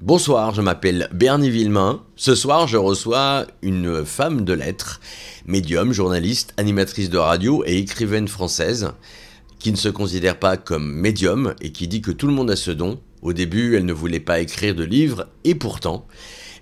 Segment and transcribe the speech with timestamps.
[0.00, 2.04] Bonsoir, je m'appelle Bernie Villemain.
[2.14, 5.00] Ce soir, je reçois une femme de lettres,
[5.44, 8.92] médium, journaliste, animatrice de radio et écrivaine française,
[9.58, 12.54] qui ne se considère pas comme médium et qui dit que tout le monde a
[12.54, 13.00] ce don.
[13.22, 16.06] Au début, elle ne voulait pas écrire de livres et pourtant,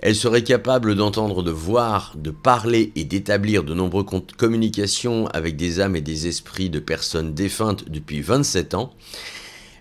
[0.01, 4.07] elle serait capable d'entendre, de voir, de parler et d'établir de nombreuses
[4.39, 8.95] communications avec des âmes et des esprits de personnes défuntes depuis 27 ans.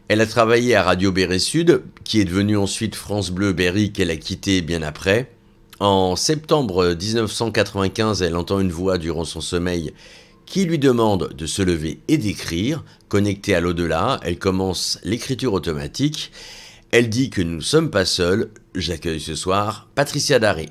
[0.07, 4.11] Elle a travaillé à Radio Berry Sud, qui est devenue ensuite France Bleu Berry qu'elle
[4.11, 5.31] a quitté bien après.
[5.79, 9.93] En septembre 1995, elle entend une voix durant son sommeil
[10.45, 12.83] qui lui demande de se lever et d'écrire.
[13.09, 16.31] Connectée à l'au-delà, elle commence l'écriture automatique.
[16.91, 18.51] Elle dit que nous ne sommes pas seuls.
[18.75, 20.69] J'accueille ce soir Patricia Daré.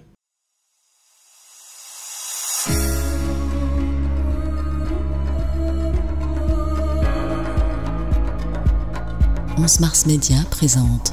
[9.57, 11.13] 11 Mars Média présente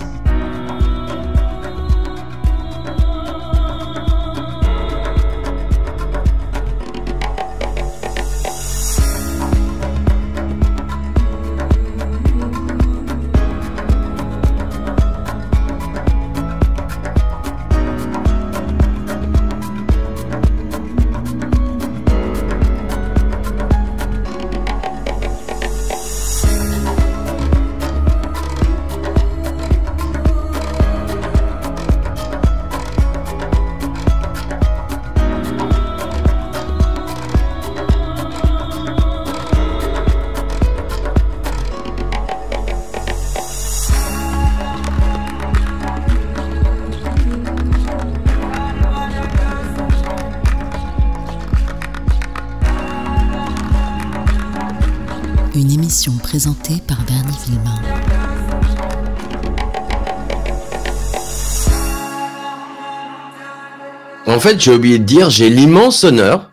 [56.32, 57.76] présentée par Bernie Villemain.
[64.26, 66.50] En fait, j'ai oublié de dire, j'ai l'immense honneur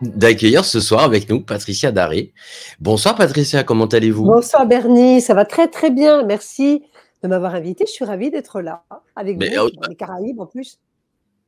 [0.00, 2.32] d'accueillir ce soir avec nous Patricia Daré.
[2.80, 4.24] Bonsoir Patricia, comment allez-vous?
[4.24, 6.82] Bonsoir Bernie, ça va très très bien, merci
[7.22, 7.84] de m'avoir invité.
[7.86, 8.82] Je suis ravie d'être là
[9.14, 10.80] avec vous, euh, les Caraïbes en plus.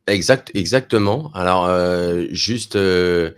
[0.06, 1.31] Exact, exactement.
[1.34, 3.32] Alors, euh, juste, euh,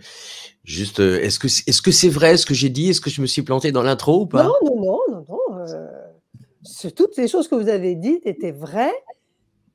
[0.63, 2.89] Juste, euh, est-ce que est-ce que c'est vrai ce que j'ai dit?
[2.89, 4.43] Est-ce que je me suis planté dans l'intro ou pas?
[4.43, 5.57] Non, non, non, non, non.
[5.57, 8.93] Euh, toutes les choses que vous avez dites étaient vraies.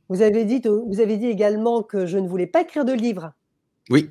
[0.09, 3.33] Vous avez dit, vous avez dit également que je ne voulais pas écrire de livre.
[3.91, 4.11] Oui.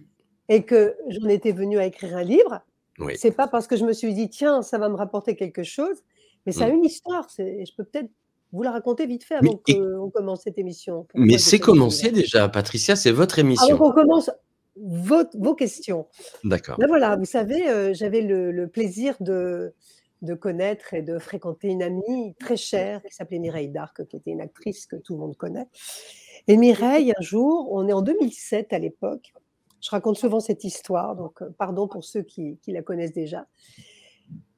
[0.50, 2.62] Et que j'en étais venu à écrire un livre.
[3.00, 3.14] Oui.
[3.18, 6.04] C'est pas parce que je me suis dit tiens, ça va me rapporter quelque chose,
[6.46, 6.76] mais ça a mm.
[6.76, 7.28] une histoire.
[7.38, 8.10] Je peux peut-être
[8.54, 11.08] vous la raconter vite fait avant qu'on commence cette émission.
[11.16, 13.76] mais c'est commencé déjà, Patricia, c'est votre émission.
[13.76, 14.30] Avant qu'on commence,
[14.82, 16.08] vos, questions.
[16.44, 16.78] D'accord.
[16.78, 19.74] Ben voilà, vous savez, euh, j'avais le, plaisir de,
[20.22, 24.32] de connaître et de fréquenter une amie très chère qui s'appelait Mireille Darc, qui était
[24.32, 25.68] une actrice que tout le monde connaît.
[26.48, 29.34] Et Mireille, un jour, on est en 2007 à l'époque,
[29.82, 33.48] je raconte souvent cette histoire, donc euh, pardon pour ceux qui, la connaissent déjà.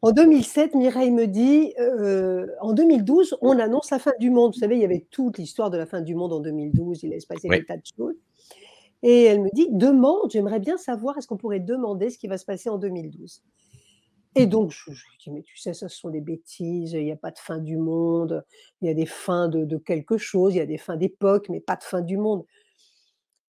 [0.02, 4.54] En 2007, Mireille me dit, euh, en 2012, on annonce la fin du monde.
[4.54, 7.12] Vous savez, il y avait toute l'histoire de la fin du monde en 2012, il
[7.12, 8.16] allait se passer des tas de choses.
[9.02, 12.38] Et elle me dit demande, j'aimerais bien savoir, est-ce qu'on pourrait demander ce qui va
[12.38, 13.44] se passer en 2012
[14.36, 17.18] Et donc, je, lui dis mais tu sais, ce sont des bêtises, il n'y a
[17.18, 18.44] pas de fin du monde,
[18.82, 21.62] il y a des fins de, quelque chose, il y a des fins d'époque, mais
[21.62, 22.46] pas de fin du monde.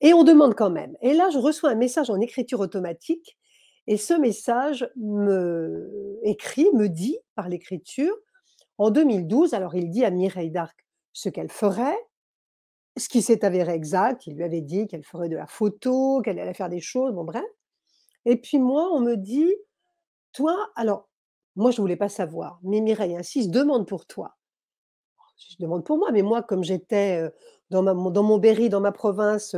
[0.01, 0.97] Et on demande quand même.
[1.03, 3.37] Et là, je reçois un message en écriture automatique,
[3.87, 8.15] et ce message me écrit, me dit par l'écriture,
[8.79, 11.99] en 2012, alors il dit à Mireille d'Arc ce qu'elle ferait,
[13.01, 16.39] ce qui s'est avéré exact, il lui avait dit qu'elle ferait de la photo, qu'elle
[16.39, 17.45] allait faire des choses, bon bref.
[18.27, 19.53] Et puis moi, on me dit,
[20.33, 21.09] toi, alors,
[21.57, 24.37] moi, je ne voulais pas savoir, mais Mireille insiste, demande pour toi.
[25.37, 27.29] Je demande pour moi, mais moi, comme j'étais
[27.71, 29.57] dans, dans mon Berry, dans ma province,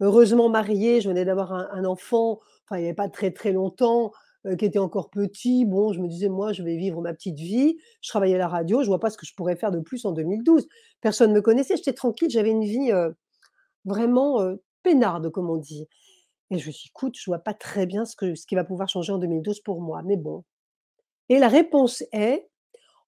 [0.00, 3.52] heureusement mariée, je venais d'avoir un, un, enfant, enfin, il n'y avait pas très très
[3.52, 4.10] longtemps, euh,
[4.54, 5.64] qui était encore petit.
[5.64, 7.78] Bon, je me disais, moi, je vais vivre ma petite vie.
[8.00, 10.04] Je travaillais à la radio, je vois pas ce que je pourrais faire de plus
[10.04, 10.68] en 2012.
[11.00, 13.10] Personne ne me connaissait, j'étais tranquille, j'avais une vie euh,
[13.84, 15.88] vraiment euh, peinarde, comme on dit.
[16.50, 18.54] Et je me suis dit, écoute, je vois pas très bien ce, que, ce qui
[18.54, 20.44] va pouvoir changer en 2012 pour moi, mais bon.
[21.28, 22.48] Et la réponse est,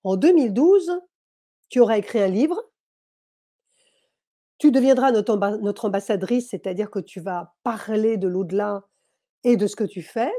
[0.03, 1.01] en 2012,
[1.69, 2.61] tu auras écrit un livre,
[4.59, 8.89] tu deviendras notre, notre ambassadrice, c'est-à-dire que tu vas parler de l'au-delà
[9.45, 10.33] et de ce que tu fais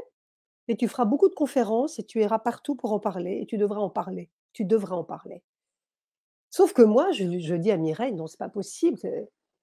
[0.70, 3.58] et tu feras beaucoup de conférences et tu iras partout pour en parler et tu
[3.58, 4.30] devras en parler.
[4.52, 5.42] Tu devras en parler.
[6.48, 8.96] Sauf que moi, je, dis à Mireille, non, c'est pas possible.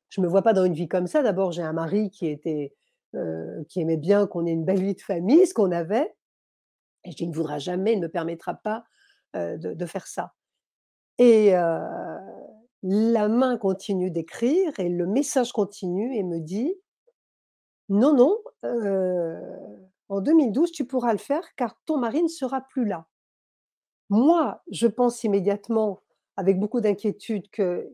[0.10, 1.24] Je me vois pas dans une vie comme ça.
[1.24, 2.74] D'abord, j'ai un mari qui était,
[3.16, 6.14] euh, qui aimait bien qu'on ait une belle vie de famille, ce qu'on avait.
[7.06, 8.84] Et je dis, il ne voudra jamais, il ne me permettra pas
[9.38, 10.34] euh, de, faire ça.
[11.20, 11.80] Et euh,
[12.84, 16.76] la main continue d'écrire et le message continue et me dit:
[17.88, 18.38] «Non, non,
[20.10, 23.08] en 2012, tu pourras le faire car ton mari ne sera plus là».
[24.10, 26.02] Moi, je pense immédiatement,
[26.38, 27.90] avec beaucoup d'inquiétude, qu'il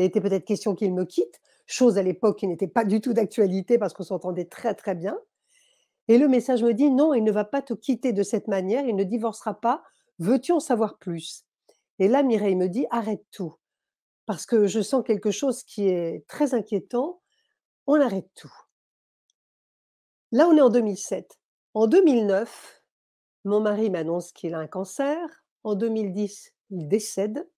[0.00, 3.78] était peut-être question qu'il me quitte, chose à l'époque qui n'était pas du tout d'actualité
[3.78, 5.18] parce qu'on s'entendait très, très bien
[6.08, 8.84] et le message me dit: «Non, il ne va pas te quitter de cette manière,
[8.86, 9.82] il ne divorcera pas.
[10.18, 11.44] Veux-tu en savoir plus?»
[11.98, 13.54] et là, Mireille me dit: «Arrête tout,
[14.26, 17.20] parce que je sens quelque chose qui est très inquiétant,
[17.86, 18.52] on arrête tout».
[20.30, 21.38] Là, on est en 2007.
[21.74, 22.82] En 2009,
[23.44, 25.44] mon mari m'annonce qu'il a un cancer.
[25.64, 27.48] En 2010, il décède.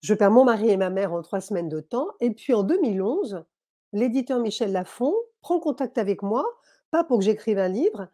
[0.00, 2.62] Je perds mon mari et ma mère en 3 semaines de temps et puis en
[2.62, 3.44] 2011,
[3.92, 6.44] l'éditeur Michel Lafon prend contact avec moi,
[6.90, 8.08] pas pour que j'écrive un livre,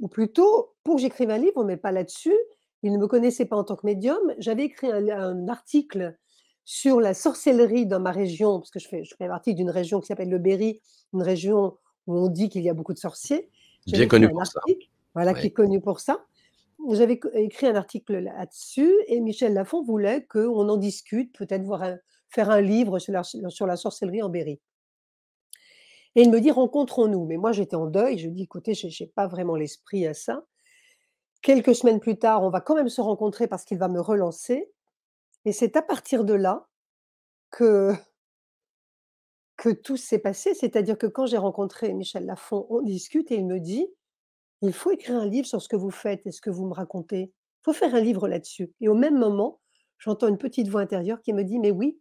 [0.00, 2.36] ou plutôt pour que j'écrive un livre, mais pas là-dessus.
[2.82, 4.34] Il ne me connaissait pas en tant que médium.
[4.38, 6.16] J'avais écrit un, article
[6.64, 10.06] sur la sorcellerie dans ma région, parce que je fais, je partie d'une région qui
[10.06, 10.80] s'appelle le Berry,
[11.12, 13.48] une région où on dit qu'il y a beaucoup de sorciers.
[13.86, 14.58] Bien connu pour ça.
[14.58, 16.24] article, voilà, qui est connu pour ça.
[16.90, 21.64] J'avais écrit un article là-dessus et Michel Lafon voulait qu'on en discute, peut-être
[22.28, 24.60] faire un livre sur la, sur la sorcellerie en Berry.
[26.16, 27.24] Et il me dit rencontrons-nous.
[27.26, 28.18] Mais moi j'étais en deuil.
[28.18, 30.44] Je dis écoutez, j'ai j'ai pas vraiment l'esprit à ça.
[31.42, 34.68] Quelques semaines plus tard, on va quand même se rencontrer parce qu'il va me relancer.
[35.44, 36.66] Et c'est à partir de là
[37.50, 37.92] que
[39.56, 40.54] que tout s'est passé.
[40.54, 43.86] C'est-à-dire que quand j'ai rencontré Michel Lafon, on discute et il me dit
[44.62, 46.72] il faut écrire un livre sur ce que vous faites et ce que vous me
[46.72, 47.22] racontez.
[47.22, 48.72] Il faut faire un livre là-dessus.
[48.80, 49.60] Et au même moment,
[49.98, 51.98] j'entends une petite voix intérieure qui me dit mais oui,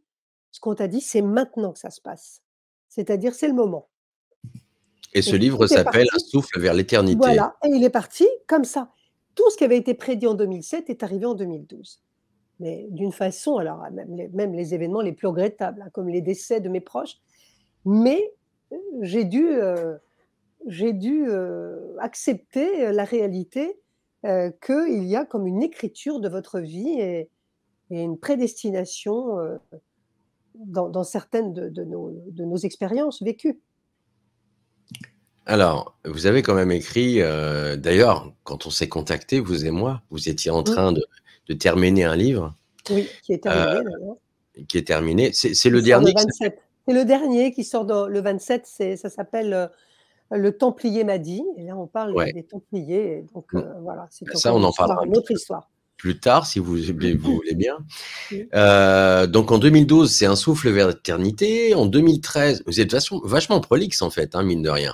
[0.51, 2.41] ce qu'on t'a dit, c'est maintenant que ça se passe.
[2.87, 3.89] C'est-à-dire c'est le moment.
[5.13, 7.17] Et ce Et livre s'appelle Un souffle vers l'éternité.
[7.17, 8.91] Voilà, et il est parti comme ça.
[9.33, 12.01] Tout ce qui avait été prédit en 2007 est arrivé en 2012.
[12.59, 16.21] Mais d'une façon, alors même les, même les événements les plus regrettables, hein, comme les
[16.21, 17.17] décès de mes proches,
[17.85, 18.33] mais
[18.71, 19.97] euh, j'ai dû, euh,
[20.67, 23.79] j'ai dû euh, accepter la réalité
[24.25, 27.29] euh, qu'il y a comme une écriture de votre vie et,
[27.91, 29.37] et une prédestination
[30.55, 33.59] dans, dans certaines de, de nos, de nos expériences vécues.
[35.45, 40.27] Alors, vous avez quand même écrit, d'ailleurs, quand on s'est contacté, vous et moi, vous
[40.27, 41.05] étiez en Oui, train de,
[41.47, 42.55] de terminer un livre
[42.89, 43.91] oui, qui est terminé
[44.67, 45.31] qui est terminé.
[45.33, 46.61] C'est le dernier qui s'appelle 27.
[46.87, 49.67] C'est le dernier qui sort dans le 27, c'est ça s'appelle, heu,
[50.37, 52.33] Le Templier m'a dit et là on parle des Ouais.
[52.33, 55.69] des Templiers et donc voilà, c'est Ça, on en parlera une autre histoire.
[55.97, 56.75] plus tard, si vous,
[57.19, 57.77] vous voulez bien.
[58.53, 61.73] Euh, donc en 2012, c'est Un souffle vers l'éternité.
[61.73, 64.93] En 2013, vous êtes vachement, vachement prolixe en fait, hein, mine de rien.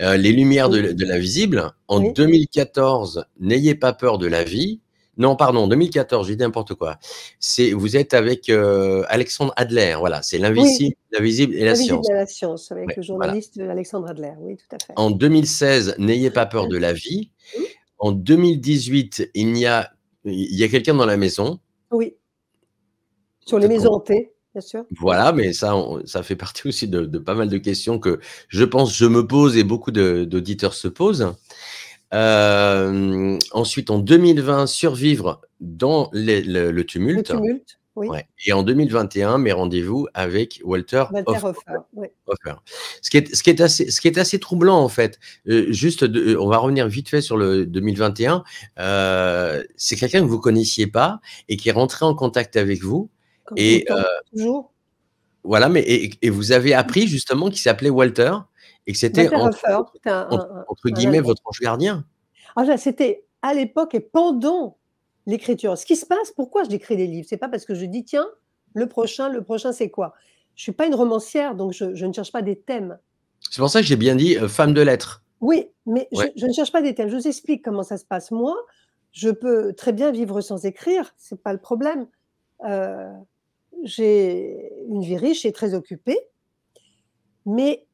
[0.00, 1.72] Euh, Les lumières de, l'invisible.
[1.88, 4.80] En oui, 2014, N'ayez pas peur de la vie.
[5.22, 6.98] Non, pardon, 2014, j'ai dit n'importe quoi.
[7.38, 12.10] C'est, vous êtes avec euh, Alexandre Adler, voilà, c'est oui, l'invisible, l'invisible et la science.
[12.10, 13.06] et la science avec Ouais, le voilà.
[13.26, 14.92] journaliste Alexandre Adler, oui, tout à fait.
[14.96, 17.30] En 2016, N'ayez pas peur de la vie.
[17.56, 17.60] Mmh.
[17.98, 19.92] En 2018, il y a,
[20.24, 21.60] il y a quelqu'un dans la maison.
[21.92, 22.16] Oui,
[23.46, 24.84] sur les maisons hantées, bien sûr.
[24.98, 28.18] Voilà, mais ça, on- ça fait partie aussi de, de pas mal de questions que
[28.48, 31.32] je pense je me pose et beaucoup d'auditeurs se posent.
[32.12, 37.26] Euh, ensuite, en 2020, survivre dans les- le, le le tumulte.
[37.26, 38.26] tumulte, oui, Ouais.
[38.46, 41.30] Et en 2021, mes rendez-vous avec Walter Walter
[42.26, 42.54] Hofer.
[43.02, 45.18] Ce qui est, ce qui est assez, ce qui est assez troublant en fait.
[45.48, 48.44] Euh, juste, de- on va revenir vite fait sur le 2021.
[48.78, 53.10] Euh, c'est quelqu'un que vous connaissiez pas et qui est rentré en contact avec vous.
[53.44, 54.72] Comme Et euh, toujours.
[55.44, 58.32] voilà, mais et, et vous avez appris justement qu'il s'appelait Walter
[58.86, 59.28] et que c'était
[60.66, 62.04] entre, guillemets votre ange gardien.
[62.56, 64.78] Ah c'était à l'époque et pendant
[65.26, 65.76] l'écriture.
[65.78, 67.26] Ce qui se passe, pourquoi j'écris des livres?
[67.28, 68.28] C'est pas parce que je dis: «Tiens,
[68.74, 70.14] le prochain, le prochain, c'est quoi?»
[70.54, 72.98] je suis pas une romancière, donc je je ne cherche pas des thèmes.
[73.50, 75.24] C'est pour ça que j'ai bien dit euh, femme de lettres.
[75.40, 76.32] Oui, mais je Ouais.
[76.36, 77.08] je ne cherche pas des thèmes.
[77.08, 78.30] Je vous explique comment ça se passe.
[78.30, 78.54] Moi,
[79.12, 82.06] je peux très bien vivre sans écrire, c'est pas le problème.
[82.68, 83.08] Heu,
[83.82, 86.18] j'ai une vie riche et très occupée.
[87.46, 87.86] Mais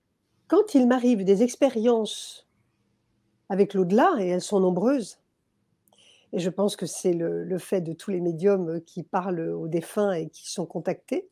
[0.48, 2.47] quand il m'arrive des expériences
[3.48, 5.18] avec l'au-delà, et elles sont nombreuses,
[6.32, 9.68] et je pense que c'est le le fait de tous les médiums, qui parlent aux
[9.68, 11.30] défunts et qui sont contactés.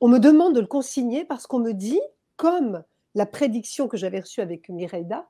[0.00, 2.00] On me demande de le consigner parce qu'on me dit,
[2.36, 5.26] comme la prédiction que j'avais reçue avec Mireille Darc: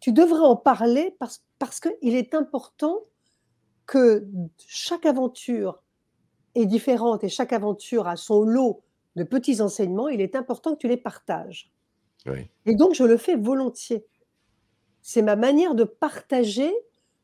[0.00, 3.00] «Tu devrais en parler parce parce qu'il est important
[3.86, 4.26] que
[4.66, 5.82] chaque aventure
[6.56, 8.82] est différente et chaque aventure a son lot
[9.16, 11.72] de petits enseignements, il est important que tu les partages».
[12.26, 12.50] Oui.
[12.66, 14.06] Et donc je le fais volontiers.
[15.02, 16.72] C'est ma manière de partager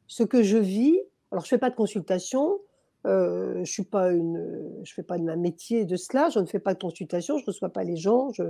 [0.07, 0.99] ce que je vis.
[1.31, 2.59] Alors je fais pas de consultation,
[3.05, 6.81] je une, je fais pas de ma métier de cela, je ne fais pas de
[6.81, 8.45] consultation, je ne reçois pas les gens, je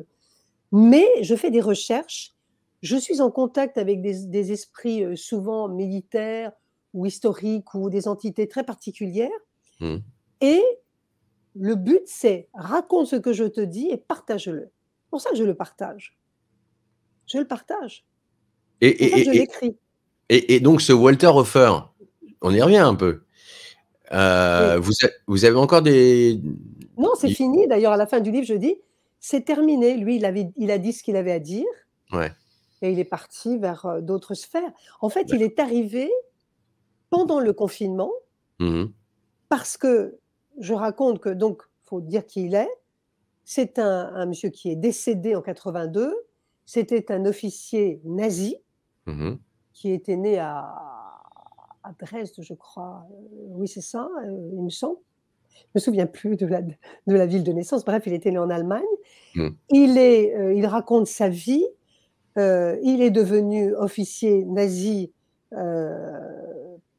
[0.73, 2.35] mais je fais des recherches,
[2.83, 6.53] je suis en contact avec des des esprits, souvent militaires
[6.95, 9.31] ou historiques ou des entités très particulières
[9.81, 9.97] Mmh.
[10.41, 10.63] et
[11.55, 14.71] le but, c'est raconte ce que je te dis et partage-le.
[14.71, 16.19] C'est pour ça que je le partage.
[17.27, 18.05] Je le partage.
[18.81, 18.89] Et
[20.29, 21.73] et et donc ce Walter Hofer,
[22.43, 23.23] on y revient un peu.
[24.55, 24.75] Oui.
[24.75, 24.93] Heu, vous
[25.27, 26.41] vous avez encore des
[26.99, 27.67] Non, c'est fini.
[27.69, 28.77] D'ailleurs, à la fin du livre, je dis:
[29.21, 29.97] «C'est terminé».
[29.97, 31.67] Lui, il avait il a dit ce qu'il avait à dire
[32.13, 32.33] Ouais.
[32.83, 34.73] et il est parti vers, heu, d'autres sphères.
[35.01, 36.11] En fait, il est arrivé
[37.11, 38.13] pendant le confinement
[38.59, 38.93] Mmh mh.
[39.51, 40.19] parce que
[40.61, 42.71] je raconte que donc, faut dire qui il est.
[43.45, 46.15] C'est un un monsieur qui est décédé en 82.
[46.67, 48.57] C'était un officier nazi
[49.07, 49.39] Mmh mh.
[49.75, 50.75] qui était né à
[51.85, 53.17] à Dresde, je crois, heu,
[53.51, 54.99] oui, c'est ça, heu, il me semble.
[55.57, 56.75] Je me souviens plus de la de
[57.09, 57.85] la ville de naissance.
[57.85, 58.85] Bref, il était né en Allemagne.
[59.35, 59.57] Mmh.
[59.71, 61.67] Il est, heu, il raconte sa vie.
[62.39, 65.13] Il est devenu officier nazi,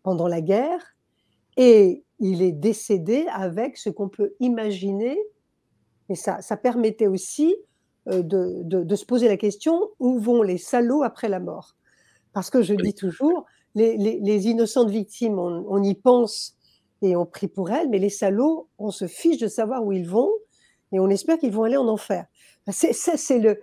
[0.04, 0.96] pendant la guerre
[1.58, 5.18] et il est décédé avec ce qu'on peut imaginer
[6.10, 7.56] et ça ça permettait aussi,
[8.10, 11.76] heu, de de de se poser la question: «Où vont les salauds après la mort?»
[12.38, 12.86] Parce que je Oui.
[12.86, 16.56] dis toujours: «Les les les innocentes victimes, on on y pense
[17.02, 20.08] et on prie pour elles, mais les salauds, on se fiche de savoir où ils
[20.08, 20.32] vont
[20.94, 22.26] et on espère qu'ils vont aller en enfer».
[22.70, 23.62] C'est ça, c'est le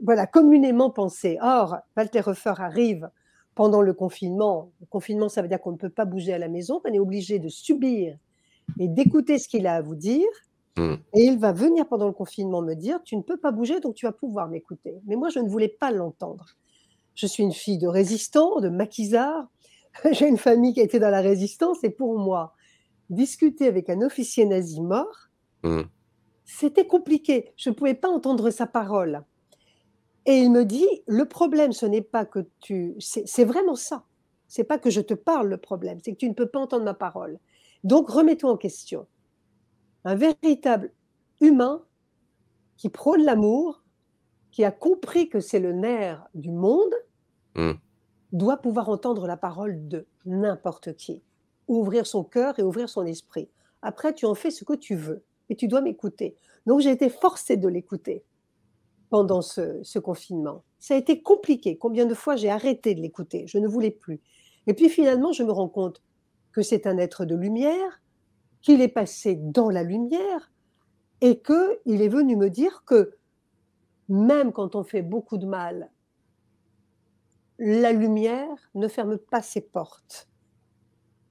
[0.00, 1.38] voilà, communément pensé.
[1.42, 3.10] Or, Walter Hofer arrive
[3.56, 4.72] pendant le confinement.
[4.80, 7.00] Le confinement, ça veut dire qu'on ne peut pas bouger à la maison, qu'on est
[7.00, 8.16] obligé de subir
[8.78, 10.28] et d'écouter ce qu'il a à vous dire
[10.76, 11.02] Mmh.
[11.14, 13.94] et il va venir pendant le confinement me dire: «Tu ne peux pas bouger, donc
[13.94, 15.00] tu vas pouvoir m'écouter».
[15.06, 16.46] Mais moi, je ne voulais pas l'entendre.
[17.14, 19.48] Je suis une fille de résistants, de maquisards.
[20.12, 22.54] J'ai une famille qui a été dans la résistance et pour moi,
[23.10, 25.28] discuter avec un officier nazi mort
[25.64, 25.82] Mmh.
[26.44, 27.52] c'était compliqué.
[27.56, 29.24] Je ne pouvais pas entendre sa parole
[30.26, 34.04] et il me dit: «Le problème, ce n'est pas que tu» c'est c'est vraiment ça.
[34.48, 36.84] C'est pas que je te parle le problème, c'est que tu ne peux pas entendre
[36.84, 37.38] ma parole.
[37.84, 39.06] Donc remets-toi en question.
[40.04, 40.92] Un véritable
[41.40, 41.84] humain
[42.76, 43.81] qui prône l'amour,
[44.52, 46.94] qui a compris que c'est le nerf du monde
[47.54, 47.72] Mmh.
[48.32, 51.22] doit pouvoir entendre la parole de n'importe qui.
[51.68, 53.50] Ouvrir son cœur et ouvrir son esprit.
[53.82, 56.36] Après, tu en fais ce que tu veux, mais tu dois m'écouter.
[56.64, 58.24] Donc j'ai été forcée de l'écouter
[59.10, 60.64] pendant ce ce confinement.
[60.78, 61.76] Ça a été compliqué.
[61.76, 64.22] Combien de fois j'ai arrêté de l'écouter, je ne voulais plus
[64.66, 66.02] et puis finalement, je me rends compte
[66.52, 68.02] que c'est un être de lumière,
[68.60, 70.52] qu'il est passé dans la lumière
[71.20, 73.16] et qu'il est venu me dire que
[74.12, 75.90] même quand on fait beaucoup de mal
[77.58, 80.28] la lumière ne ferme pas ses portes.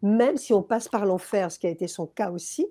[0.01, 2.65] Même si on passe par l'enfer, ce qui a été son cas aussi.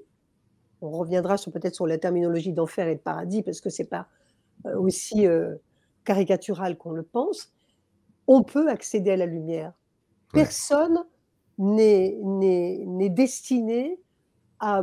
[0.81, 4.09] On reviendra peut-être sur la terminologie d'enfer et de paradis parce que c'est pas,
[4.67, 5.61] heu, aussi, heu,
[6.05, 7.53] caricatural qu'on le pense.
[8.27, 9.75] On peut accéder à la lumière.
[10.33, 11.05] Personne
[11.59, 14.01] n'est n'est n'est destiné
[14.59, 14.83] à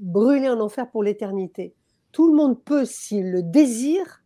[0.00, 1.74] brûler en enfer pour l'éternité.
[2.12, 4.22] Tout le monde peut, s'il le désire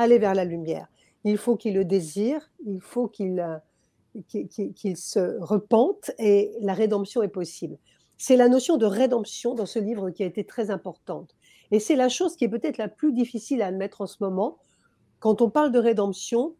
[0.00, 0.88] aller vers la lumière.
[1.24, 6.74] Il faut qu'il le désire, il faut qu'il, heu, qu'il qu'il se repente et la
[6.74, 7.78] rédemption est possible.
[8.18, 11.34] C'est la notion de rédemption dans ce livre qui a été très importante
[11.70, 14.58] et c'est la chose qui est peut-être la plus difficile à admettre en ce moment.
[15.20, 16.56] Quand on parle de rédemption,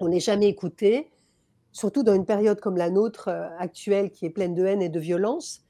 [0.00, 1.10] on n'est jamais écouté,
[1.72, 4.88] surtout dans une période comme la nôtre, heu, actuelle qui est pleine de haine et
[4.88, 5.62] de violence.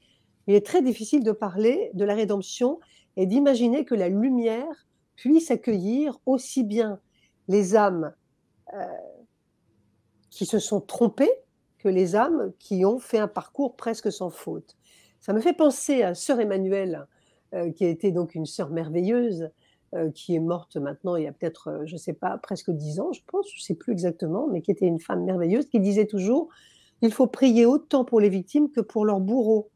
[0.47, 2.79] Il est très difficile de parler de la rédemption
[3.17, 4.86] et d'imaginer que la lumière
[5.17, 7.01] puisse accueillir aussi bien
[7.49, 8.15] les âmes,
[8.73, 8.77] heu,
[10.29, 11.31] qui se sont trompées,
[11.79, 14.75] que les âmes qui ont fait un parcours presque sans faute.
[15.21, 17.07] Ça me fait penser à sœur Emmanuelle,
[17.53, 19.49] heu, qui a été donc une sœur merveilleuse,
[19.95, 23.13] heu, qui est morte maintenant il y a peut-être, je sais pas, presque 10 ans,
[23.13, 26.49] je pense, je sais plus exactement, mais qui était une femme merveilleuse, qui disait toujours:
[27.01, 29.71] «Il faut prier autant pour les victimes que pour leurs bourreaux,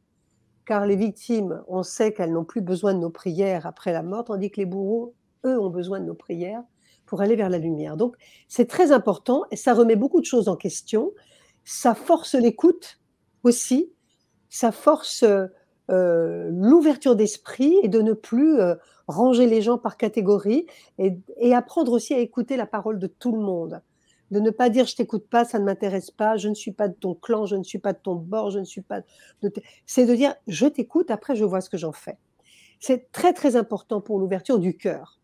[0.65, 4.25] car les victimes, on sait qu'elles n'ont plus besoin de nos prières après la mort,
[4.25, 6.63] tandis que les bourreaux, eux, ont besoin de nos prières
[7.05, 7.97] pour aller vers la lumière».
[7.97, 8.15] Donc
[8.47, 11.13] c'est très important et ça remet beaucoup de choses en question.
[11.65, 12.99] Ça force l'écoute
[13.43, 13.93] aussi,
[14.49, 15.49] ça force, heu,
[16.51, 20.67] l'ouverture d'esprit et de ne plus, heu, ranger les gens par catégorie
[20.99, 23.81] et apprendre aussi à écouter la parole de tout le monde.
[24.31, 26.87] De ne pas dire: «Je t'écoute pas, ça ne m'intéresse pas, je ne suis pas
[26.89, 29.01] de ton clan, je ne suis pas de ton bord, je ne suis pas
[29.43, 32.17] de tes» c'est de dire: «Je t'écoute, après je vois ce que j'en fais».
[32.81, 35.20] C'est très, très important pour l'ouverture du cœur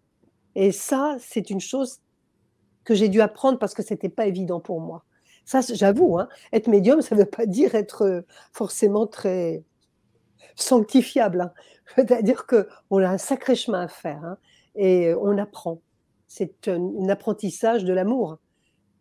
[0.60, 2.00] et ça, c'est une chose
[2.84, 5.06] que j'ai dû apprendre parce que c'était pas évident pour moi.
[5.46, 9.64] Ça, j'avoue, hein, être médium, ça veut pas dire être, heu, forcément très
[10.56, 11.42] sanctifiable.
[11.42, 11.52] Hein.
[11.96, 14.38] C'est-à-dire qu'on a un sacré chemin à faire hein,
[14.76, 15.80] et on apprend.
[16.28, 18.40] C'est un, apprentissage de l'amour.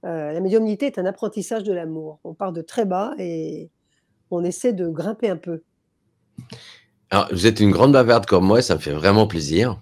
[0.05, 2.21] Euh, la médiumnité est un apprentissage de l'amour.
[2.23, 3.71] On part de très bas et
[4.31, 5.63] on essaie de grimper un peu.
[7.09, 9.81] Alors, vous êtes une grande bavarde comme moi, ça me fait vraiment plaisir.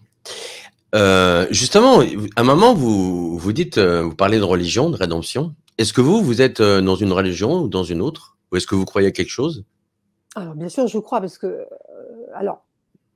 [0.94, 5.54] Euh, justement, à un moment, vous, vous dites, euh, vous parlez de religion, de rédemption.
[5.76, 8.36] Est-ce que vous, vous êtes dans une religion ou dans une autre?
[8.52, 9.64] Ou est-ce que vous croyez à quelque chose?
[10.36, 11.66] Alors, bien sûr, je crois, parce que,
[12.32, 12.64] alors,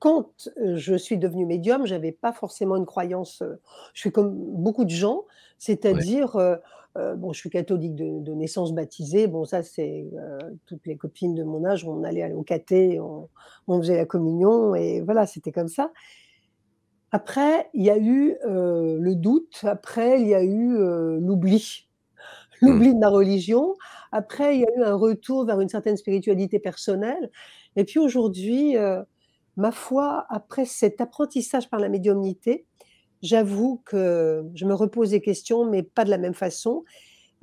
[0.00, 0.30] quand
[0.74, 3.44] je suis devenue médium, je n'avais pas forcément une croyance.
[3.94, 5.24] je suis comme beaucoup de gens,
[5.58, 6.36] c'est-à-dire,
[6.96, 9.28] bon, je suis catholique de, naissance baptisée.
[9.28, 10.06] Bon, ça, c'est
[10.66, 13.28] toutes les copines de mon âge, on allait au caté, on,
[13.68, 15.92] on faisait la communion, et voilà, c'était comme ça.
[17.10, 19.60] Après, il y a eu le doute.
[19.62, 20.76] Après, il y a eu
[21.20, 21.86] l'oubli,
[22.60, 22.66] mmh.
[22.66, 23.74] l'oubli de ma religion.
[24.12, 27.30] Après, il y a eu un retour vers une certaine spiritualité personnelle.
[27.76, 28.76] Et puis aujourd'hui,
[29.56, 32.66] ma foi, après cet apprentissage par la médiumnité,
[33.22, 36.84] j'avoue que je me repose des questions, mais pas de la même façon.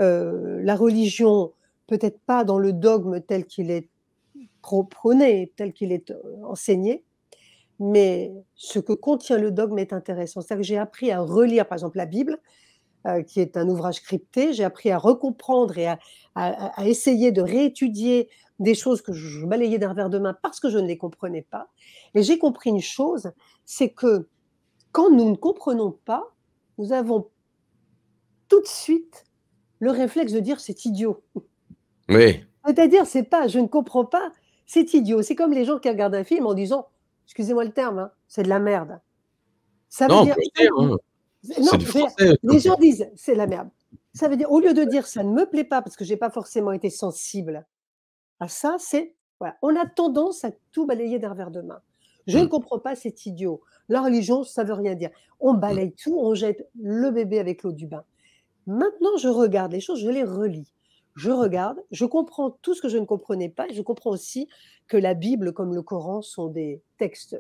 [0.02, 1.54] Euh, la religion,
[1.88, 3.90] peut-être pas dans le dogme tel qu'il est
[4.62, 7.04] prôné, tel qu'il est euh, enseigné,
[7.80, 10.42] mais ce que contient le dogme est intéressant.
[10.42, 12.40] C'est-à-dire que j'ai appris à relire, par exemple, la Bible,
[13.08, 14.54] euh, qui est un ouvrage crypté.
[14.54, 16.00] J'ai appris à recomprendre et à,
[16.86, 18.30] essayer de réétudier
[18.60, 21.44] des choses que je balayais d'un revers de main parce que je ne les comprenais
[21.44, 21.68] pas.
[22.14, 23.32] Et j'ai compris une chose,
[23.66, 24.28] c'est que
[24.92, 26.24] quand nous ne comprenons pas,
[26.78, 27.30] nous avons
[28.48, 29.26] tout de suite
[29.80, 31.22] le réflexe de dire c'est idiot.
[32.08, 32.46] Oui.
[32.68, 34.32] C'est-à-dire, c'est pas je ne comprends pas,
[34.68, 35.24] c'est idiot.
[35.24, 36.88] C'est comme les gens qui regardent un film en disant,
[37.26, 39.00] excusez-moi le terme, hein, c'est de la merde.
[39.90, 40.36] Ça veut non, dire.
[40.78, 40.98] Hein.
[41.60, 41.72] Non,
[42.44, 43.70] les gens disent c'est de la merde.
[44.14, 46.18] Ça veut dire, au lieu de dire ça ne me plaît pas parce que j'ai
[46.18, 47.66] pas forcément été sensible
[48.40, 51.82] à ça, c'est voilà, on a tendance à tout balayer d'un revers de main.
[52.28, 52.50] Je ne mmh.
[52.50, 53.62] comprends pas, c'est idiot.
[53.90, 55.10] La religion, ça veut rien dire.
[55.40, 55.60] On mmh.
[55.60, 58.04] balaye tout, on jette le bébé avec l'eau du bain.
[58.66, 60.72] Maintenant, je regarde les choses, je les relis.
[61.16, 64.50] Je regarde, je comprends tout ce que je ne comprenais pas, et je comprends aussi
[64.88, 67.40] que la Bible comme le Coran sont des textes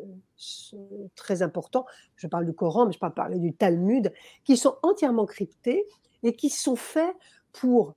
[0.74, 0.78] euh,
[1.16, 1.86] très importants.
[2.16, 4.14] Je parle du Coran, mais je peux parler du Talmud,
[4.46, 5.86] qui sont entièrement cryptés
[6.24, 7.16] et qui sont faits
[7.52, 7.96] pour,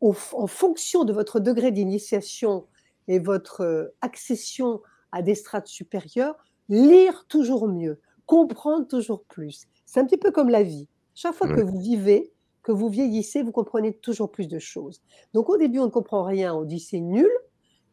[0.00, 2.66] en fonction de votre degré d'initiation
[3.06, 6.36] et votre euh, accession à des strates supérieures,
[6.68, 9.66] lire toujours mieux, comprendre toujours plus.
[9.86, 10.88] C'est un petit peu comme la vie.
[11.14, 12.32] Chaque fois que vous vivez,
[12.62, 15.00] que vous vieillissez, vous comprenez toujours plus de choses.
[15.34, 17.30] Donc au début, on ne comprend rien, on dit c'est nul,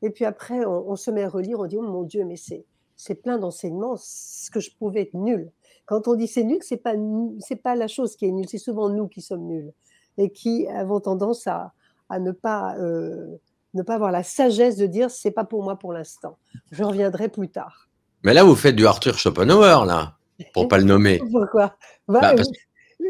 [0.02, 2.66] et puis après, on, se met à relire, on dit oh mon Dieu, mais c'est
[2.96, 5.52] c'est plein d'enseignements, ce que je pouvais être nul.
[5.86, 6.96] Quand on dit c'est nul, c'est pas
[7.40, 9.72] c'est pas la chose qui est nulle, c'est souvent nous qui sommes nuls
[10.18, 11.74] et qui avons tendance à,
[12.10, 13.38] à ne pas euh,
[13.74, 16.38] ne pas avoir la sagesse de dire c'est pas pour moi pour l'instant.
[16.72, 17.88] Je reviendrai plus tard.
[18.24, 20.18] Mais là, vous faites du Arthur Schopenhauer, là,
[20.54, 21.22] pour pas le nommer.
[21.32, 21.76] Pourquoi?
[22.08, 22.34] Bah,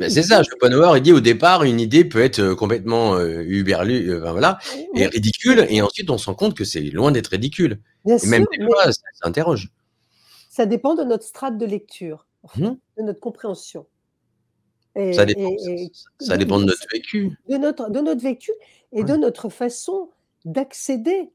[0.01, 4.11] C'est ça, Schopenhauer, il dit au départ, une idée peut être euh, complètement euh, uberlu,
[4.11, 4.59] euh, voilà,
[4.95, 7.79] et ridicule, et ensuite on se rend compte que c'est loin d'être ridicule.
[8.05, 9.71] Bien et même des fois, ça s'interroge.
[10.49, 12.25] Ça dépend de notre strate de lecture,
[12.57, 12.69] mmh.
[12.97, 13.85] de notre compréhension.
[14.95, 15.51] ça dépend,
[16.19, 17.31] ça, dépend de notre vécu.
[17.49, 18.51] De notre, de notre vécu
[18.91, 20.09] et de notre façon
[20.45, 21.31] d'accéder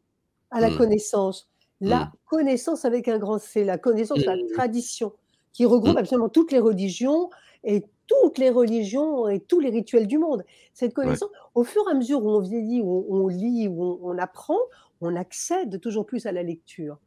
[0.50, 0.76] à la mmh.
[0.76, 1.48] connaissance.
[1.80, 2.12] La mmh.
[2.26, 4.52] connaissance avec un grand C, la connaissance, la mmh.
[4.54, 5.12] tradition,
[5.52, 7.30] qui regroupe absolument toutes les religions
[7.64, 10.44] et toutes les religions et tous les rituels du monde.
[10.74, 14.18] Cette connaissance, au fur et à mesure où on vieillit, où on lit, où on,
[14.18, 14.58] apprend,
[15.00, 16.98] on accède toujours plus à la lecture.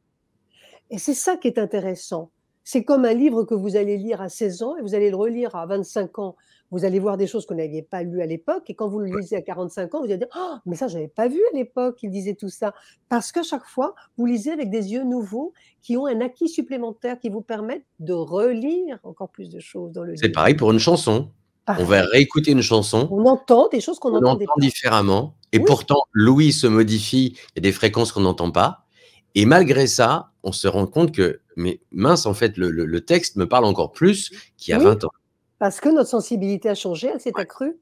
[0.89, 2.31] Et c'est ça qui est intéressant.
[2.63, 5.15] C'est comme un livre que vous allez lire à 16 ans et vous allez le
[5.15, 6.35] relire à 25 ans
[6.71, 9.17] vous allez voir des choses qu'on n'avait pas lues à l'époque, et quand vous le
[9.17, 11.55] lisez à 45 ans, vous allez dire oh, mais ça, je n'avais pas vu à
[11.55, 12.73] l'époque qu'il disait tout ça.
[13.09, 17.19] Parce qu'à chaque fois, vous lisez avec des yeux nouveaux qui ont un acquis supplémentaire
[17.19, 20.21] qui vous permettent de relire encore plus de choses dans le livre.
[20.21, 21.29] C'est pareil pour une chanson.
[21.67, 23.07] On va réécouter une chanson.
[23.11, 25.35] On entend des choses qu'on on entend différemment.
[25.51, 27.35] Et pourtant, Louis se modifie.
[27.55, 28.85] Il y a des fréquences qu'on n'entend pas.
[29.33, 33.47] Et malgré ça, on se rend compte que, mais mince, en fait, le, texte me
[33.47, 35.11] parle encore plus qu'il y a 20 ans.
[35.59, 37.77] Parce que notre sensibilité a changé, elle s'est accrue.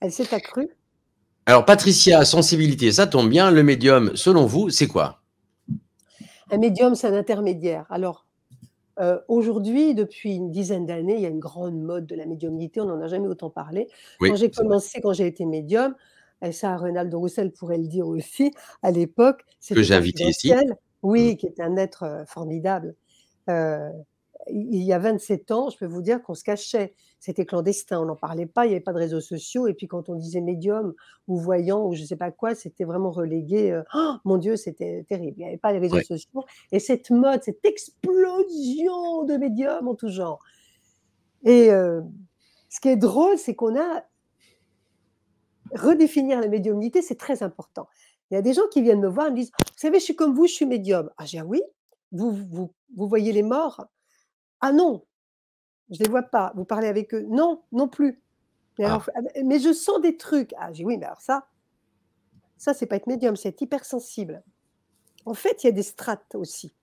[0.00, 0.68] Elle s'est accrue.
[1.46, 3.50] Alors, Patricia, sensibilité, ça tombe bien.
[3.50, 5.22] Le médium, selon vous, c'est quoi?
[6.50, 7.86] Un médium, c'est un intermédiaire.
[7.88, 8.26] Alors,
[8.98, 12.80] euh, aujourd'hui, depuis une dizaine d'années, il y a une grande mode de la médiumnité.
[12.80, 13.88] On n'en a jamais autant parlé.
[14.20, 15.94] quand j'ai commencé, quand j'ai été médium,
[16.42, 20.52] et ça, Renald de Roussel pourrait le dire aussi, à l'époque, que j'ai invité ici.
[21.02, 21.36] Oui, mm.
[21.36, 22.94] qui est un être euh, formidable.
[23.48, 23.90] Euh,
[24.50, 26.94] il y a 27 ans, je peux vous dire qu'on se cachait.
[27.18, 29.66] C'était clandestin, on n'en parlait pas, il n'y avait pas de réseaux sociaux.
[29.66, 30.94] Et puis quand on disait médium
[31.28, 33.72] ou voyant ou je ne sais pas quoi, c'était vraiment relégué.
[33.72, 35.36] euh, oh, mon Dieu, c'était terrible.
[35.38, 36.04] Il n'y avait pas les réseaux Ouais.
[36.04, 36.44] sociaux.
[36.72, 40.38] Et cette mode, cette explosion de médiums en tout genre.
[41.44, 42.02] Et euh,
[42.68, 44.04] ce qui est drôle, c'est qu'on a
[45.74, 47.88] redéfinir la médiumnité, c'est très important.
[48.30, 50.04] Il y a des gens qui viennent me voir et me disent Vous savez, je
[50.04, 51.10] suis comme vous, je suis médium.
[51.16, 51.62] Ah, j'ai Ah oui,
[52.12, 53.86] vous, vous, vous voyez les morts?
[54.60, 55.04] Ah non,
[55.90, 56.52] je ne les vois pas.
[56.56, 58.20] Vous parlez avec eux Non, non plus.
[58.78, 58.88] Mais, Ah.
[58.94, 60.52] alors, ah, mais- je sens des trucs.
[60.58, 61.46] Ah, j'ai dit, oui, mais alors ça,
[62.58, 64.42] ça, c'est pas être médium, c'est être hypersensible.
[65.24, 66.74] En fait, il y a des strates aussi.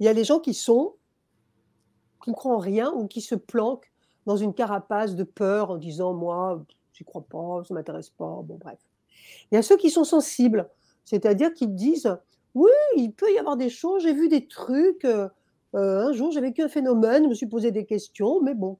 [0.00, 0.94] Il y a les gens qui sont,
[2.22, 3.90] qui ne croient en rien ou qui se planquent
[4.26, 8.42] dans une carapace de peur en disant Moi, j'y crois pas, ça m'intéresse pas.
[8.44, 8.78] Bon, bref.
[9.50, 10.68] Il y a ceux qui sont sensibles,
[11.04, 12.16] c'est-à-dire qui disent
[12.54, 15.04] Oui, il peut y avoir des choses, j'ai vu des trucs.
[15.04, 15.28] euh,
[15.74, 18.78] un jour, j'ai vécu un phénomène, je me suis posé des questions, mais bon.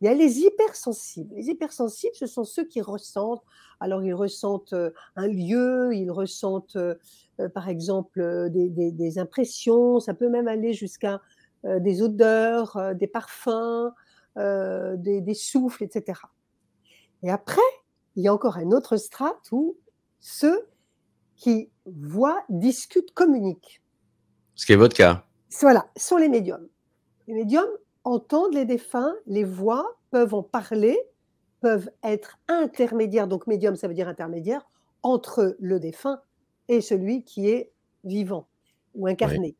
[0.00, 1.34] Il y a les hypersensibles.
[1.34, 3.42] Les hypersensibles, ce sont ceux qui ressentent.
[3.80, 6.94] Alors, ils ressentent euh, un lieu, ils ressentent, euh,
[7.40, 9.98] euh, par exemple, euh, des, impressions.
[9.98, 11.20] Ça peut même aller jusqu'à
[11.64, 13.92] euh, des odeurs, euh, des parfums,
[14.36, 16.20] euh, des, des souffles, etc.
[17.24, 17.60] Et après,
[18.14, 19.76] il y a encore un autre strate où
[20.20, 20.68] ceux
[21.34, 23.82] qui voient, discutent, communiquent.
[24.54, 25.24] Ce qui est votre cas.
[25.60, 26.68] Voilà, sont les médiums.
[27.26, 27.70] Les médiums
[28.04, 30.98] entendent les défunts, les voient, peuvent en parler,
[31.60, 33.28] peuvent être intermédiaires.
[33.28, 34.68] Donc, médium, ça veut dire intermédiaire
[35.02, 36.20] entre le défunt
[36.68, 37.72] et celui qui est
[38.04, 38.46] vivant
[38.94, 39.56] ou incarné.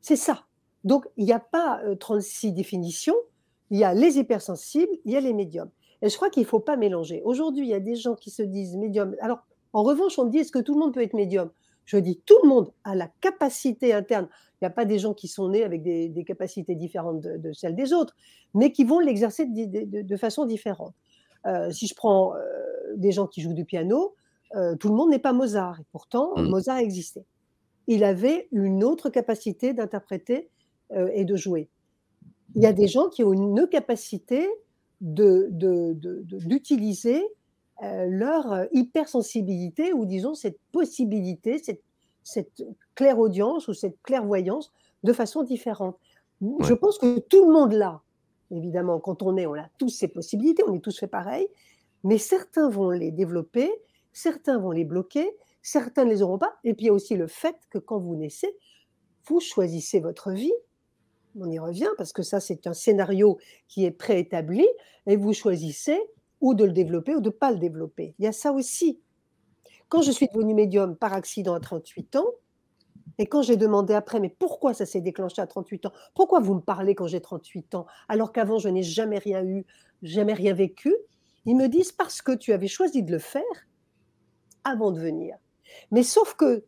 [0.00, 0.46] C'est ça.
[0.84, 3.16] Donc, il n'y a pas euh, 36 définitions.
[3.70, 5.70] Il y a les hypersensibles, il y a les médiums.
[6.02, 7.22] Et je crois qu'il ne faut pas mélanger.
[7.24, 9.14] Aujourd'hui, il y a des gens qui se disent médium.
[9.20, 11.50] Alors, en revanche, on me dit est-ce que tout le monde peut être médium?
[11.84, 14.28] Je dis tout le monde a la capacité interne.
[14.60, 17.36] Il n'y a pas des gens qui sont nés avec des, des capacités différentes de,
[17.36, 18.14] de, celles des autres,
[18.54, 20.94] mais qui vont l'exercer de, de, de, façon différente.
[21.46, 22.40] Euh, si je prends euh,
[22.96, 24.14] des gens qui jouent du piano,
[24.54, 25.80] euh, tout le monde n'est pas Mozart.
[25.80, 26.48] Et pourtant, mmh.
[26.48, 27.24] Mozart existait.
[27.88, 30.48] Il avait une autre capacité d'interpréter
[31.14, 31.70] et de jouer.
[32.54, 34.46] Il y a des gens qui ont une capacité
[35.00, 37.24] d'utiliser
[37.82, 41.82] euh, leur hypersensibilité ou disons cette possibilité, cette,
[42.22, 45.98] cette clairaudience ou cette clairvoyance de façon différente.
[46.40, 46.64] Ouais.
[46.64, 48.02] Je pense que tout le monde l'a.
[48.50, 51.48] Évidemment, quand on est, on a tous ces possibilités, on est tous fait pareil,
[52.04, 53.72] mais certains vont les développer,
[54.12, 56.54] certains vont les bloquer, certains ne les auront pas.
[56.64, 58.54] Et puis il y a aussi le fait que quand vous naissez,
[59.24, 60.52] vous choisissez votre vie.
[61.40, 64.66] On y revient parce que ça, c'est un scénario qui est préétabli
[65.06, 65.98] et vous choisissez
[66.42, 68.14] ou de le développer ou de ne pas le développer.
[68.18, 69.00] Il y a ça aussi.
[69.88, 72.26] Quand je suis devenue médium par accident à 38 ans,
[73.18, 75.92] et quand j'ai demandé après, mais pourquoi ça s'est déclenché à 38 ans?
[76.14, 77.86] Pourquoi vous me parlez quand j'ai 38 ans?
[78.08, 79.64] Alors qu'avant je n'ai jamais rien eu,
[80.02, 80.94] jamais rien vécu
[81.46, 83.42] Ils me disent parce que tu avais choisi de le faire
[84.64, 85.36] avant de venir.
[85.90, 86.64] Mais sauf que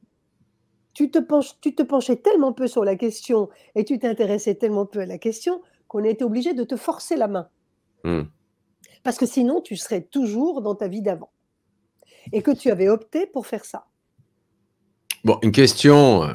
[0.93, 4.87] tu te, penches, tu te penchais tellement peu sur la question et tu t'intéressais tellement
[4.87, 7.49] peu à la question qu'on a été obligé de te forcer la main.
[8.05, 8.23] Mmh.
[9.05, 11.31] Parce que sinon, tu serais toujours dans ta vie d'avant.
[12.33, 13.87] Et que tu avais opté pour faire ça.
[15.25, 16.25] Bon, une question.
[16.25, 16.33] euh,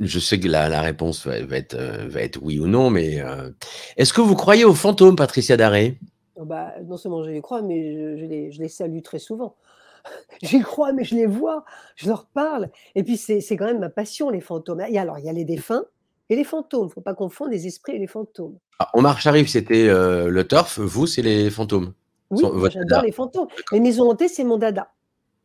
[0.00, 2.90] Je sais que la, la réponse va, va, être, euh, va, être, oui ou non,
[2.90, 3.50] mais euh,
[3.96, 5.98] est-ce que vous croyez aux fantômes, Patricia Daré?
[6.38, 9.56] Bah, Non seulement je les crois, mais je, je, les, je les, salue très souvent.
[10.42, 11.64] J'y crois, mais je les vois,
[11.96, 12.70] je leur parle.
[12.94, 14.82] Et puis, c'est quand même ma passion, les fantômes.
[14.88, 15.86] Et alors, il y a les défunts
[16.28, 16.84] et les fantômes.
[16.84, 18.58] Il ne faut pas confondre les esprits et les fantômes.
[18.78, 20.78] Ah, Omar Sharif, c'était euh, le turf.
[20.78, 21.92] Vous, c'est les fantômes.
[22.30, 23.48] Oui, j'adore les fantômes.
[23.72, 24.92] Les maisons hantées, c'est mon dada.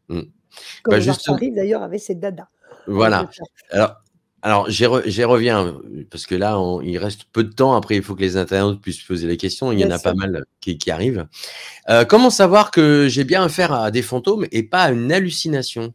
[0.09, 0.21] Mmh.
[0.83, 1.23] Comme bah, juste...
[1.23, 2.49] Sharif, d'ailleurs, avait ses dada.
[2.87, 3.29] Voilà.
[3.69, 3.95] Alors,
[4.41, 7.75] alors j'y re, reviens, parce que là, on, il reste peu de temps.
[7.75, 9.71] Après, il faut que les internautes puissent poser les questions.
[9.71, 10.11] Il y en a sûr.
[10.11, 11.27] pas mal qui, qui arrivent.
[11.89, 15.93] Euh, comment savoir que j'ai bien affaire à des fantômes et pas à une hallucination?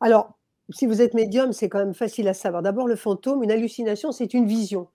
[0.00, 0.35] Alors,
[0.70, 2.62] si vous êtes médium, c'est quand même facile à savoir.
[2.62, 4.88] D'abord, le fantôme, une hallucination, c'est une vision.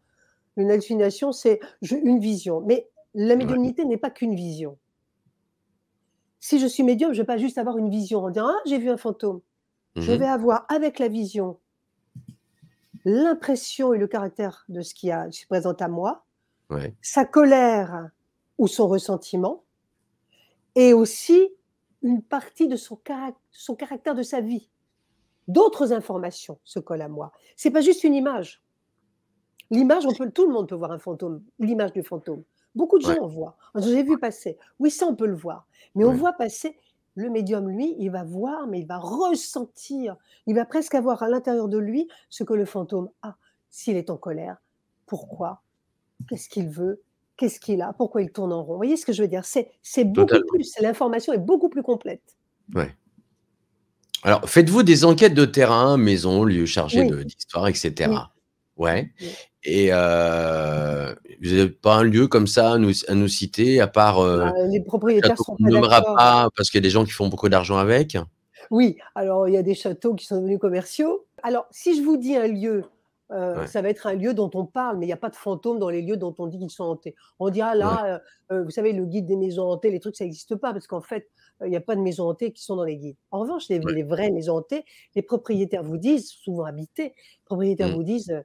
[0.57, 2.61] Une hallucination, c'est une vision.
[2.61, 3.87] Mais la médiumnité ouais.
[3.87, 4.77] n'est pas qu'une vision.
[6.39, 8.59] Si je suis médium, je ne vais pas juste avoir une vision en disant Ah,
[8.65, 9.41] j'ai vu un fantôme.
[9.95, 10.01] Mmh.
[10.01, 11.57] Je vais avoir avec la vision
[13.05, 16.25] l'impression et le caractère de ce qui se présente à moi,
[16.69, 16.93] ouais.
[17.01, 18.09] sa colère
[18.57, 19.63] ou son ressentiment,
[20.75, 21.49] et aussi
[22.03, 24.69] une partie de son, caract son caractère de sa vie.
[25.47, 27.31] D'autres informations se collent à moi.
[27.55, 28.61] C'est pas juste une image.
[29.69, 32.43] L'image, on peut, tout le monde peut voir un fantôme, l'image du fantôme.
[32.75, 33.19] Beaucoup de gens ouais.
[33.19, 33.57] en voient.
[33.75, 34.57] J'ai vu passer.
[34.79, 35.67] Oui, ça, on peut le voir.
[35.95, 36.11] Mais ouais.
[36.11, 36.77] on voit passer
[37.15, 40.15] le médium, lui, il va voir, mais il va ressentir.
[40.47, 43.35] Il va presque avoir à l'intérieur de lui ce que le fantôme a.
[43.69, 44.61] S'il est en colère,
[45.05, 45.61] pourquoi,
[46.29, 47.01] qu'est-ce qu'il veut,
[47.35, 48.73] qu'est-ce qu'il a, pourquoi il tourne en rond?
[48.73, 49.43] Vous voyez ce que je veux dire?
[49.45, 52.37] C'est beaucoup plus, l'information est beaucoup plus complète.
[52.73, 52.95] Ouais.
[54.23, 58.11] Alors, faites-vous des enquêtes de terrain, maison, lieu chargé d'histoire, etc.
[58.77, 59.11] Ouais.
[59.63, 63.87] Et euh, vous n'avez pas un lieu comme ça à nous, à nous citer, à
[63.87, 64.19] part.
[64.19, 67.11] Euh, bah, les propriétaires sont pas nommera pas parce qu'il y a des gens qui
[67.11, 68.17] font beaucoup d'argent avec?
[68.71, 71.25] Oui, alors il y a des châteaux qui sont devenus commerciaux.
[71.43, 72.83] Alors, si je vous dis un lieu,
[73.31, 75.35] euh, ça va être un lieu dont on parle, mais il n'y a pas de
[75.35, 77.15] fantômes dans les lieux dont on dit qu'ils sont hantés.
[77.39, 80.73] On dira là, vous savez, le guide des maisons hantées, les trucs, ça n'existe pas
[80.73, 81.29] parce qu'en fait,
[81.63, 83.15] il n'y a pas de maisons hantées qui sont dans les guides.
[83.31, 84.83] En revanche, les, vraies maisons hantées,
[85.15, 87.95] les propriétaires vous disent, souvent habités, les propriétaires mmh.
[87.95, 88.43] vous disent,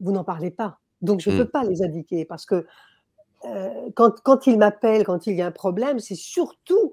[0.00, 0.78] vous n'en parlez pas.
[1.00, 1.38] Donc, je ne mmh.
[1.38, 2.66] peux pas les indiquer parce que
[3.94, 6.90] quand, quand, ils m'appellent, quand il y a un problème, c'est surtout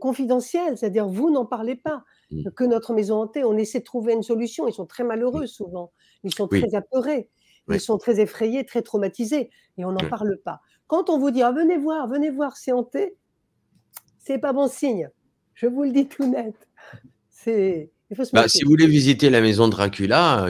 [0.00, 2.04] confidentiel, c'est-à-dire vous n'en parlez pas.
[2.32, 2.50] Mmh.
[2.56, 4.66] Que notre maison hantée, on essaie de trouver une solution.
[4.66, 5.92] Ils sont très malheureux souvent,
[6.24, 7.28] ils sont très apeurés,
[7.70, 10.60] ils sont très effrayés, très traumatisés, et on n'en parle pas.
[10.86, 13.16] Quand on vous dit ah, venez voir, venez voir, c'est hanté,
[14.18, 15.10] c'est pas bon signe.
[15.54, 16.54] Je vous le dis tout net.
[17.30, 17.90] C'est
[18.32, 20.46] bah, si vous voulez visiter la maison de Dracula,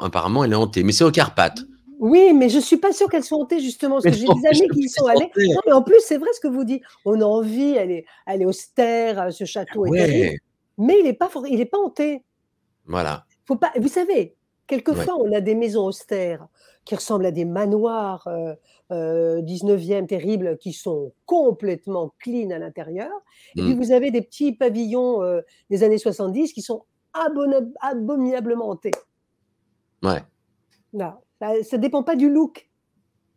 [0.00, 0.82] apparemment, elle est hantée.
[0.82, 1.60] Mais c'est aux Carpates.
[1.98, 4.48] Oui, mais je ne suis pas sûre qu'elles sont hantées, justement, parce que j'ai des
[4.48, 5.30] amis qui y sont allés.
[5.36, 6.82] Non, mais en plus, c'est vrai ce que vous dites.
[7.04, 10.38] On a envie, elle est, elle est austère, euh, ce château est terrible.
[10.78, 12.24] Mais il n'est pas, il est pas hanté.
[12.86, 13.26] Voilà.
[13.44, 16.46] Faut pas, vous savez, quelquefois, on a des maisons austères
[16.84, 23.10] qui ressemblent à des manoirs euh, 19e euh, terribles qui sont complètement clean à l'intérieur.
[23.56, 23.78] Et puis mmh.
[23.78, 28.90] vous avez des petits pavillons euh, des années 70 qui sont abominablement hantés.
[30.02, 30.22] Ouais.
[30.92, 32.68] Là, ça ne dépend pas du look.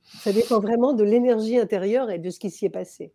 [0.03, 3.11] Ça dépend vraiment de l'énergie intérieure et de ce qui s'y est passé.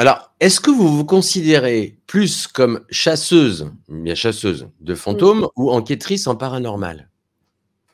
[0.00, 6.26] Alors, est-ce que vous vous considérez plus comme chasseuse, bien chasseuse de fantômes ou enquêtrice
[6.26, 7.10] en paranormal?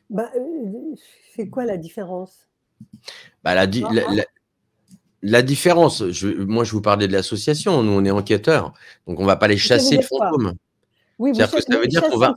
[0.09, 0.95] Bah, euh,
[1.35, 2.47] C'est quoi la différence?
[3.43, 3.67] Bah, la,
[5.23, 6.01] la, différence,
[6.37, 8.73] moi je vous parlais de l'association, nous on est enquêteurs,
[9.09, 10.53] donc on ne va pas les chasser le fantôme.
[11.19, 12.37] Oui, ça veut dire qu'on va,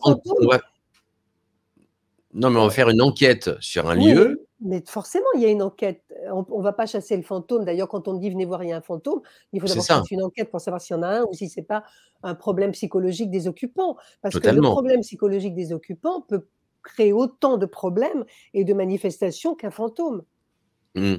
[2.34, 4.48] Non, mais on va faire une enquête sur un lieu.
[4.62, 6.04] Mais forcément, il y a une enquête.
[6.32, 7.64] On ne va pas chasser le fantôme.
[7.64, 9.22] D'ailleurs, quand on dit venez voir, il y a un fantôme,
[9.54, 11.48] il faut d'abord faire une enquête pour savoir s'il y en a un ou si
[11.48, 11.84] ce n'est pas
[12.24, 13.96] un problème psychologique des occupants.
[14.22, 16.46] Parce que le problème psychologique des occupants peut
[16.84, 20.24] créer autant de problèmes et de manifestations qu'un fantôme.
[20.96, 21.16] Mmh.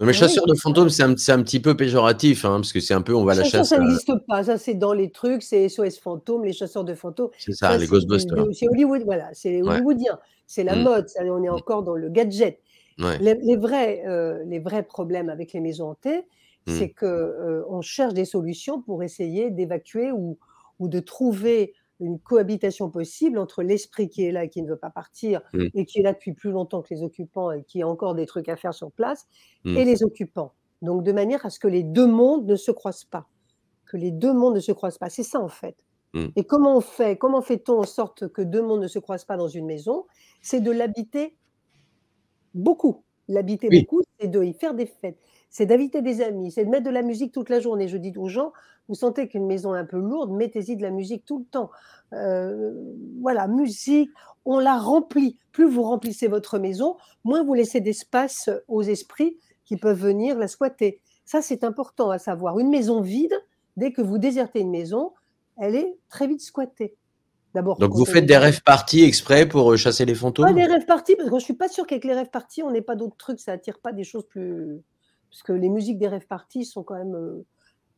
[0.00, 2.94] Mais ah chasseur de fantômes, c'est un, un, petit peu péjoratif, hein, parce que c'est
[2.94, 3.76] un peu, on va la chasser.
[3.76, 7.30] Ça n'existe pas, ça c'est dans les trucs, c'est SOS fantômes, les chasseurs de fantômes.
[7.36, 8.46] C'est ça, les Ghostbusters.
[8.52, 10.82] C'est Hollywood, voilà, c'est hollywoodien, c'est la mmh.
[10.82, 11.52] mode, on est mmh.
[11.52, 12.60] encore dans le gadget.
[12.98, 16.26] Les, vrais, euh, les vrais problèmes avec les maisons hantées,
[16.66, 20.38] c'est qu'on euh, on cherche des solutions pour essayer d'évacuer ou,
[20.78, 24.76] ou de trouver une cohabitation possible entre l'esprit qui est là et qui ne veut
[24.76, 25.66] pas partir mmh.
[25.74, 28.26] et qui est là depuis plus longtemps que les occupants et qui a encore des
[28.26, 29.26] trucs à faire sur place
[29.64, 29.76] mmh.
[29.76, 30.54] et les occupants.
[30.82, 33.26] Donc de manière à ce que les deux mondes ne se croisent pas,
[33.86, 35.10] que les deux mondes ne se croisent pas.
[35.10, 35.76] C'est ça en fait.
[36.14, 36.26] Mmh.
[36.36, 39.36] Et comment on fait Comment fait-on en sorte que deux mondes ne se croisent pas
[39.36, 40.06] dans une maison?
[40.40, 41.36] C'est de l'habiter
[42.54, 43.04] beaucoup.
[43.28, 45.18] L'habiter beaucoup, c'est de y faire des fêtes
[45.50, 47.88] c'est d'inviter des amis, c'est de mettre de la musique toute la journée.
[47.88, 48.52] Je dis aux gens,
[48.88, 51.70] vous sentez qu'une maison est un peu lourde, mettez-y de la musique tout le temps.
[52.12, 52.72] Euh,
[53.20, 54.10] voilà, musique,
[54.44, 55.38] on la remplit.
[55.52, 60.48] Plus vous remplissez votre maison, moins vous laissez d'espace aux esprits qui peuvent venir la
[60.48, 61.00] squatter.
[61.24, 62.58] Ça, c'est important à savoir.
[62.58, 63.34] Une maison vide,
[63.76, 65.12] dès que vous désertez une maison,
[65.58, 66.96] elle est très vite squattée.
[67.58, 67.76] D'abord.
[67.78, 70.86] Donc vous faites des rêves parties exprès pour euh, chasser les fantômes Pas des rêves
[70.86, 72.94] parties, parce que je ne suis pas sûre qu'avec les rêves parties, on n'ait pas
[72.94, 74.80] d'autres trucs, ça attire pas des choses plus
[75.28, 77.44] parce que les musiques des rêves parties sont quand même euh,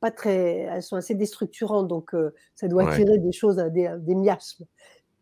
[0.00, 4.14] pas très, elles sont assez déstructurantes, donc euh, ça doit attirer des choses, des, des
[4.14, 4.64] miasmes.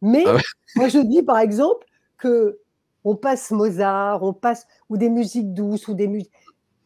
[0.01, 0.37] Mais ah
[0.77, 1.85] moi, je dis par exemple
[2.16, 2.61] que
[3.03, 6.31] on passe Mozart, on passe ou des musiques douces ou des musiques.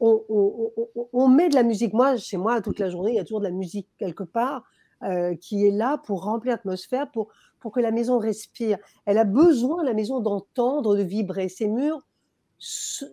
[0.00, 0.72] On, on,
[1.12, 1.92] on, met de la musique.
[1.92, 4.64] Moi, chez moi, toute la journée, il y a toujours de la musique quelque part
[5.04, 8.78] euh, qui est là pour remplir l'atmosphère, pour, pour que la maison respire.
[9.04, 11.48] Elle a besoin, la maison, d'entendre, de vibrer.
[11.48, 12.06] Ces murs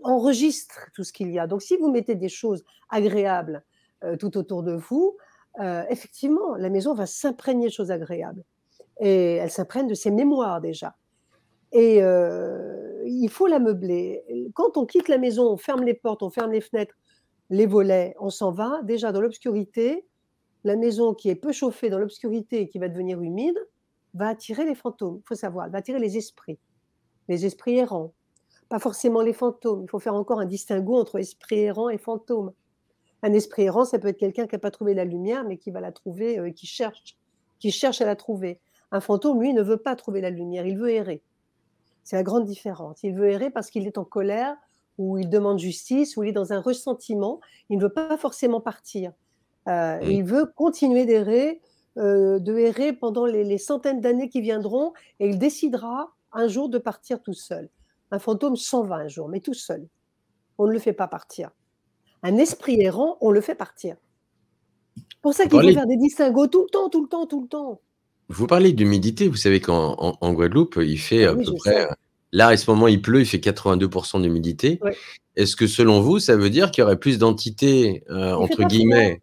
[0.04, 1.48] enregistre tout ce qu'il y a.
[1.48, 3.64] Donc, si vous mettez des choses agréables
[4.04, 5.18] euh, tout autour de vous,
[5.60, 8.44] euh, effectivement, la maison va s'imprégner de choses agréables.
[9.00, 10.96] Et elle s'imprègne de ses mémoires déjà.
[11.72, 12.00] Et
[13.06, 14.24] il faut la meubler.
[14.54, 16.96] Quand on quitte la maison, on ferme les portes, on ferme les fenêtres,
[17.50, 18.82] les volets, on s'en va.
[18.84, 20.06] Déjà dans l'obscurité,
[20.64, 23.58] la maison qui est peu chauffée dans l'obscurité et qui va devenir humide
[24.14, 25.22] va attirer les fantômes.
[25.24, 26.60] Il faut savoir, va attirer les esprits,
[27.28, 28.14] les esprits errants,
[28.70, 29.84] pas forcément les fantômes.
[29.84, 32.54] Il faut faire encore un distinguo entre esprit errant et fantôme.
[33.24, 35.72] Un esprit errant, ça peut être quelqu'un qui n'a pas trouvé la lumière, mais qui
[35.72, 37.18] va la trouver, euh, qui cherche,
[37.60, 38.60] qui cherche à la trouver.
[38.92, 41.22] Un fantôme, lui, ne veut pas trouver la lumière, il veut errer.
[42.04, 43.04] C'est la grande différence.
[43.04, 44.56] Il veut errer parce qu'il est en colère,
[44.98, 47.42] ou il demande justice, ou il est dans un ressentiment.
[47.70, 49.12] Il ne veut pas forcément partir.
[49.68, 50.00] Euh.
[50.04, 51.62] Il veut continuer d'errer,
[51.98, 56.70] euh, de errer pendant les, les centaines d'années qui viendront, et il décidera un jour
[56.70, 57.70] de partir tout seul.
[58.12, 59.88] Un fantôme s'en va un jour, mais tout seul.
[60.58, 61.52] On ne le fait pas partir.
[62.24, 63.96] Un esprit errant, on le fait partir.
[65.22, 67.42] pour ça qu'il faut Parlez- faire des distinguos tout le temps, tout le temps, tout
[67.42, 67.82] le temps.
[68.30, 71.82] Vous parlez d'humidité, vous savez qu'en en, en Guadeloupe, il fait Ah à peu près.
[71.84, 71.88] sais.
[72.32, 74.80] Là, à ce moment, il pleut, il fait 82% d'humidité.
[74.84, 74.96] Ouais.
[75.36, 79.20] Est-ce que selon vous, ça veut dire qu'il y aurait plus d'entités, euh, entre guillemets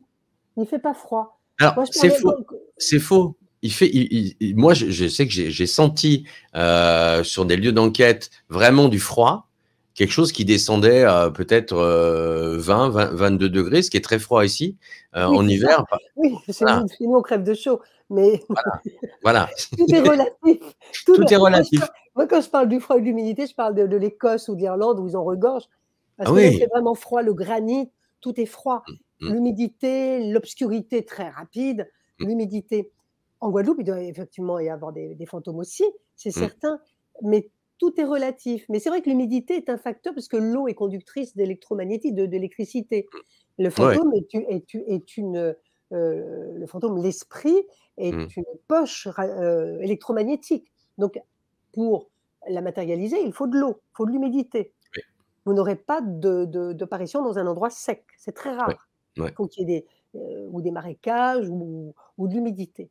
[0.56, 1.38] Il ne fait pas froid.
[1.60, 2.34] Alors, c'est faux.
[2.78, 3.36] C'est faux.
[3.62, 7.56] Il fait, il- il- il- moi, je, je sais que j'ai senti euh, sur des
[7.56, 9.48] lieux d'enquête vraiment du froid,
[9.94, 14.18] quelque chose qui descendait à peut-être euh, 20, 20, 22 degrés, ce qui est très
[14.18, 14.76] froid ici
[15.16, 15.84] euh, Oui, en c'est hiver.
[16.16, 16.84] Oui, Voilà.
[17.00, 17.80] nous, on crève de chaud.
[18.10, 18.40] Mais
[19.22, 20.32] Voilà, tout est relatif.
[21.06, 21.80] tout est moi, je relatif.
[22.14, 24.54] Moi, quand je parle du froid et de l'humidité, je parle de, de l'Écosse ou
[24.54, 25.68] de l'Irlande où ils en regorgent.
[26.16, 26.56] Parce Ah que là, oui.
[26.58, 27.90] c'est vraiment froid, le granit,
[28.20, 28.84] tout est froid.
[29.20, 29.32] Mm.
[29.32, 32.26] L'humidité, l'obscurité très rapide, Mm.
[32.26, 32.92] l'humidité.
[33.40, 36.40] En Guadeloupe, il doit effectivement y avoir des, des fantômes aussi, c'est Mm.
[36.40, 36.80] certain.
[37.22, 38.64] Mais tout est relatif.
[38.70, 42.24] Mais c'est vrai que l'humidité est un facteur parce que l'eau est conductrice d'électromagnétique, de-
[42.26, 43.06] d'électricité.
[43.58, 45.54] Le fantôme est, une- est une- est une,
[45.92, 47.56] euh, le fantôme, l'esprit
[47.98, 50.70] est une poche euh, électromagnétique.
[50.98, 51.18] Donc,
[51.72, 52.08] pour
[52.48, 54.72] la matérialiser, il faut de l'eau, il faut de l'humidité.
[54.96, 55.02] Oui.
[55.44, 58.04] Vous n'aurez pas de- de- d'apparition dans un endroit sec.
[58.18, 58.85] C'est très rare.
[59.16, 59.30] Ouais.
[59.30, 62.90] Il faut qu'il y ait des, euh, ou des marécages ou, ou de l'humidité.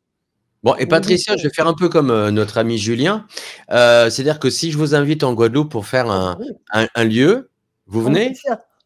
[0.63, 3.27] Bon, et Patricia, je vais faire un peu comme euh, notre ami Julien.
[3.71, 6.47] Euh, C'est-à-dire que si je vous invite en Guadeloupe pour faire un, Oui.
[6.71, 7.51] un- un lieu,
[7.85, 8.33] vous Ah, venez?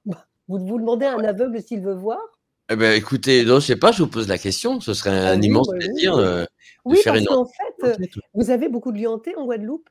[0.06, 2.20] Vous, vous demandez à un aveugle s'il veut voir?
[2.72, 4.82] Eh ben, écoutez, non, je sais pas, je vous pose la question.
[4.82, 6.24] Ce serait Ah un immense bah oui, plaisir oui.
[6.24, 6.48] de
[6.86, 9.88] Oui, faire parce une qu'en fait, vous avez beaucoup de lieux hantés en Guadeloupe?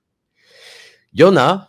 [1.14, 1.68] Il y en a.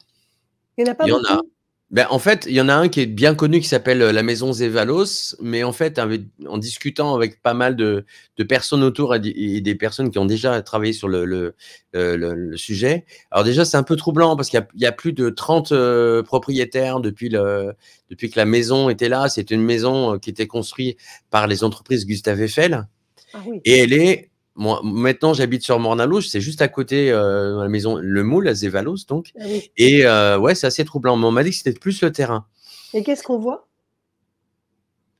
[0.78, 1.42] Il n'y en a pas Il y en a.
[1.91, 4.12] Ben, en fait, il y en a un qui est bien connu qui s'appelle euh,
[4.12, 8.06] la Maison Zévalos, mais en fait, avec- en discutant avec pas mal de,
[8.38, 11.56] de personnes autour et des- et des personnes qui ont déjà travaillé sur le, le,
[11.93, 14.82] le- le- le sujet, alors déjà, c'est un peu troublant parce qu'il y a- il
[14.82, 17.73] y, a plus de 30 euh, propriétaires depuis, le,
[18.12, 19.28] depuis que la maison était là.
[19.28, 20.99] C'était une maison euh, qui était construite
[21.32, 22.86] par les entreprises Gustave Eiffel
[23.34, 23.62] Ah oui.
[23.65, 24.29] et elle est.
[24.60, 28.45] Moi, maintenant, j'habite sur Mornalouche, c'est juste à côté euh, dans la maison Le Moule,
[28.50, 29.32] à Zévalos, donc.
[29.39, 29.72] Ah oui.
[29.78, 31.15] Et euh, ouais, c'est assez troublant.
[31.15, 32.45] Mais on m'a dit que c'était plus le terrain.
[32.93, 33.67] Et qu'est-ce qu'on voit?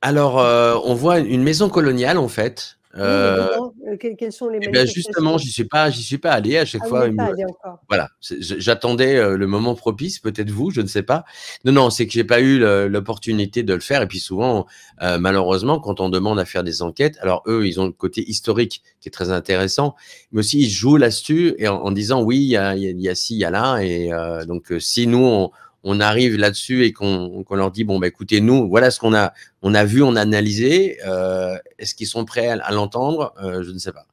[0.02, 2.76] Alors, euh, on voit une maison coloniale en fait.
[3.90, 5.10] Euh, que- quelles sont les ben manifestations?
[5.12, 7.08] justement, j'y suis pas, j'y suis pas allé à chaque Ah, fois.
[7.10, 7.78] pas allé encore?
[7.88, 11.24] Voilà, j'attendais euh, le moment propice, peut-être vous, je ne sais pas.
[11.64, 14.02] Non, non, c'est que j'ai pas eu l'opportunité de le faire.
[14.02, 14.66] Et puis souvent,
[15.02, 18.28] euh, malheureusement, quand on demande à faire des enquêtes, alors eux, ils ont le côté
[18.30, 19.96] historique qui est très intéressant,
[20.32, 23.16] mais aussi ils jouent là-dessus et en, en disant oui, il y a, il y
[23.16, 23.78] ci, il y a là.
[23.80, 25.50] Et euh, donc, si nous on,
[25.84, 29.32] on arrive là-dessus et qu'on leur dit bon, bah écoutez, nous, voilà ce qu'on a,
[29.62, 30.98] on a vu, on a analysé.
[31.06, 34.06] euh, Est-ce qu'ils sont prêts à, à l'entendre Euh, Je ne sais pas.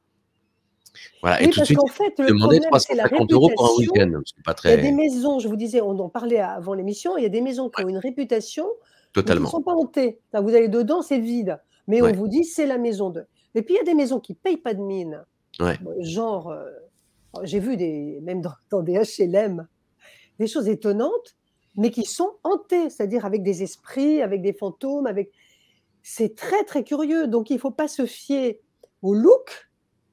[1.20, 1.42] Voilà.
[1.42, 3.64] et tout de parce suite, qu'en fait, le demander problème, c'est la 350 euros pour
[3.64, 4.04] un réputation.
[4.04, 4.20] week-end.
[4.24, 7.16] C'est pas Il y a des maisons, je vous disais, on en parlait avant l'émission,
[7.16, 8.70] il y a des maisons qui ont une réputation, mais
[9.12, 9.48] qui ne totalement.
[9.50, 10.20] sont pas hantées.
[10.32, 11.58] Là, vous allez dedans, c'est vide.
[11.88, 12.12] Mais Ouais.
[12.12, 13.24] on vous dit, c'est la maison de.
[13.54, 15.24] Et puis, il y a des maisons qui ne payent pas de mine.
[15.58, 15.76] Ouais.
[16.00, 16.64] Genre, euh,
[17.42, 19.66] j'ai vu des, même dans, dans des HLM,
[20.38, 21.34] des choses étonnantes,
[21.78, 25.30] mais qui sont hantées, c'est-à-dire avec des esprits, avec des fantômes, avec.
[26.02, 27.26] C'est très, très curieux.
[27.26, 28.60] Donc, il ne faut pas se fier
[29.02, 29.70] au look,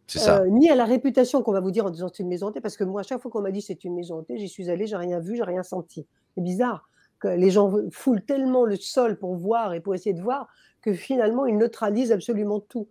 [0.08, 0.42] ça.
[0.42, 2.62] euh, ni à la réputation qu'on va vous dire en disant c'est une maison hantée,
[2.62, 4.70] parce que moi, à chaque fois qu'on m'a dit c'est une maison hantée, j'y suis
[4.70, 6.06] allée, j'ai rien vu, j'ai rien senti.
[6.36, 6.88] C'est bizarre
[7.20, 10.48] que les gens foulent tellement le sol pour voir et pour essayer de voir
[10.82, 12.88] que finalement ils neutralisent absolument tout.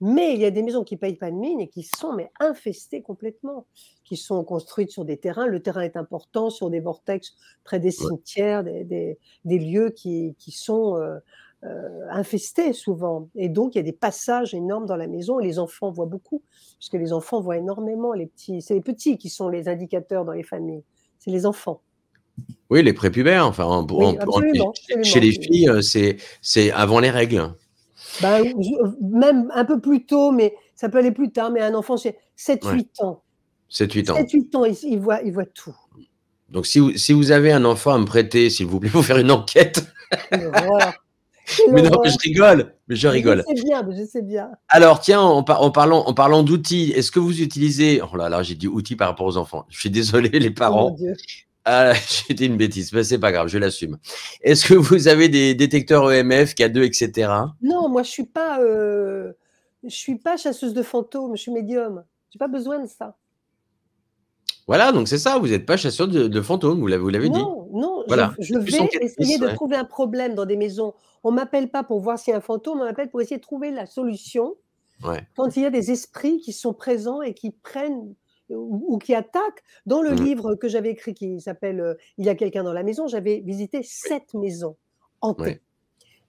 [0.00, 2.12] Mais il y a des maisons qui ne payent pas de mine et qui sont
[2.12, 3.66] mais infestées complètement,
[4.04, 5.46] qui sont construites sur des terrains.
[5.46, 7.34] Le terrain est important, sur des vortex
[7.64, 11.16] près des cimetières, des, des- des lieux qui, qui sont euh,
[11.64, 13.28] euh, infestés souvent.
[13.34, 16.06] Et donc il y a des passages énormes dans la maison et les enfants voient
[16.06, 16.42] beaucoup,
[16.78, 18.12] puisque les enfants voient énormément.
[18.12, 20.84] Les petits, c'est les petits qui sont les indicateurs dans les familles.
[21.18, 21.80] C'est les enfants.
[22.70, 27.00] Oui, les prépubères, enfin, en- Oui, en- en- absolument, chez- les filles, euh, c'est avant
[27.00, 27.52] les règles.
[28.22, 28.52] Ben,
[29.00, 31.50] même un peu plus tôt, mais ça peut aller plus tard.
[31.50, 33.22] Mais un enfant, c'est 7-8 ans.
[33.70, 34.14] 7-8 ans.
[34.16, 35.74] 7-8 ans, il, il voit, il voit tout.
[36.48, 39.04] Donc, si vous, si vous avez un enfant à me prêter, s'il vous plaît, pour
[39.04, 39.84] faire une enquête.
[41.72, 42.74] Mais non, mais je rigole.
[42.88, 43.42] Mais je rigole.
[43.48, 44.50] Je sais bien, je sais bien.
[44.68, 48.00] Alors, tiens, en, par- en parlant, en parlant d'outils, est-ce que vous utilisez.
[48.02, 49.64] Oh là là, j'ai dit outils par rapport aux enfants.
[49.70, 50.90] Je suis désolé, les Oh mon parents.
[50.90, 51.14] Dieu.
[51.70, 51.92] Ah,
[52.28, 53.98] j'ai dit une bêtise, mais c'est pas grave, je l'assume.
[54.40, 57.30] Est-ce que vous avez des détecteurs EMF, K2, etc.
[57.60, 59.32] Non, moi, je suis pas, euh,
[59.84, 61.36] je suis pas chasseuse de fantômes.
[61.36, 62.04] Je suis médium.
[62.30, 63.16] J'ai pas besoin de ça.
[64.66, 67.38] Voilà, donc c'est ça, vous n'êtes pas chasseur de, de fantômes, vous l'avez dit.
[67.38, 68.44] Non, non, je Voilà, vais
[69.00, 70.92] essayer de trouver un problème dans des maisons.
[71.24, 73.42] On m'appelle pas pour voir s'il y a un fantôme, on m'appelle pour essayer de
[73.42, 74.54] trouver la solution
[75.04, 75.24] Ouais.
[75.36, 78.14] quand il y a des esprits qui sont présents et qui prennent
[78.50, 79.62] ou ou qui attaquent.
[79.86, 80.28] Dans le Mmh.
[80.28, 83.40] livre que j'avais écrit qui s'appelle, heu, «Il y a quelqu'un dans la maison», j'avais
[83.40, 84.76] visité 7 maisons
[85.20, 85.62] hantées.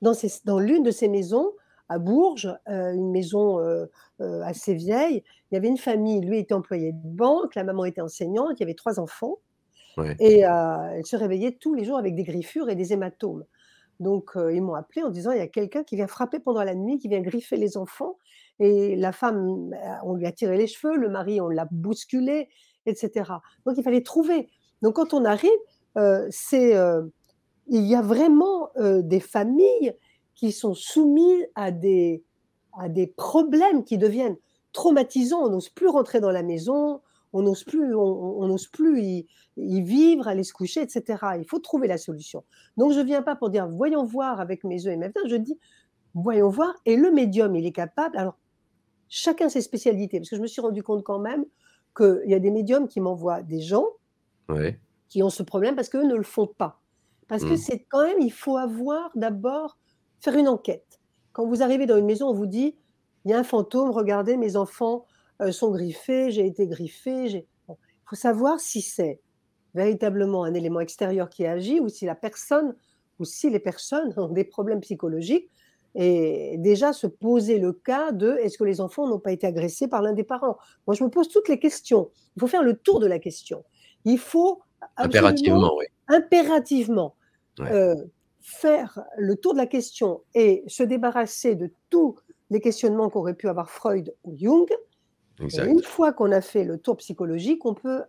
[0.01, 1.53] Dans ces dans l'une de ces maisons,
[1.89, 3.89] à Bourges, heu, une maison, heu,
[4.19, 8.01] assez vieille, il y avait une famille, lui était employé de banque, la maman était
[8.01, 9.39] enseignante, il y avait 3 enfants
[9.97, 10.19] Ouais.
[10.19, 13.45] et elle se réveillait tous les jours avec des griffures et des hématomes.
[14.01, 16.75] Donc ils m'ont appelé en disant: «Il y a quelqu'un qui vient frapper pendant la
[16.75, 18.17] nuit, qui vient griffer les enfants»
[18.59, 22.49] et la femme, bah, on lui a tiré les cheveux, le mari, on l'a bousculé
[22.85, 23.41] et cetera.
[23.65, 24.49] Donc il fallait trouver.
[24.81, 25.49] Donc quand on arrive,
[26.29, 27.11] c'est, heu,
[27.67, 29.93] il y a vraiment, heu, des familles
[30.35, 32.23] qui sont soumises à des
[32.77, 34.37] à des problèmes qui deviennent
[34.73, 35.43] traumatisants.
[35.45, 37.01] On n'ose plus rentrer dans la maison,
[37.33, 39.01] on n'ose plus on n'ose plus
[39.57, 41.37] y vivre, aller se coucher et cetera.
[41.37, 42.43] Il faut trouver la solution.
[42.77, 45.35] Donc je viens pas pour dire: «Voyons voir avec mes yeux et mes mains», je
[45.35, 45.57] dis:
[46.15, 48.37] «Voyons voir» et le médium, il est capable alors
[49.09, 51.45] chacun ses spécialités, parce que je me suis rendu compte quand même
[51.97, 53.87] qu'il y a des médiums qui m'envoient des gens
[54.49, 54.79] Ouais.
[55.07, 56.81] qui ont ce problème parce qu'eux ne le font pas.
[57.27, 57.55] Parce que Mmh.
[57.55, 59.77] c'est quand même il faut avoir d'abord
[60.19, 60.99] faire une enquête.
[61.31, 62.77] Quand vous arrivez dans une maison, on vous dit:
[63.25, 65.05] «Il y a un fantôme, regardez mes enfants,
[65.41, 69.21] heu, sont griffés, j'ai été griffé, j'ai» bon, il faut savoir si c'est
[69.75, 72.75] véritablement un élément extérieur qui agit ou si la personne
[73.19, 75.51] ou si les personnes ont des problèmes psychologiques
[75.95, 79.87] et déjà se poser le cas de: «Est-ce que les enfants n'ont pas été agressés
[79.87, 82.11] par l'un des parents?» moi, je me pose toutes les questions.
[82.37, 83.65] Il faut faire le tour de la question.
[84.05, 84.61] Il faut
[85.01, 85.85] Impérativement, oui.
[86.07, 87.15] impérativement,
[87.57, 87.73] Ouais.
[87.73, 87.95] heu,
[88.41, 92.17] faire le tour de la question et se débarrasser de tous
[92.51, 94.67] les questionnements qu'aurait pu avoir Freud ou Jung
[95.63, 98.03] une fois qu'on a fait le tour psychologique, on peut,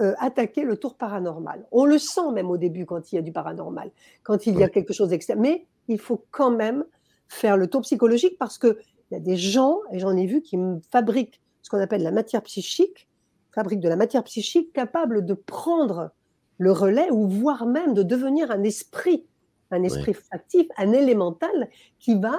[0.00, 1.66] heu, attaquer le tour paranormal.
[1.72, 3.92] On le sent même au début quand il y a du paranormal,
[4.24, 4.70] quand il y a Ouais.
[4.70, 6.84] quelque chose d'extérieur mais il faut quand même
[7.28, 8.76] faire le tour psychologique parce qu'il
[9.10, 10.56] y a des gens et j'en ai vu qui
[10.90, 13.08] fabriquent ce qu'on appelle la matière psychique,
[13.52, 16.10] fabriquent de la matière psychique capable de prendre
[16.58, 19.26] le relais ou voire même de devenir un esprit,
[19.70, 21.68] un esprit factif, un élémental
[21.98, 22.38] qui va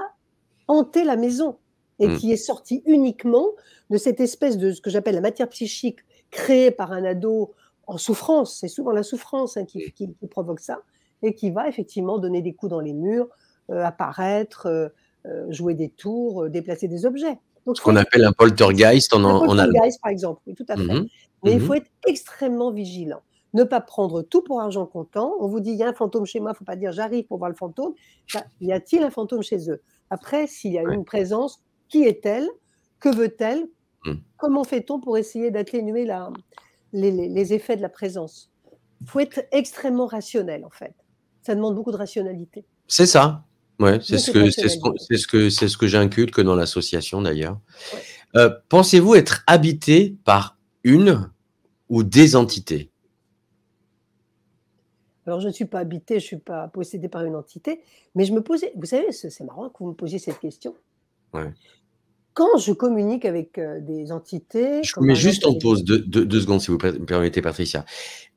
[0.68, 1.58] hanter la maison
[2.00, 2.18] et Mmh.
[2.18, 3.48] qui est sorti uniquement
[3.90, 7.54] de cette espèce de ce que j'appelle la matière psychique créée par un ado
[7.88, 8.60] en souffrance.
[8.60, 10.82] C'est souvent la souffrance, hein, qui qui qui provoque ça
[11.24, 13.30] et qui va effectivement donner des coups dans les murs,
[13.72, 14.92] heu, apparaître, heu
[15.28, 17.40] heu, jouer des tours, déplacer des objets.
[17.66, 20.78] Donc Ce qu'on appelle un poltergeist en un en poltergeist, par exemple, oui, tout à
[20.78, 20.96] fait.
[20.96, 21.08] Mmh mh.
[21.44, 23.22] Mais il Mmh faut être extrêmement vigilant.
[23.54, 25.34] Ne pas prendre tout pour argent comptant.
[25.40, 27.26] On vous dit: «Il y a un fantôme chez moi», il faut pas dire: «J'arrive
[27.28, 27.94] pour voir le fantôme».
[28.34, 29.82] Bah, y a-t-il un fantôme chez eux?
[30.10, 31.60] Après, s'il y a une présence,
[31.90, 32.48] qui est-elle?
[33.00, 33.68] Que veut-elle?
[34.06, 34.22] Mmh.
[34.38, 36.32] Comment fait-on pour essayer d'atténuer la
[36.94, 38.52] les les les effets de la présence?
[39.02, 40.96] Il faut être extrêmement rationnel, en fait.
[41.48, 42.66] Ça demande beaucoup de rationalité.
[42.90, 43.46] C'est ça.
[43.80, 47.58] Ouais, c'est ce que c'est ce c'est ce que ce que j'inculque dans l'association d'ailleurs.
[47.94, 48.42] Ouais.
[48.42, 51.32] Heu, pensez-vous être habité par une
[51.88, 52.92] ou des entités?
[55.26, 57.80] Alors je ne suis pas habitée, je suis pas possédée par une entité,
[58.14, 60.76] mais je me posais vous savez, c'est marrant que vous me posiez cette question.
[61.34, 61.54] Ouais.
[62.34, 66.42] Quand je communique avec, heu, des entités, Je mets juste en pause deux deux 2
[66.42, 67.86] secondes si vous me permettez Patricia.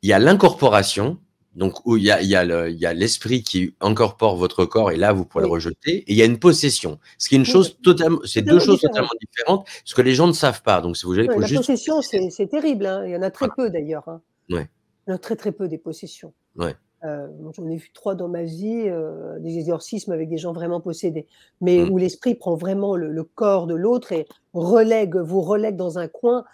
[0.03, 1.19] Il y a l'incorporation,
[1.55, 5.25] donc où il y a y le l'esprit qui incorpore votre corps et là vous
[5.27, 5.51] pourrez le Oui.
[5.51, 6.99] rejeter et il y a une possession.
[7.19, 8.81] Ce qui est une Oui, chose totalement c'est 2 totalement choses différent.
[8.81, 10.81] totalement différentes, ce que les gens ne savent pas.
[10.81, 13.05] Donc si vous voulez, Ouais, la juste possession, c'est terrible, hein.
[13.07, 14.23] Il y en a très peu d'ailleurs, hein.
[14.49, 14.71] Ouais.
[15.07, 16.35] Il y en a très, très peu des possessions.
[16.57, 16.77] Ouais.
[17.05, 20.53] Heu, moi j'en ai vu 3 dans ma vie, heu, des exorcismes avec des gens
[20.55, 21.29] vraiment possédés,
[21.61, 21.91] mais Mmh.
[21.91, 26.09] où l'esprit prend vraiment le le corps de l'autre et relègue vous relègue dans un
[26.09, 26.45] coin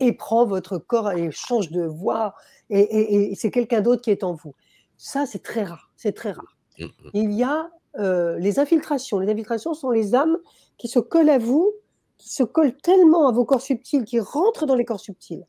[0.00, 2.34] et prend votre corps et change de voix
[2.70, 4.54] et et et c'est quelqu'un d'autre qui est en vous.
[4.96, 6.58] Ça, c'est très rare, c'est très rare.
[6.78, 7.12] Mmh mh.
[7.12, 9.18] Il y a, heu, les infiltrations.
[9.18, 10.38] Les infiltrations sont les âmes
[10.78, 11.72] qui se collent à vous,
[12.18, 15.46] qui se collent tellement à vos corps subtils, qui rentrent dans les corps subtils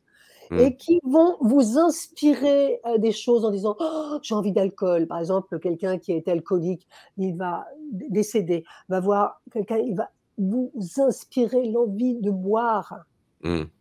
[0.50, 0.68] Mmh.
[0.68, 5.06] et qui vont vous inspirer, heu, des choses en disant: «Oh, j'ai envie d'alcool».
[5.06, 6.86] Par exemple, quelqu'un qui est alcoolique,
[7.16, 12.94] il va dé décéder, va voir quelqu'un, il va vous inspirer l'envie de boire.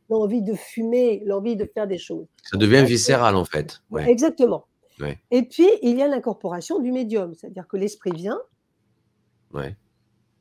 [0.09, 2.25] L'envie de fumer, l'envie de faire des choses.
[2.43, 3.81] Ça devient viscéral en fait.
[3.91, 4.65] ouais, exactement.
[4.99, 5.19] Ouais.
[5.29, 8.39] Et puis, il y a l'incorporation du médium, c'est-à-dire que l'esprit vient
[9.53, 9.75] Ouais.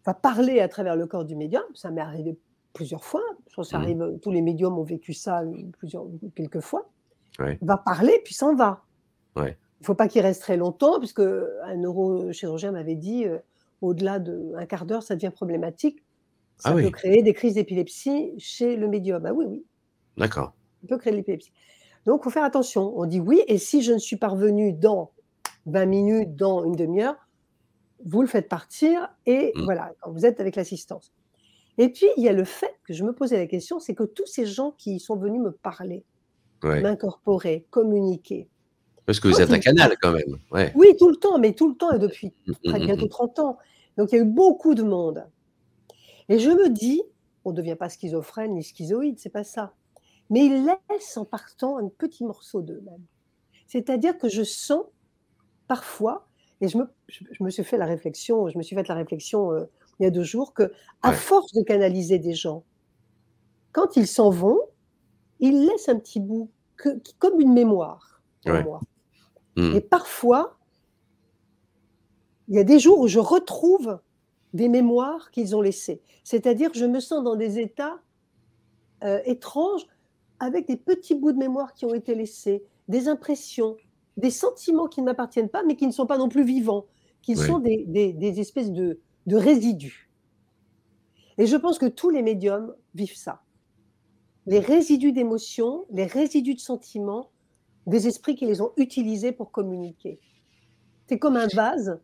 [0.04, 1.62] va parler à travers le corps du médium.
[1.74, 2.38] Ça m'est arrivé
[2.72, 3.22] plusieurs fois.
[3.50, 3.82] Je pense que ça Mmh.
[3.82, 6.88] arrive, tous les médiums ont vécu ça, heu, plusieurs quelques fois.
[7.38, 7.58] Ouais.
[7.62, 8.82] Va parler puis s'en va.
[9.36, 13.40] Il faut pas qu'il reste très longtemps puisque un neurochirurgien m'avait dit, heu,
[13.82, 16.02] au-delà d'1 quart d'heure, ça devient problématique.
[16.58, 16.90] Ça Ah peut oui.
[16.90, 19.24] créer des crises d'épilepsie chez le médium.
[19.26, 19.64] Ah oui, oui.
[20.16, 20.54] D'accord.
[20.82, 21.52] il peut créer de l'épilepsie.
[22.06, 22.92] Donc, il faut faire attention.
[22.98, 25.12] On dit oui, et si je ne suis pas revenu dans
[25.66, 27.16] 20 minutes, dans une demi-heure,
[28.04, 29.64] vous le faites partir et Mmh.
[29.64, 31.12] voilà, quand vous êtes avec l'assistance.
[31.78, 34.04] Et puis, il y a le fait que je me posais la question, c'est que
[34.04, 36.04] tous ces gens qui sont venus me parler,
[36.64, 36.80] Ouais.
[36.82, 38.48] m'incorporer, communiquer,
[39.06, 40.38] Parce que vous êtes un canal quand même.
[40.52, 40.72] Ouais.
[40.76, 43.06] oui, tout le temps, mais tout le temps et depuis Mmh, près de mmh, bientôt
[43.06, 43.10] mmh.
[43.10, 43.58] 30 ans.
[43.98, 45.26] Donc, il y a eu beaucoup de monde.
[46.28, 47.02] Et je me dis,
[47.44, 49.74] on ne devient pas schizophrène ni schizoïde, c'est pas ça.
[50.30, 53.04] Mais il laisse en partant un petit morceau d'eux-mêmes.
[53.68, 54.84] C'est-à-dire que je sens
[55.68, 56.28] parfois,
[56.60, 58.94] et je me, je, je me suis fait la réflexion, je me suis fait la
[58.94, 59.66] réflexion euh,
[60.00, 60.72] il y a deux jours, que
[61.02, 61.14] à Ouais.
[61.14, 62.64] force de canaliser des gens,
[63.72, 64.60] quand ils s'en vont,
[65.40, 68.64] ils laissent un petit bout, que, comme une mémoire en Ouais.
[68.64, 68.80] moi.
[69.56, 69.76] Mmh.
[69.76, 70.58] Et parfois,
[72.48, 73.98] il y a des jours où je retrouve
[74.56, 76.00] des mémoires qu'ils ont laissées.
[76.24, 78.00] C'est-à-dire je me sens dans des états
[79.04, 79.86] euh, étranges
[80.40, 83.76] avec des petits bouts de mémoire qui ont été laissés, des impressions,
[84.16, 86.86] des sentiments qui ne m'appartiennent pas, mais qui ne sont pas non plus vivants,
[87.22, 87.46] qui Oui.
[87.46, 90.10] sont des, des- des espèces de, de résidus.
[91.38, 93.42] Et je pense que tous les médiums vivent ça.
[94.46, 97.30] Les résidus d'émotions, les résidus de sentiments,
[97.86, 100.18] des esprits qui les ont utilisés pour communiquer.
[101.08, 102.00] C'est comme un vase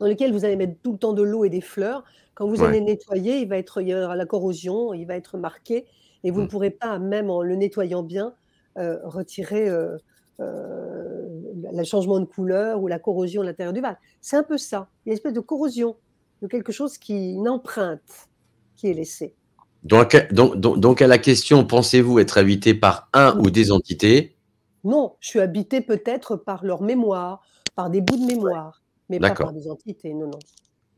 [0.00, 2.04] dans lequel vous allez mettre tout le temps de l'eau et des fleurs.
[2.34, 2.68] Quand vous Ouais.
[2.68, 5.86] allez nettoyer, il va être, il y aura la corrosion, il va être marqué,
[6.24, 8.34] et vous ne pourrez pas, même en le nettoyant bien,
[8.78, 9.96] euh, retirer euh,
[10.40, 11.28] euh,
[11.72, 13.96] le changement de couleur ou la corrosion à l'intérieur du vase.
[14.20, 15.96] C'est un peu ça, une espèce de corrosion,
[16.42, 18.28] de quelque chose qui, une empreinte
[18.74, 19.36] qui est laissée.
[19.84, 24.36] Donc, donc, donc, donc, à la question, pensez-vous être habité par un ou des entités?
[24.82, 27.42] Non, je suis habitée peut-être par leur mémoire,
[27.74, 30.38] par des bouts de mémoire, mais pas par des entités, non, non.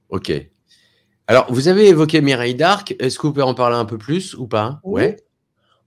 [0.09, 0.33] Ok.
[1.27, 2.95] Alors, vous avez évoqué Mireille Darc.
[3.01, 4.81] Est-ce que vous pouvez en parler un peu plus ou pas?
[4.85, 5.03] Oui.
[5.03, 5.17] Ouais.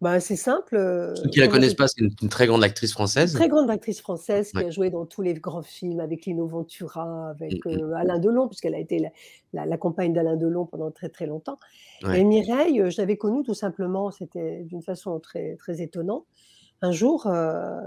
[0.01, 0.77] Bah, c'est simple.
[0.77, 3.33] euh, Ceux qui la comment connaissent pas, c'est une, une très grande actrice française.
[3.33, 4.65] Très grande actrice française qui Ouais.
[4.65, 7.79] a joué dans tous les grands films avec Lino Ventura, avec Mm, mm.
[7.83, 9.09] euh, Alain Delon, puisqu'elle a été la,
[9.51, 11.59] la- la compagne d'Alain Delon pendant très très longtemps.
[12.03, 12.21] Ouais.
[12.21, 16.25] Et Mireille, euh, je l'avais connue tout simplement, c'était d'une façon très, très étonnante.
[16.81, 17.77] Un jour, euh,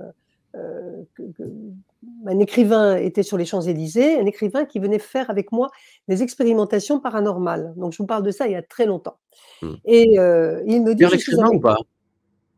[0.54, 1.42] euh, que- que-
[2.26, 5.70] un écrivain était sur les Champs-Élysées, un écrivain qui venait faire avec moi
[6.08, 7.72] des expérimentations paranormales.
[7.76, 9.18] Donc je vous parle de ça il y a très longtemps.
[9.62, 9.72] Mm.
[9.86, 11.76] Et euh, il me dit, je l'écrivain avec- ou pas?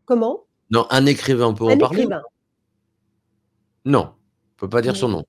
[0.07, 0.45] Comment?
[0.71, 2.01] Non, un écrivain, on peut en Un parler?
[2.03, 2.23] écrivain.
[3.85, 5.25] Non, on peut pas dire son nom.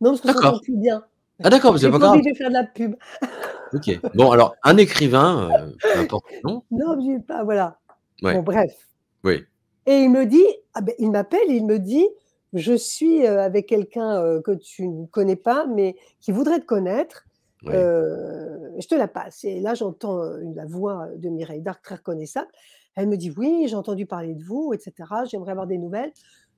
[0.00, 1.04] Non, parce que ça s'entend plus bien.
[1.42, 2.12] Ah d'accord, mais c'est J'ai pas grave.
[2.18, 2.94] envie de faire de la pub.
[3.74, 4.00] Ok.
[4.14, 6.62] Bon, alors, un écrivain, euh, peu importe le nom.
[6.70, 7.78] Non, pas, voilà.
[8.22, 8.32] Ouais.
[8.34, 8.72] Bon, bref.
[9.24, 9.44] Oui.
[9.88, 12.06] Et il me dit, ah ben, il m'appelle il me dit,
[12.52, 16.66] je suis euh, avec quelqu'un euh, que tu ne connais pas, mais qui voudrait te
[16.66, 17.24] connaître.
[17.64, 19.44] Euh, je te la passe.
[19.44, 20.20] Et là, j'entends
[20.54, 22.50] la voix de Mireille Darc très reconnaissable.
[22.96, 24.92] Elle me dit, oui, j'ai entendu parler de vous, etc.
[25.24, 26.12] J'aimerais avoir des nouvelles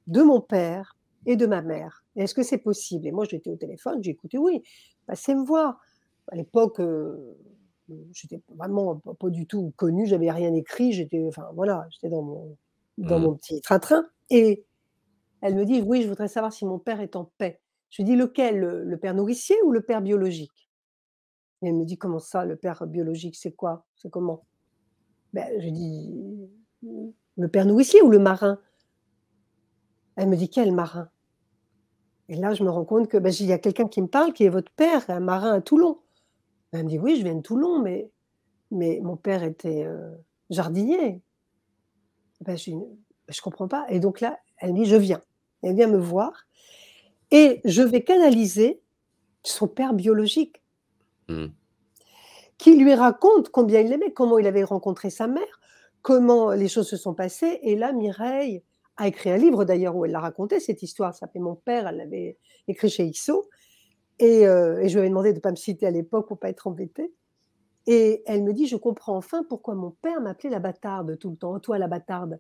[0.09, 2.05] de mon père et de ma mère.
[2.17, 3.07] Est-ce que c'est possible?
[3.07, 4.61] Et moi, j'étais au téléphone, j'ai écouté, oui,
[5.07, 5.81] passez me voir.
[6.33, 7.37] À l'époque, euh,
[8.13, 12.23] j'étais vraiment pas, pas du tout connue, j'avais rien écrit, j'étais, enfin voilà, j'étais dans
[12.23, 12.57] mon,
[13.01, 13.25] dans Mhm.
[13.25, 14.07] mon petit train-train.
[14.31, 14.65] Et
[15.41, 17.61] elle me dit, oui, je voudrais savoir si mon père est en paix.
[17.91, 20.69] Je lui dis, lequel le, le père nourricier ou le père biologique?
[21.63, 23.85] Et elle me dit, comment ça, le père biologique, c'est quoi?
[23.97, 24.45] C'est comment?
[25.33, 26.15] Ben, Je dis,
[27.37, 28.61] le père nourricier ou le marin?
[30.17, 31.09] Elle me dit, quel marin?
[32.29, 34.33] Et là, je me rends compte que ben, il y a quelqu'un qui me parle,
[34.33, 35.99] qui est votre père, un marin à Toulon.
[36.73, 38.11] Elle me dit, oui, je viens de Toulon, mais,
[38.71, 40.15] mais mon père était euh,
[40.49, 41.21] jardinier.
[42.41, 43.87] Ben, je ne comprends pas.
[43.89, 45.21] Et donc là, elle me dit, je viens.
[45.63, 46.47] Elle vient me voir.
[47.31, 48.81] Et je vais canaliser
[49.43, 50.61] son père biologique,
[51.29, 51.47] Mm.
[52.59, 55.61] qui lui raconte combien il l'aimait, comment il avait rencontré sa mère,
[56.03, 57.61] comment les choses se sont passées.
[57.63, 58.63] Et là, Mireille
[58.97, 61.15] a écrit un livre d'ailleurs où elle l'a raconté, cette histoire.
[61.15, 62.37] Ça s'appelait Mon père, elle l'avait
[62.69, 63.49] écrit chez Ixo.
[64.19, 66.37] Et, euh, et je lui avais demandé de ne pas me citer à l'époque pour
[66.37, 67.13] ne pas être embêtée.
[67.87, 71.37] Et elle me dit, je comprends enfin pourquoi mon père m'appelait la bâtarde tout le
[71.37, 72.39] temps, toi la bâtarde.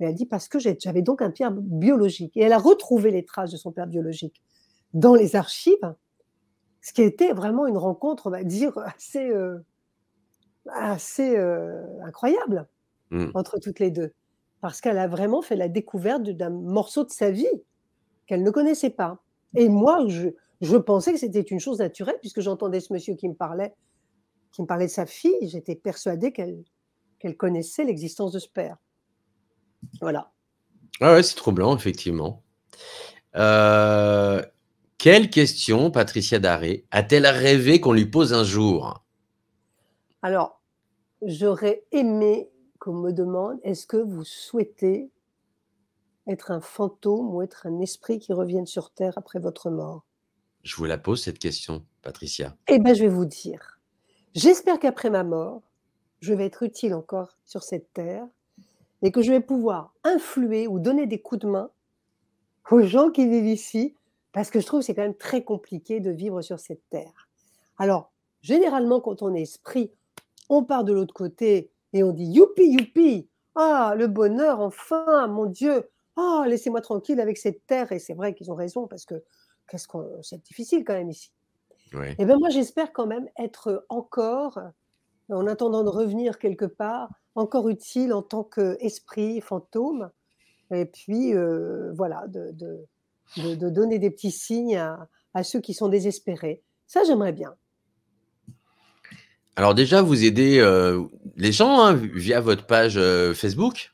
[0.00, 2.36] Mais elle dit, parce que j'avais donc un père biologique.
[2.36, 4.42] Et elle a retrouvé les traces de son père biologique
[4.94, 5.94] dans les archives,
[6.80, 9.58] ce qui était vraiment une rencontre, on va dire, assez, euh,
[10.72, 12.66] assez euh, incroyable
[13.10, 13.30] Mm.
[13.34, 14.12] entre toutes les deux.
[14.60, 17.46] Parce qu'elle a vraiment fait la découverte d'un morceau de sa vie
[18.26, 19.18] qu'elle ne connaissait pas.
[19.56, 20.28] Et moi, je,
[20.60, 23.74] je pensais que c'était une chose naturelle, puisque j'entendais ce monsieur qui me parlait,
[24.58, 26.64] qui me parlait de sa fille, j'étais persuadée qu'elle
[27.20, 28.76] qu'elle connaissait l'existence de ce père.
[30.00, 30.32] Voilà.
[31.00, 32.42] Ah ouais, c'est troublant, effectivement.
[33.36, 34.42] Euh,
[34.98, 39.04] quelle question, Patricia Daré, a-t-elle rêvé qu'on lui pose un jour?
[40.22, 40.60] Alors,
[41.22, 42.50] j'aurais aimé
[42.80, 45.08] qu'on me demande: «Est-ce que vous souhaitez
[46.26, 50.04] être un fantôme ou être un esprit qui revienne sur terre après votre mort?»
[50.64, 52.56] Je vous la pose cette question, Patricia.
[52.66, 53.77] Eh ben, je vais vous dire,
[54.38, 55.62] j'espère qu'après ma mort,
[56.20, 58.26] je vais être utile encore sur cette terre
[59.02, 61.70] et que je vais pouvoir influer ou donner des coups de main
[62.70, 63.94] aux gens qui vivent ici,
[64.32, 67.28] parce que je trouve que c'est quand même très compliqué de vivre sur cette terre.
[67.78, 68.12] Alors,
[68.42, 69.90] généralement, quand on est esprit,
[70.48, 75.46] on part de l'autre côté et on dit youpi, youpi, ah, le bonheur, enfin, mon
[75.46, 77.90] Dieu, ah, laissez-moi tranquille avec cette terre.
[77.90, 79.22] Et c'est vrai qu'ils ont raison, parce que
[79.68, 81.32] qu'est-ce qu'on, c'est difficile quand même ici.
[82.18, 84.60] Et bien moi, j'espère quand même être encore,
[85.30, 90.10] en attendant de revenir quelque part, encore utile en tant qu'esprit, fantôme,
[90.72, 92.84] et puis euh, voilà, de, de,
[93.36, 96.62] de- de donner des petits signes à, à ceux qui sont désespérés.
[96.86, 97.54] Ça, j'aimerais bien.
[99.56, 101.02] Alors déjà, vous aidez euh,
[101.36, 103.92] les gens hein, via votre page euh, Facebook?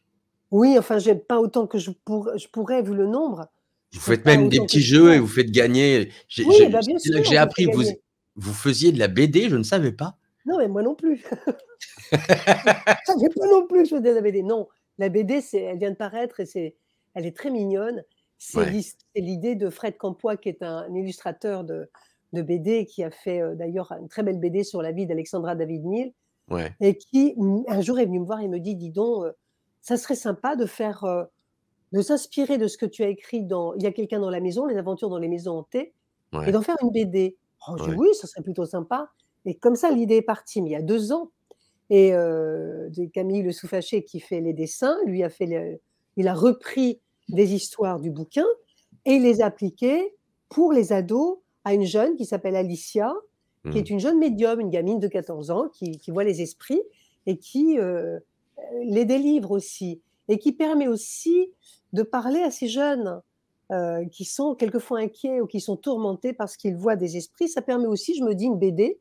[0.51, 3.49] Oui, enfin, j'aime pas autant que je, pour- je pourrais, vu le nombre.
[3.95, 6.11] Vous faites pas même des petits je jeux et vous faites gagner.
[6.39, 7.85] Oui, bah, c'est là que j'ai appris vous,
[8.37, 10.17] vous faisiez de la BD, je ne savais pas.
[10.47, 11.25] Non, mais moi non plus.
[12.13, 12.17] Je
[13.07, 14.43] savais pas non plus que je faisais de la BD.
[14.43, 14.69] Non,
[14.99, 16.75] la BD, elle vient de paraître et c'est,
[17.15, 18.03] elle est très mignonne.
[18.39, 18.83] C'est Ouais.
[19.17, 21.89] l'idée de Fred Campois, qui est un, un illustrateur de,
[22.33, 25.55] de BD, qui a fait euh, d'ailleurs une très belle BD sur la vie d'Alexandra
[25.55, 26.13] David-Neal,
[26.51, 26.75] Ouais.
[26.81, 27.35] et qui,
[27.69, 29.33] un jour, est venu me voir et me dit, dis donc, euh,
[29.81, 31.25] ça serait sympa de faire, euh,
[31.95, 34.41] de s'inspirer de ce que tu as écrit dans Il y a quelqu'un dans la
[34.41, 35.93] maison, les aventures dans les maisons hantées,
[36.33, 36.53] et Ouais.
[36.53, 37.37] d'en faire une BD.
[37.69, 39.09] Oh, oui, ça serait plutôt sympa.
[39.47, 41.31] Et comme ça, l'idée est partie, mais il y a deux ans.
[41.91, 45.79] Et euh, Camille Le Soufaché qui fait les dessins, lui a fait, le-
[46.17, 48.47] il a repris des histoires du bouquin
[49.07, 50.15] et les a appliquées
[50.49, 53.15] pour les ados à une jeune qui s'appelle Alicia,
[53.71, 56.83] qui est une jeune médium, une gamine de 14 ans qui, qui voit les esprits
[57.27, 58.19] et qui euh,
[58.83, 60.03] les délivre aussi.
[60.29, 61.51] Et qui permet aussi
[61.95, 63.23] de parler à ces jeunes
[63.73, 67.49] euh, qui sont quelquefois inquiets ou qui sont tourmentés parce qu'ils voient des esprits.
[67.49, 69.01] Ça permet aussi, je me dis, une BD,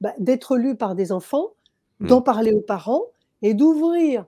[0.00, 1.50] bah, d'être lue par des enfants,
[1.98, 2.06] Mm.
[2.08, 3.04] d'en parler aux parents
[3.40, 4.26] et d'ouvrir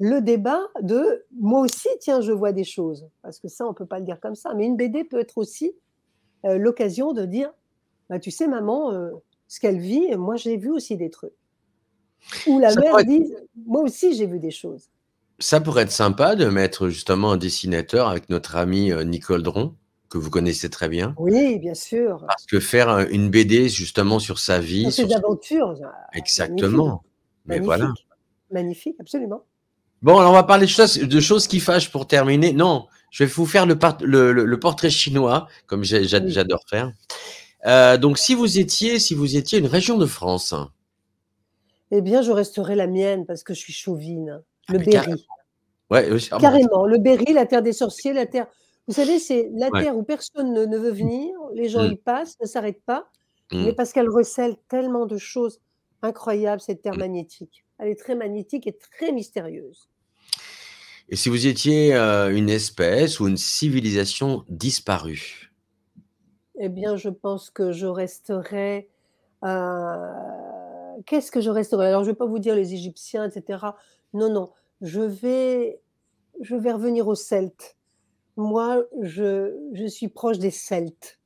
[0.00, 3.06] le débat de moi aussi, tiens, je vois des choses.
[3.20, 4.54] Parce que ça, on ne peut pas le dire comme ça.
[4.54, 5.72] Mais une BD peut être aussi
[6.46, 7.52] euh, l'occasion de dire
[8.08, 9.10] bah, tu sais, maman, euh,
[9.46, 11.34] ce qu'elle vit, moi, j'ai vu aussi des trucs.
[12.46, 13.34] Ou la Ça mère pourrait- dit
[13.66, 14.88] moi aussi, j'ai vu des choses.
[15.42, 19.74] Ça pourrait être sympa de mettre justement un dessinateur avec notre ami euh, Nicole Dron,
[20.08, 21.14] que vous connaissez très bien.
[21.18, 22.22] Oui, bien sûr.
[22.28, 25.74] Parce que faire un- une BD justement sur sa vie, sur ses aventures.
[25.84, 27.02] ah, exactement.
[27.46, 27.64] Mais Magnifique.
[27.66, 27.92] voilà.
[28.52, 29.42] Magnifique, absolument.
[30.02, 32.52] Bon, alors on va parler de choses, de choses qui fâchent pour terminer.
[32.52, 35.86] Non, je vais vous faire le, par- le- le- le portrait chinois, comme Oui.
[36.06, 36.92] j'adore faire.
[37.66, 40.54] Euh, donc, si vous étiez, si vous étiez une région de France,
[41.90, 44.40] Eh bien, je resterai la mienne parce que je suis chauvine.
[44.68, 45.14] Ah, Le carrément.
[45.14, 45.26] Berry.
[45.90, 46.86] ouais, oui, ah Carrément.
[46.86, 48.46] Le Berry, la terre des sorciers, la terre.
[48.88, 49.82] Vous savez, c'est la Ouais.
[49.82, 51.30] terre où personne ne, ne veut venir.
[51.54, 51.92] Les gens Mm.
[51.92, 53.08] y passent, ne s'arrêtent pas.
[53.52, 53.64] mm.
[53.64, 55.60] Mais parce qu'elle recèle tellement de choses
[56.02, 56.98] incroyables, cette terre Mm.
[57.00, 57.64] magnétique.
[57.78, 59.88] Elle est très magnétique et très mystérieuse.
[61.08, 65.48] Et si vous étiez euh, une espèce ou une civilisation disparue,
[66.60, 68.88] Eh bien, je pense que je resterai.
[69.44, 70.12] euh,
[71.06, 73.58] Qu'est-ce que je resterai Alors, je ne vais pas vous dire les Égyptiens, etc.
[74.14, 74.50] Non, non.
[74.80, 75.80] Je vais,
[76.40, 77.76] je vais revenir aux Celtes.
[78.36, 81.18] Moi, je, je suis proche des Celtes.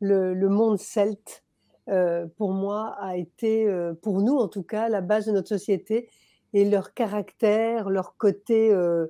[0.00, 1.42] Le, le monde celte,
[1.88, 5.48] euh, pour moi, a été, euh, pour nous en tout cas, la base de notre
[5.48, 6.10] société
[6.52, 8.72] et leur caractère, leur côté.
[8.72, 9.06] euh,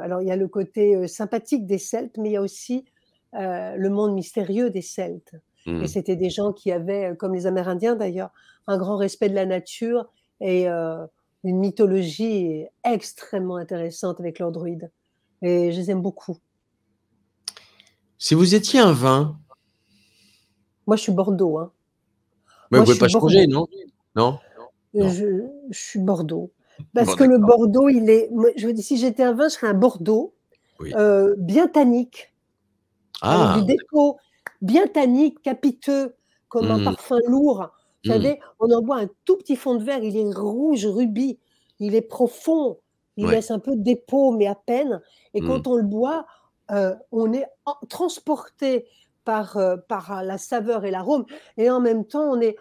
[0.00, 2.86] alors, il y a le côté sympathique des Celtes, mais il y a aussi
[3.34, 5.34] le monde mystérieux des Celtes.
[5.66, 8.30] mm, Et c'était des gens qui avaient, comme les Amérindiens d'ailleurs,
[8.66, 10.10] un grand respect de la nature
[10.40, 11.06] et euh,
[11.46, 14.90] une mythologie extrêmement intéressante avec leurs druides.
[15.42, 16.36] Et je les aime beaucoup.
[18.18, 19.38] si vous étiez un vin,
[20.86, 21.58] Moi, je suis Bordeaux.
[21.58, 21.72] Hein.
[22.70, 23.66] mais Moi, vous je pouvez pas changer, non?
[24.14, 24.38] Non?
[24.94, 25.08] Non.
[25.10, 26.52] Je, je suis Bordeaux.
[26.94, 27.38] Parce Bon, que le.
[27.38, 28.30] Bordeaux, il est.
[28.56, 30.34] Je veux dire, si j'étais un vin, je serais un Bordeaux
[30.80, 30.92] Oui.
[30.94, 32.32] euh, bien tannique,
[33.20, 34.16] Ah, avec du dépôt,
[34.62, 36.14] bien tannique, capiteux,
[36.48, 36.84] comme un Mm.
[36.84, 37.68] parfum lourd.
[38.06, 41.38] Vous savez, on en boit un tout petit fond de verre, il est rouge, rubis,
[41.80, 42.78] il est profond,
[43.16, 43.32] il Ouais.
[43.36, 45.00] laisse un peu de dépôt, mais à peine.
[45.34, 46.26] Et quand on le boit,
[46.70, 48.86] euh, on est en- transporté
[49.24, 51.24] par, euh, par la saveur et l'arôme.
[51.56, 52.56] Et en même temps, on n'est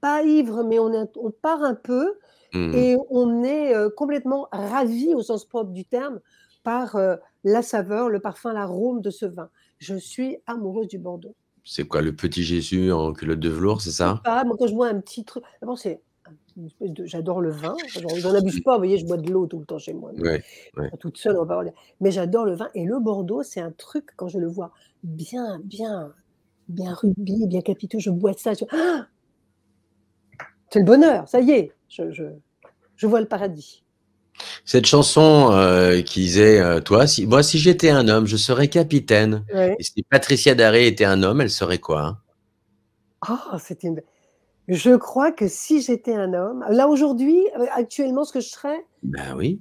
[0.00, 2.14] pas ivre, mais on, est, on part un peu
[2.52, 2.74] mm.
[2.74, 6.20] et on est euh, complètement ravi au sens propre du terme
[6.64, 9.48] par euh, la saveur, le parfum, l'arôme de ce vin.
[9.78, 11.34] Je suis amoureuse du Bordeaux.
[11.64, 14.20] C'est quoi le petit Jésus en culotte de velours, c'est ça?
[14.24, 16.00] Moi, quand je bois un petit truc, d'abord c'est
[17.04, 17.74] J'adore le vin.
[18.20, 20.12] J'en abuse pas, vous voyez, je bois de l'eau tout le temps chez moi.
[20.12, 20.42] Ouais,
[20.76, 20.90] ouais.
[21.00, 22.68] Toute seule, on va pas Mais j'adore le vin.
[22.74, 26.12] Et le Bordeaux, c'est un truc, quand je le vois bien, bien,
[26.68, 28.52] bien rubis, bien capiteux, je bois ça.
[28.54, 29.06] je- Ah
[30.70, 31.72] c'est le bonheur, ça y est.
[31.88, 32.24] Je, je,
[32.96, 33.84] je vois le paradis.
[34.64, 38.68] Cette chanson euh, qui disait euh, Toi, si, moi, si j'étais un homme, je serais
[38.68, 39.44] capitaine.
[39.52, 39.76] Ouais.
[39.78, 42.18] Et si Patricia Daré était un homme, elle serait quoi hein?
[43.20, 44.02] Ah, c'était une...
[44.68, 48.86] Je crois que si j'étais un homme, là aujourd'hui, euh, actuellement, ce que je serais,
[49.02, 49.60] Ben oui.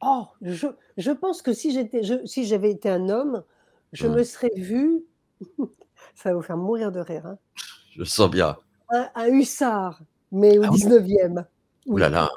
[0.00, 0.66] oh, je,
[0.96, 3.44] je pense que si j'étais, je- si j'avais été un homme,
[3.92, 4.12] je Hmm.
[4.14, 5.04] me serais vu,
[6.14, 7.38] ça va vous faire mourir de rire, hein,
[7.96, 8.56] Je sens bien.
[8.88, 10.00] un, un hussard,
[10.34, 11.44] mais au Ah oui 19e.
[11.86, 12.28] Ouh là là.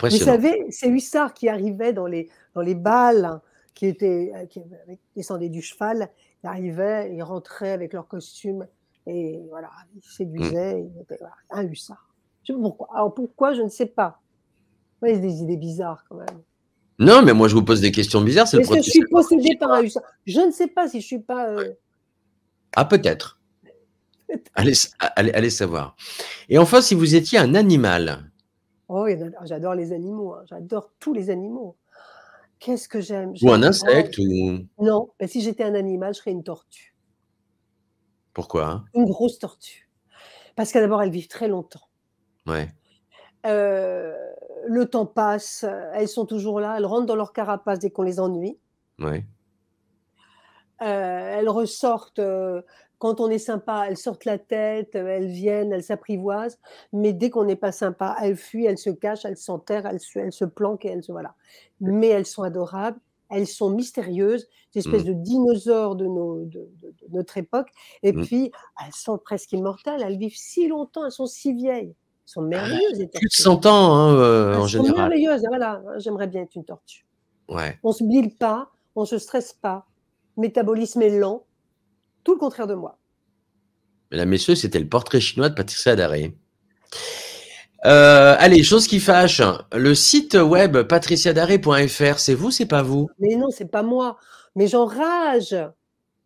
[0.00, 3.40] Vous savez, ces hussards qui arrivaient dans les, dans les balles,
[3.74, 4.60] qui, étaient, euh, qui
[5.14, 6.10] descendaient du cheval,
[6.42, 8.66] ils arrivaient, ils rentraient avec leur costume,
[9.06, 10.02] et voilà, ils Hmm.
[10.02, 12.08] séduisaient, ils étaient- voilà, un hussard.
[12.42, 12.88] Je sais pas pourquoi.
[12.94, 14.20] Alors pourquoi, je ne sais pas.
[15.02, 16.42] Ouais, c'est des idées bizarres quand même.
[16.98, 18.48] Non, mais moi, je vous pose des questions bizarres.
[18.48, 20.02] C'est Est-ce que je suis possédée par un hussard?
[20.26, 21.48] Je ne sais pas si je suis pas.
[21.50, 21.74] euh,
[22.74, 23.38] Ah, peut-être.
[24.54, 25.96] Allez, allez, allez savoir.
[26.48, 28.30] Et enfin, si vous étiez un animal,
[28.88, 30.34] Oh, a- j'adore les animaux.
[30.34, 31.76] hein, J'adore tous les animaux.
[32.58, 34.60] Qu'est-ce que j'aime ou un insecte, ou.
[34.78, 36.94] oh, non, mais si j'étais un animal, je serais une tortue.
[38.32, 38.84] Pourquoi hein?
[38.94, 39.90] Une grosse tortue.
[40.54, 41.88] Parce que d'abord, elles vivent très longtemps.
[42.46, 42.68] Ouais.
[43.44, 44.16] Euh,
[44.66, 45.64] le temps passe,
[45.94, 48.58] elles sont toujours là, elles rentrent dans leur carapace dès qu'on les ennuie.
[48.98, 49.26] Ouais.
[50.82, 52.60] Euh, elles ressortent euh,
[52.98, 56.58] quand on est sympa, elles sortent la tête, euh, elles viennent, elles s'apprivoisent.
[56.92, 60.18] Mais dès qu'on n'est pas sympa, elles fuient, elles se cachent, elles s'enterrent, elles, se-
[60.18, 61.34] elles se planquent et elles se voilà.
[61.80, 62.98] Mais elles sont adorables,
[63.30, 65.08] elles sont mystérieuses, des espèces Mm.
[65.08, 67.68] de dinosaures de, nos- de- de- de notre époque.
[68.02, 68.24] Et Mm.
[68.24, 68.52] puis,
[68.84, 71.88] elles sont presque immortelles, elles vivent si longtemps, elles sont si vieilles.
[71.94, 73.42] Elles sont merveilleuses, les Plus de tortues.
[73.42, 74.96] 100 ans, hein, euh, Elles en sont général.
[75.10, 75.82] merveilleuses, voilà.
[75.98, 77.04] J'aimerais bien être une tortue.
[77.48, 77.78] Ouais.
[77.82, 79.86] On se bile pas, on se stresse pas,
[80.36, 81.44] métabolisme est lent,
[82.26, 82.98] tout le contraire de moi.
[84.10, 86.36] Mesdames, Messieurs, c'était le portrait chinois de Patricia Daré.
[87.84, 89.40] Euh, allez, chose qui fâche.
[89.72, 93.08] Le site web patriciadaré.fr, c'est vous, c'est pas vous?
[93.20, 94.18] Mais non, c'est pas moi.
[94.56, 95.56] Mais j'enrage.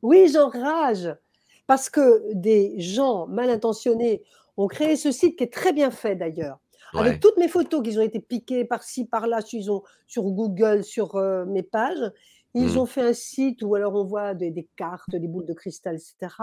[0.00, 1.14] Oui, j'enrage.
[1.66, 4.22] Parce que des gens mal intentionnés
[4.56, 6.60] ont créé ce site qui est très bien fait d'ailleurs.
[6.94, 7.00] Ouais.
[7.00, 11.44] Avec toutes mes photos qui ont été piquées par-ci, par-là, sur, sur Google, sur euh,
[11.44, 12.10] mes pages.
[12.54, 12.78] Ils Mm.
[12.78, 15.96] ont fait un site où alors on voit des, des cartes, des boules de cristal,
[15.96, 16.34] etc.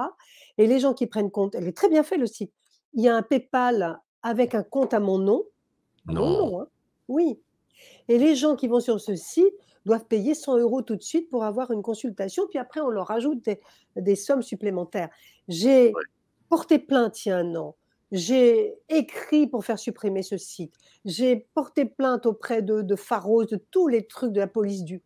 [0.57, 2.53] Et les gens qui prennent compte, elle est très bien fait le site.
[2.93, 5.43] Il y a un PayPal avec un compte à mon nom.
[6.05, 6.29] Mon Non.
[6.47, 6.67] nom, hein.
[7.09, 7.39] Oui.
[8.07, 9.53] Et les gens qui vont sur ce site
[9.85, 13.11] doivent payer 100 euros tout de suite pour avoir une consultation, puis après on leur
[13.11, 13.59] ajoute des,
[13.95, 15.09] des sommes supplémentaires.
[15.47, 15.93] J'ai
[16.49, 17.75] porté plainte il y a un an.
[18.11, 20.73] J'ai écrit pour faire supprimer ce site.
[21.05, 25.01] J'ai porté plainte auprès de, de Pharos, de tous les trucs de la police du.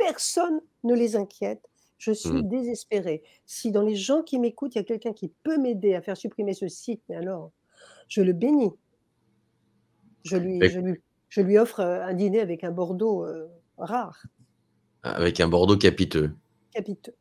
[0.00, 1.62] Personne ne les inquiète.
[1.98, 2.48] Je suis Mm.
[2.48, 3.22] désespérée.
[3.46, 6.16] Si dans les gens qui m'écoutent, il y a quelqu'un qui peut m'aider à faire
[6.16, 7.52] supprimer ce site, mais alors,
[8.08, 8.72] je le bénis.
[10.24, 13.48] Je lui, Et- je lui, je lui offre euh, un dîner avec un Bordeaux euh,
[13.78, 14.22] rare,
[15.02, 16.34] Avec un Bordeaux capiteux.
[16.72, 17.14] capiteux.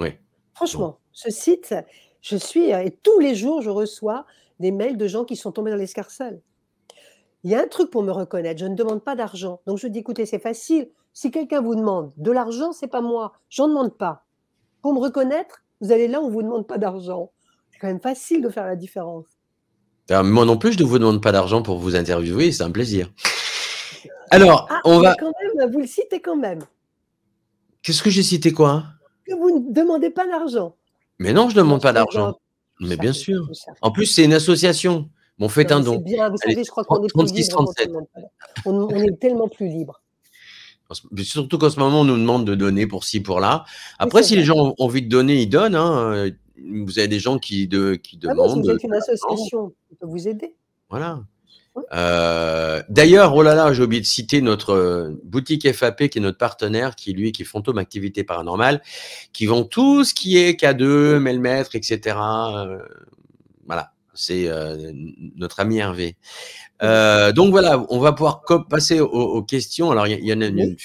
[0.00, 0.10] Oui.
[0.54, 1.74] Franchement, ce site,
[2.20, 4.26] je suis, euh, et tous les jours, je reçois
[4.60, 6.40] des mails de gens qui sont tombés dans l'escarcelle.
[7.44, 9.60] Il y a un truc pour me reconnaître, je ne demande pas d'argent.
[9.66, 10.90] Donc je dis, écoutez, c'est facile.
[11.12, 13.32] Si quelqu'un vous demande de l'argent, c'est pas moi.
[13.50, 14.24] J'en demande pas.
[14.80, 17.30] Pour me reconnaître, vous allez là où on vous demande pas d'argent.
[17.70, 19.26] C'est quand même facile de faire la différence.
[20.08, 22.70] Alors, moi non plus, je ne vous demande pas d'argent pour vous interviewer, c'est un
[22.70, 23.10] plaisir.
[24.30, 25.14] Alors, Ah, on va.
[25.14, 26.60] quand même, vous le citez quand même.
[27.82, 28.84] Qu'est-ce que j'ai cité quoi?
[29.26, 30.74] Que vous ne demandez pas d'argent.
[31.18, 32.38] Mais non, je ne demande pas Je d'argent.
[32.80, 33.46] je Mais bien sûr.
[33.52, 33.60] je.
[33.82, 35.08] En plus, c'est une association.
[35.38, 35.96] Bon, faites Non, un don.
[35.98, 37.88] Bien, vous Allez, savez, je crois qu'on est plus 36, libre quand on 37.
[37.88, 38.32] demande pas d'argent.
[38.66, 40.01] on, on est tellement plus libre.
[41.22, 43.64] Surtout qu'en ce moment, on nous demande de donner pour ci, pour là.
[43.98, 45.74] Après, si les gens ont envie de donner, ils donnent.
[45.76, 46.30] hein.
[46.84, 48.64] Vous avez des gens qui, de, qui Ah bon, si demandent.
[48.66, 50.54] vous êtes une association, on peut vous aider.
[50.90, 51.20] Voilà.
[51.94, 56.20] Euh, D'ailleurs, oh là là, j'ai oublié de citer notre euh, boutique FAP qui est
[56.20, 58.82] notre partenaire, qui lui, qui est Fantôme Activité Paranormale,
[59.32, 62.16] qui vend tout ce qui est K2, Melmètre, etc.
[62.18, 62.78] Euh,
[64.14, 64.92] c'est euh,
[65.36, 66.16] notre ami Hervé.
[66.82, 69.90] Euh, donc voilà, on va pouvoir passer aux, aux questions.
[69.90, 70.76] Alors, il y, en a une, une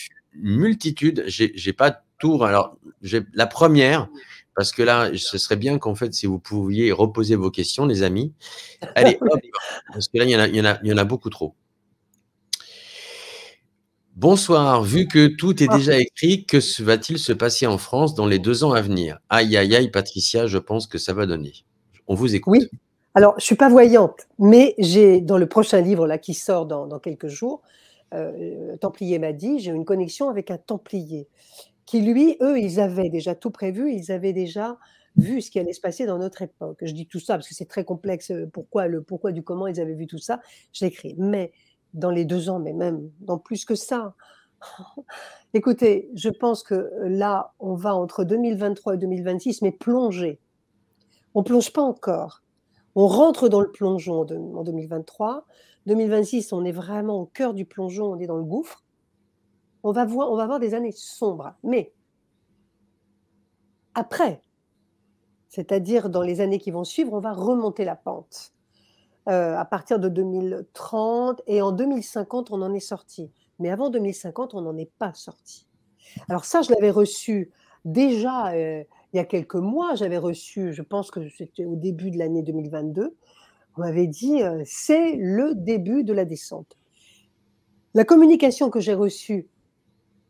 [0.57, 1.23] multitude.
[1.27, 2.43] J'ai pas tout.
[2.43, 4.07] Alors, j'ai la première,
[4.55, 8.03] parce que là, ce serait bien qu'en fait, si vous pouviez reposer vos questions, les
[8.03, 8.33] amis.
[8.95, 9.39] Allez, hop,
[9.91, 11.05] parce que là, il y en a, il y en a, il y en a
[11.05, 11.55] beaucoup trop.
[14.15, 18.39] Bonsoir, vu que tout est déjà écrit, que va-t-il se passer en France dans les
[18.39, 19.19] deux ans à venir?
[19.29, 21.53] Aïe, aïe, aïe, Patricia, je pense que ça va donner.
[22.07, 22.57] On vous écoute.
[22.59, 22.67] Oui.
[23.17, 26.85] Alors, je suis pas voyante, mais j'ai dans le prochain livre là qui sort dans,
[26.85, 27.63] dans quelques jours,
[28.13, 31.27] euh, Templier m'a dit, j'ai une connexion avec un Templier
[31.87, 34.77] qui lui, eux, ils avaient déjà tout prévu, ils avaient déjà
[35.15, 36.77] vu ce qui allait se passer dans notre époque.
[36.83, 38.31] Je dis tout ça parce que c'est très complexe.
[38.31, 40.39] euh, Pourquoi le pourquoi du comment ils avaient vu tout ça,
[40.73, 41.15] je l'écris.
[41.17, 41.53] Mais
[41.95, 44.15] dans les deux ans, mais même dans plus que ça.
[45.55, 50.39] Écoutez, je pense que là, on va entre 2023 et 2026, mais plonger.
[51.35, 52.43] On plonge pas encore.
[52.99, 55.45] On rentre dans le plongeon en 2023.
[55.85, 58.83] 2026, on est vraiment au cœur du plongeon, on est dans le gouffre.
[59.83, 61.53] On va voir, on va avoir des années sombres.
[61.63, 61.93] Mais
[63.93, 64.41] après,
[65.47, 68.53] c'est-à-dire dans les années qui vont suivre, on va remonter la pente.
[69.29, 73.31] Euh, à partir de 2030 et en 2050, on en est sorti.
[73.59, 75.67] Mais avant 2050, on n'en est pas sorti.
[76.29, 77.51] Alors ça, je l'avais reçu
[77.85, 78.83] déjà euh,
[79.17, 79.95] il y a quelques mois.
[79.95, 83.15] J'avais reçu, je pense que c'était au début de l'année 2022.
[83.75, 86.77] On m'avait dit, euh, c'est le début de la descente.
[87.95, 89.47] La communication que j'ai reçue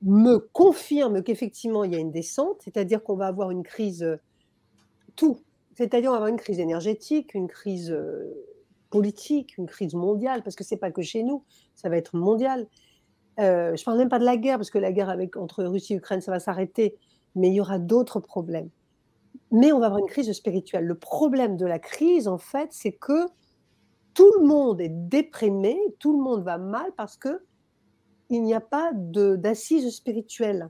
[0.02, 4.18] me confirme qu'effectivement, il y a une descente, c'est-à-dire qu'on va avoir une crise, euh,
[5.18, 5.42] tout.
[5.76, 8.34] C'est-à-dire on va avoir une crise énergétique, une crise euh,
[8.90, 11.44] politique, une crise mondiale, parce que c'est pas que chez nous,
[11.76, 12.68] ça va être mondial.
[13.40, 15.98] Euh, je parle même pas de la guerre, parce que la guerre entre Russie et
[15.98, 16.96] Ukraine, ça va s'arrêter,
[17.36, 18.70] mais il y aura d'autres problèmes.
[19.52, 20.86] Mais on va avoir une crise spirituelle.
[20.86, 23.26] Le problème de la crise, en fait, c'est que
[24.14, 27.44] tout le monde est déprimé, tout le monde va mal parce que
[28.30, 30.70] il n'y a pas d'assises spirituelles.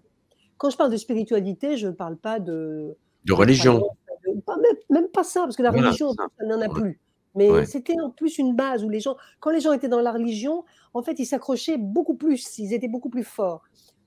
[0.58, 3.80] Quand je parle de spiritualité, je ne parle pas de, De religion.
[4.26, 6.14] de- même, même pas ça, parce que la Voilà, religion,
[6.46, 7.00] n'en a plus.
[7.36, 7.66] Mais Ouais.
[7.66, 10.66] c'était en plus une base où les gens, quand les gens étaient dans la religion,
[10.94, 13.64] en fait, ils s'accrochaient beaucoup plus, ils étaient beaucoup plus forts.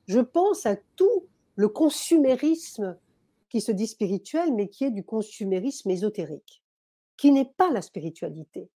[0.07, 1.25] Je pense à tout
[1.57, 2.97] le consumérisme
[3.51, 6.62] qui se dit spirituel, mais qui est du consumérisme ésotérique,
[7.16, 8.70] qui n'est pas la spiritualité.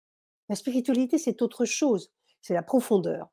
[0.49, 2.11] La spiritualité, c'est autre chose,
[2.41, 3.30] c'est la profondeur.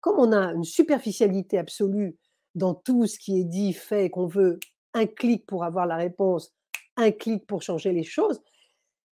[0.00, 2.16] Comme on a une superficialité absolue
[2.54, 4.60] dans tout ce qui est dit, fait, qu'on veut
[4.94, 6.54] un clic pour avoir la réponse,
[6.96, 8.40] un clic pour changer les choses,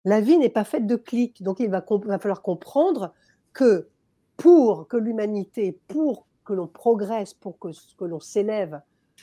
[0.05, 1.43] la vie n'est pas faite de clics.
[1.43, 1.83] Donc il va,
[2.19, 3.15] falloir comprendre
[3.53, 3.89] que
[4.37, 8.81] pour que l'humanité, pour que l'on progresse, pour que l'on s'élève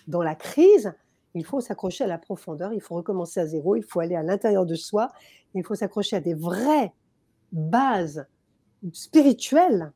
[0.07, 0.93] dans la crise,
[1.37, 4.23] il faut s'accrocher à la profondeur, il faut recommencer à zéro, il faut aller à
[4.23, 5.09] l'intérieur de soi,
[5.53, 6.93] il faut s'accrocher à des vraies
[7.51, 8.27] bases
[8.91, 9.91] spirituelles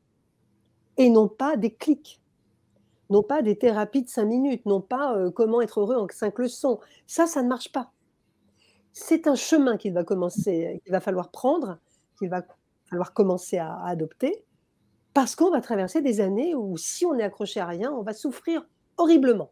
[0.96, 2.20] et non pas des clics,
[3.10, 6.38] non pas des thérapies de cinq minutes, non pas euh, comment être heureux en cinq
[6.38, 6.80] leçons.
[7.06, 7.92] Ça, ça ne marche pas.
[8.92, 11.78] C'est un chemin qu'il va commencer, va falloir prendre,
[12.18, 12.42] qu'il va
[12.86, 14.44] falloir commencer à, à adopter,
[15.14, 18.12] parce qu'on va traverser des années où si on est accroché à rien, on va
[18.12, 18.66] souffrir
[18.96, 19.50] horriblement.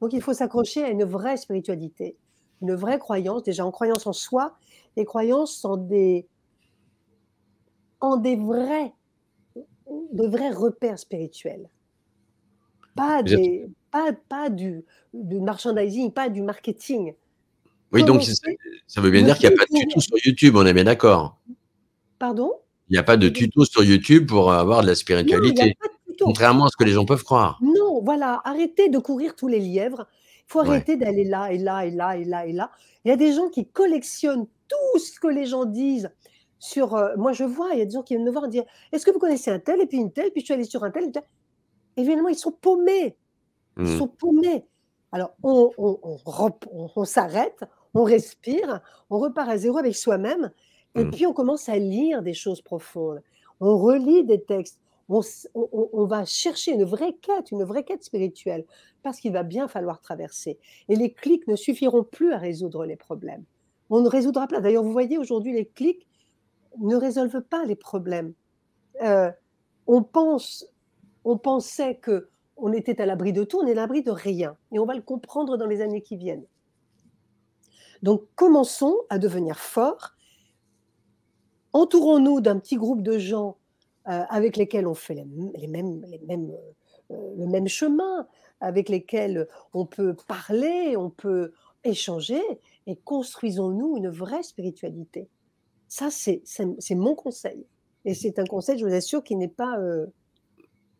[0.00, 2.16] Donc il faut s'accrocher à une vraie spiritualité,
[2.62, 4.56] une vraie croyance, déjà en croyance en soi
[4.96, 6.26] et croyance en des,
[8.00, 8.92] en des vrais,
[10.12, 11.68] de vrais repères spirituels.
[12.94, 17.14] Pas, êtes- des, pas, pas du, du merchandising, pas du marketing.
[17.92, 20.66] Oui, donc ça, veut bien dire qu'il n'y a pas de tuto sur YouTube, on
[20.66, 21.38] est bien d'accord.
[22.18, 22.52] Pardon?
[22.88, 25.74] Il n'y a pas de tuto sur YouTube pour avoir de la spiritualité,
[26.20, 27.58] contrairement à ce que les gens peuvent croire.
[27.62, 30.06] Non, voilà, arrêtez de courir tous les lièvres.
[30.46, 30.68] Il faut Ouais.
[30.68, 32.70] arrêter d'aller là et là et là et là et là.
[33.04, 36.10] Il y a des gens qui collectionnent tout ce que les gens disent
[36.58, 36.94] sur.
[36.94, 38.64] euh, moi, je vois, il y a des gens qui viennent me voir et dire
[38.92, 40.84] Est-ce que vous connaissez un tel et puis une telle, puis je suis allée sur
[40.84, 41.22] un tel, et tel.
[41.96, 43.16] Évidemment, ils sont paumés.
[43.76, 43.98] Ils Hmm.
[43.98, 44.64] sont paumés.
[45.12, 46.18] Alors, on, on-
[46.96, 48.80] on s'arrête, on respire,
[49.10, 50.50] on repart à zéro avec soi-même,
[50.94, 51.10] et Mm.
[51.10, 53.22] puis on commence à lire des choses profondes.
[53.60, 54.78] On relit des textes.
[55.08, 58.66] On, va chercher une vraie quête, une vraie quête spirituelle,
[59.02, 60.58] parce qu'il va bien falloir traverser.
[60.88, 63.44] Et les clics ne suffiront plus à résoudre les problèmes.
[63.88, 64.60] On ne résoudra pas.
[64.60, 66.06] D'ailleurs, vous voyez, aujourd'hui, les clics
[66.78, 68.34] ne résolvent pas les problèmes.
[69.02, 69.30] Euh,
[69.86, 70.66] on pense,
[71.24, 72.28] on pensait que
[72.58, 74.56] on était à l'abri de tout, on est à l'abri de rien.
[74.72, 76.44] Et on va le comprendre dans les années qui viennent.
[78.02, 80.14] Donc, commençons à devenir forts.
[81.72, 83.57] Entourons-nous d'un petit groupe de gens
[84.08, 88.26] avec lesquels on fait les, mêmes, les mêmes, euh, euh, le même chemin,
[88.60, 91.52] avec lesquels on peut parler, on peut
[91.84, 92.40] échanger,
[92.86, 95.28] et construisons-nous une vraie spiritualité.
[95.88, 96.42] Ça, c'est
[96.94, 97.64] mon conseil.
[98.04, 100.06] Et c'est un conseil, je vous assure, qui n'est pas, euh,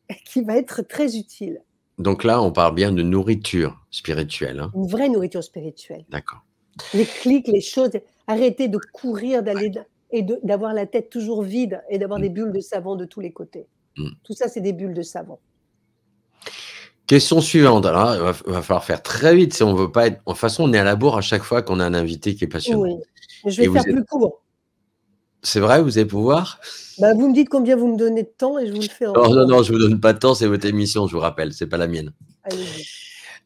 [0.26, 1.62] qui va être très utile.
[1.98, 4.60] Donc là, on parle bien de nourriture spirituelle.
[4.60, 4.70] hein.
[4.74, 6.04] Une vraie nourriture spirituelle.
[6.10, 6.44] D'accord.
[6.94, 7.90] Les clics, les choses,
[8.26, 9.70] arrêtez de courir, d'aller
[10.10, 12.22] et d'avoir la tête toujours vide et d'avoir Mm.
[12.22, 13.66] des bulles de savon de tous les côtés.
[13.96, 14.08] Mm.
[14.24, 15.38] Tout ça, c'est des bulles de savon.
[17.06, 17.86] Question suivante.
[17.86, 20.18] Alors, il va, va falloir faire très vite si on veut pas être.
[20.18, 22.34] De toute façon, on est à la bourre à chaque fois qu'on a un invité
[22.34, 22.82] qui est passionnant.
[22.82, 22.96] Oui.
[23.46, 24.42] Je vais Et faire êtes- plus court.
[25.42, 26.60] C'est vrai, vous allez pouvoir?
[26.98, 29.06] Bah, Vous me dites combien vous me donnez de temps et je vous le fais
[29.06, 29.12] en.
[29.12, 31.20] Non, non, non, je ne vous donne pas de temps, c'est votre émission, je vous
[31.22, 32.12] rappelle, c'est pas la mienne.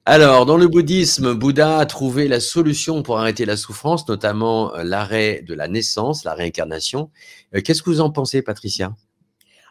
[0.05, 4.83] Alors, dans le bouddhisme, Bouddha a trouvé la solution pour arrêter la souffrance, notamment euh,
[4.83, 7.09] l'arrêt de la naissance, la réincarnation.
[7.55, 8.97] Euh, qu'est-ce que vous en pensez, Patricia?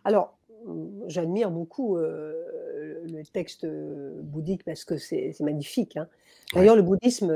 [0.05, 0.37] Alors,
[1.07, 2.31] j'admire beaucoup euh,
[3.03, 3.67] le texte
[4.21, 5.97] bouddhique parce que c'est magnifique.
[5.97, 6.07] Hein.
[6.53, 7.35] D'ailleurs, le bouddhisme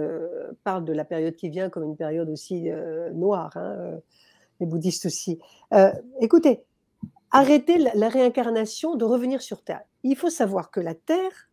[0.64, 2.70] parle de la période qui vient comme une période aussi
[3.14, 3.52] noire.
[3.58, 4.00] Hein,
[4.62, 5.38] les bouddhistes aussi.
[6.22, 6.64] écoutez,
[7.32, 9.82] arrêter la réincarnation, de revenir sur Terre.
[10.04, 11.50] Il faut savoir que la Terre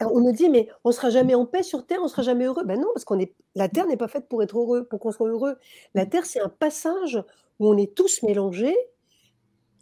[0.00, 2.22] on nous dit, mais on ne sera jamais en paix sur Terre, on ne sera
[2.22, 2.64] jamais heureux.
[2.64, 5.12] Ben non, parce qu'on est, la Terre n'est pas faite pour être heureux, pour qu'on
[5.12, 5.56] soit heureux.
[5.94, 7.22] La Terre, c'est un passage
[7.58, 8.76] où on est tous mélangés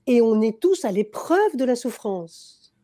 [0.06, 2.74] et on est tous à l'épreuve de la souffrance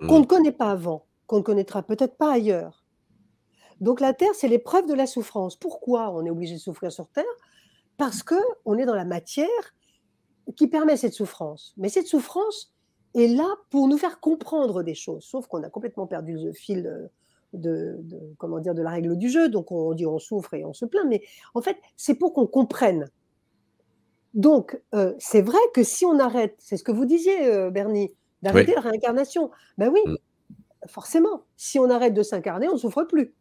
[0.00, 2.84] qu'on ne connaît pas avant, qu'on ne connaîtra peut-être pas ailleurs.
[3.80, 5.56] Donc la Terre, c'est l'épreuve de la souffrance.
[5.56, 7.24] Pourquoi on est obligé de souffrir sur Terre?
[7.96, 9.48] Parce que on est dans la matière
[10.56, 11.74] qui permet cette souffrance.
[11.76, 12.73] Mais cette souffrance,
[13.14, 15.24] et là pour nous faire comprendre des choses.
[15.24, 17.10] Sauf qu'on a complètement perdu le fil
[17.52, 18.00] de,
[18.38, 19.48] comment dire, de la règle du jeu.
[19.48, 21.06] Donc on dit on souffre et on se plaint.
[21.08, 21.22] Mais
[21.54, 23.08] en fait, c'est pour qu'on comprenne.
[24.34, 28.12] Donc euh, c'est vrai que si on arrête, c'est ce que vous disiez, euh, Bernie,
[28.42, 29.50] d'arrêter la réincarnation.
[29.78, 30.16] Ben oui, mm.
[30.88, 31.44] forcément.
[31.56, 33.34] Si on arrête de s'incarner, on ne souffre plus.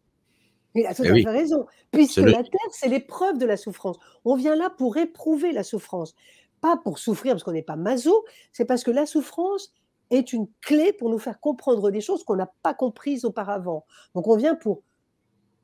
[0.75, 1.65] Il a tout eh à fait raison.
[1.91, 3.97] Puisque la Terre, c'est l'épreuve de la souffrance.
[4.25, 6.15] On vient là pour éprouver la souffrance
[6.63, 9.73] pas pour souffrir parce qu'on n'est pas maso, c'est parce que la souffrance
[10.11, 13.85] est une clé pour nous faire comprendre des choses qu'on n'a pas comprises auparavant.
[14.15, 14.81] Donc on vient pour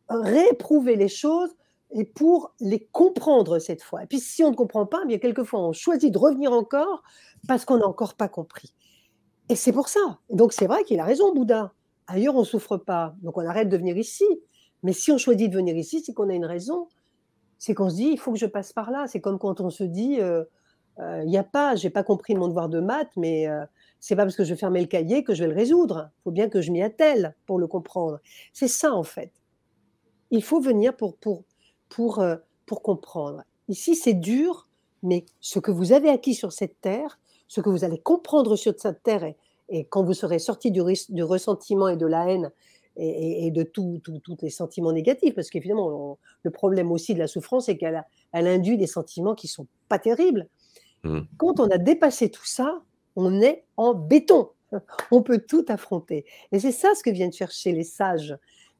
[0.10, 1.56] réprouver les choses
[1.92, 4.04] et pour les comprendre cette fois.
[4.04, 7.02] Et puis si on ne comprend pas, bien quelquefois on choisit de revenir encore
[7.48, 8.76] parce qu'on n'a encore pas compris.
[9.48, 10.20] Et c'est pour ça.
[10.30, 11.74] Donc c'est vrai qu'il a raison, Bouddha.
[12.08, 14.26] Ailleurs on souffre pas, donc on arrête de venir ici.
[14.84, 16.90] Mais si on choisit de venir ici, c'est qu'on a une raison.
[17.58, 19.08] C'est qu'on se dit, il faut que je passe par là.
[19.08, 20.44] C'est comme quand on se dit, euh,
[21.00, 23.48] il n'y a pas, j'ai pas compris mon devoir de maths, mais
[24.00, 26.10] c'est pas parce que je vais le cahier que je vais le résoudre.
[26.20, 28.20] Il faut bien que je m'y attelle pour le comprendre.
[28.54, 29.32] C'est ça en fait.
[30.32, 31.44] Il faut venir pour, pour,
[31.88, 32.24] pour,
[32.66, 33.44] pour comprendre.
[33.70, 34.68] Ici, c'est dur,
[35.04, 38.74] mais ce que vous avez acquis sur cette terre, ce que vous allez comprendre sur
[38.78, 39.34] cette terre,
[39.70, 42.52] et, quand vous serez sorti du, du, ressentiment et de la haine
[42.98, 44.02] et, de tous
[44.42, 48.78] les sentiments négatifs, parce qu'évidemment, le problème aussi de la souffrance, c'est qu'elle elle induit
[48.78, 50.48] des sentiments qui sont pas terribles.
[51.04, 51.20] Mmh.
[51.38, 52.82] Quand on a dépassé tout ça,
[53.16, 54.50] on est en béton.
[55.12, 56.26] On peut tout affronter.
[56.52, 58.38] Et c'est ça ce que viennent chercher les sages.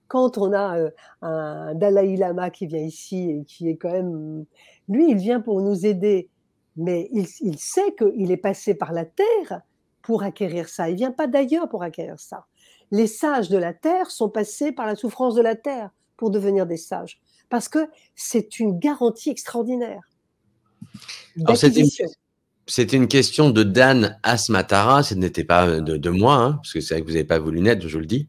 [0.08, 0.92] Quand on a euh,
[1.22, 4.46] un Dalai Lama qui vient ici et qui est quand même...
[4.88, 6.30] Lui, il vient pour nous aider,
[6.78, 9.62] mais il, sait qu'il est passé par la terre
[10.02, 10.90] pour acquérir ça.
[10.90, 12.46] Il vient pas d'ailleurs pour acquérir ça.
[12.90, 16.66] Les sages de la terre sont passés par la souffrance de la terre pour devenir
[16.66, 17.22] des sages.
[17.50, 20.09] Parce que c'est une garantie extraordinaire.
[22.68, 26.94] C'était une, question de Dan Asmatara, ce n'était pas de, moi, hein, parce que c'est
[26.94, 28.28] vrai que vous n'avez pas voulu naître, je le dis.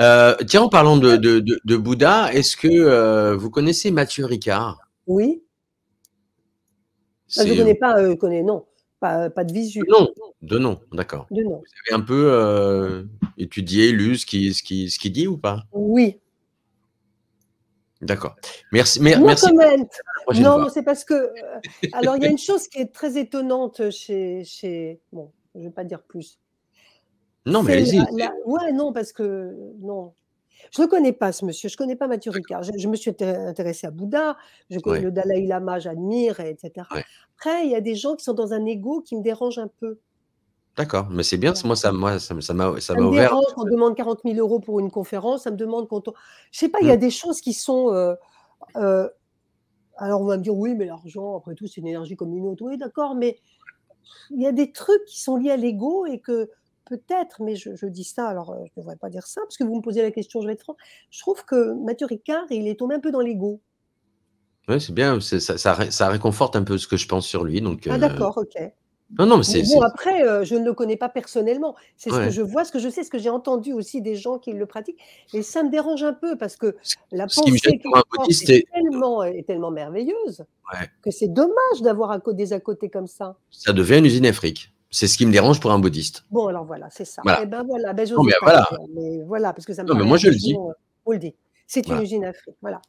[0.00, 4.78] Euh, tiens, en parlant de, de, Bouddha, est-ce que euh, vous connaissez Mathieu Ricard?
[5.06, 5.42] Oui.
[7.36, 8.64] Ah, je ne connais pas, euh, connais, non,
[8.98, 9.84] pas, pas de visu.
[9.88, 10.08] Non,
[10.42, 11.26] de nom, d'accord.
[11.30, 15.62] Vous avez un peu étudié, lu ce qu'il ce qui, ce qui dit ou pas?
[15.72, 16.18] Oui,
[18.00, 18.36] D'accord.
[18.72, 19.00] Merci.
[19.00, 19.52] merci.
[20.40, 21.14] Non, c'est parce que.
[21.14, 21.32] Euh,
[21.92, 24.44] alors, il y a une chose qui est très étonnante chez.
[24.44, 26.38] chez bon, je ne vais pas dire plus.
[27.44, 28.00] Non, mais allez-y.
[28.44, 29.54] Ouais, non, parce que.
[29.80, 30.12] Non.
[30.76, 31.68] Je ne connais pas, ce monsieur.
[31.68, 32.62] Je ne connais pas Mathieu Ricard.
[32.62, 34.36] Je, me suis intéressée à Bouddha.
[34.70, 36.86] Je connais le Dalai Lama, j'admire, etc.
[37.36, 39.68] Après, il y a des gens qui sont dans un ego qui me dérange un
[39.80, 39.98] peu.
[40.78, 43.64] D'accord, mais c'est bien, moi ça moi ça ça m'a ça m'a ouvert dérange on
[43.64, 46.12] demande 40 000 euros pour une conférence, ça me demande quand on
[46.52, 47.00] je sais pas, il y a mmh.
[47.00, 48.14] des choses qui sont, euh,
[48.76, 49.08] euh,
[49.96, 52.46] alors on va me dire: «Oui, mais l'argent, après tout, c'est une énergie comme une
[52.46, 52.62] autre».
[52.64, 53.40] Oui, d'accord, mais
[54.30, 56.48] il y a des trucs qui sont liés à l'ego et que
[56.84, 59.64] peut-être, mais je dis ça, alors, euh, je ne devrais pas dire ça, parce que
[59.64, 60.76] vous me posez la question, je vais être franc.
[61.10, 63.60] Je trouve que Mathieu Ricard, il est tombé un peu dans l'ego.
[64.68, 65.40] Oui, c'est bien, ça
[65.90, 68.56] ça réconforte un peu ce que je pense sur lui, donc Ah d'accord, OK.
[69.18, 69.62] Non, non, mais c'est.
[69.62, 71.74] Bon, après, euh, je ne le connais pas personnellement.
[71.96, 74.16] C'est ce que je vois, ce que je sais, ce que j'ai entendu aussi des
[74.16, 75.00] gens qui le pratiquent.
[75.32, 76.76] Et ça me dérange un peu parce que
[77.10, 77.80] la pensée
[78.50, 80.44] est, tellement, est tellement merveilleuse
[81.02, 83.36] que c'est dommage d'avoir des à côté comme ça.
[83.50, 84.72] Ça devient une usine afrique.
[84.90, 86.24] C'est ce qui me dérange pour un bouddhiste.
[86.30, 87.20] Bon, alors voilà, c'est ça.
[87.22, 87.40] Voilà.
[87.40, 88.68] Et eh ben voilà, ben, non, mais voilà.
[88.94, 90.56] mais voilà, parce que ça me non, mais moi je le dis.
[91.04, 91.34] On le dit.
[91.66, 92.56] C'est une usine afrique.
[92.62, 92.80] Voilà.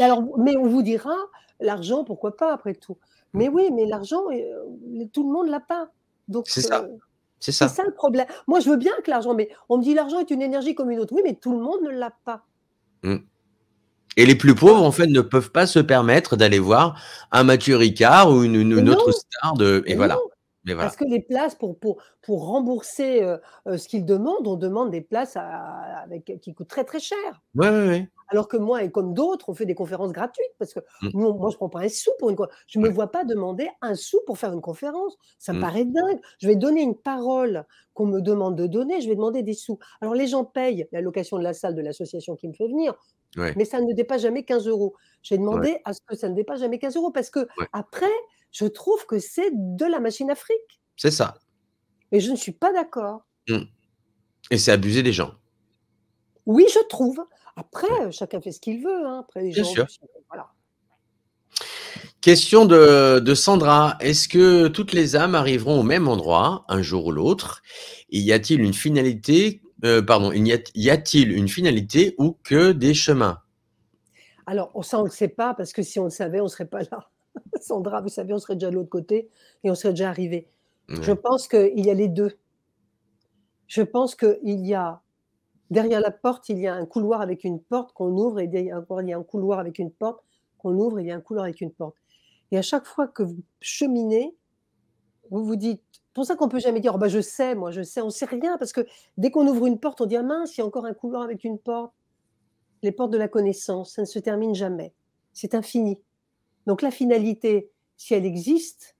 [0.00, 1.16] alors, mais on vous dira,
[1.60, 2.96] l'argent, pourquoi pas, après tout?
[3.34, 5.88] Mais oui, mais l'argent, euh, tout le monde l'a pas.
[6.28, 6.82] Donc c'est ça.
[6.82, 6.96] Euh,
[7.40, 7.68] c'est ça.
[7.68, 8.26] ça le problème.
[8.46, 10.90] Moi, je veux bien que l'argent, mais on me dit l'argent est une énergie comme
[10.90, 11.12] une autre.
[11.14, 12.44] Oui, mais tout le monde ne l'a pas.
[13.02, 13.16] Mmh.
[14.16, 17.00] Et les plus pauvres, en fait, ne peuvent pas se permettre d'aller voir
[17.32, 19.82] un Mathieu Ricard ou une, une autre star de.
[19.86, 20.18] Et voilà.
[20.76, 25.00] parce que les places pour pour pour rembourser, heu, ce qu'ils demandent, on demande des
[25.00, 27.18] places à avec qui coûtent très, très cher.
[27.54, 28.08] Ouais, ouais, ouais.
[28.32, 31.12] Alors que moi et comme d'autres, on fait des conférences gratuites parce que Mmh.
[31.12, 32.90] nous, moi, je prends pas un sou pour une co je me Ouais.
[32.90, 35.16] vois pas demander un sou pour faire une conférence.
[35.38, 35.60] Ça me Mmh.
[35.60, 36.18] paraît dingue.
[36.40, 39.78] Je vais donner une parole qu'on me demande de donner, je vais demander des sous.
[40.00, 42.94] Alors les gens payent la location de la salle de l'association qui me fait venir,
[43.36, 43.56] Ouais.
[43.56, 44.94] mais ça ne dépasse jamais 15 €.
[45.22, 45.66] J'ai Ouais.
[45.66, 47.66] demandé à ce que ça ne dépasse jamais 15 € parce Ouais.
[47.72, 48.12] qu'après,
[48.52, 51.42] je trouve que c'est de la machine à fric C'est ça.
[52.12, 53.22] et je ne suis pas d'accord.
[53.48, 53.64] Mmh.
[54.50, 55.34] Et c'est abuser des gens.
[56.46, 57.24] Oui, je trouve.
[57.56, 59.20] Après, chacun fait ce qu'il veut, hein.
[59.20, 59.86] Après les Bien gens sûr.
[60.28, 60.48] voilà.
[62.20, 63.96] Question de, de Sandra.
[64.00, 67.62] Est-ce que toutes les âmes arriveront au même endroit un jour ou l'autre?
[68.10, 73.40] Y a-t-il une finalité euh, Pardon, y a-t-il une finalité ou que des chemins?
[74.46, 76.66] Alors, on ça, on le sait pas parce que si on le savait, on serait
[76.66, 77.10] pas là.
[77.60, 79.28] Sandra, vous savez, on serait déjà de l'autre côté
[79.64, 80.48] et on serait déjà arrivé.
[80.88, 82.36] Je pense qu'il y a les 2.
[83.66, 85.01] Je pense qu'il y a
[85.72, 88.84] derrière la porte, il y a un couloir avec une porte qu'on ouvre et derrière
[89.00, 90.24] il y a un couloir avec une porte
[90.58, 91.96] qu'on ouvre et il y a un couloir avec une porte.
[92.50, 94.36] Et à chaque fois que vous cheminez,
[95.30, 95.82] vous vous dites
[96.14, 98.02] pour ça qu'on peut jamais dire: «Oh bah, je sais, moi, je sais».
[98.02, 100.60] On sait rien parce que dès qu'on ouvre une porte, on dit: «Ah mince, il
[100.60, 101.94] y a encore un couloir avec une porte».
[102.82, 104.92] Les portes de la connaissance, ça ne se termine jamais.
[105.32, 105.98] C'est infini.
[106.66, 108.96] Donc la finalité, si elle existe,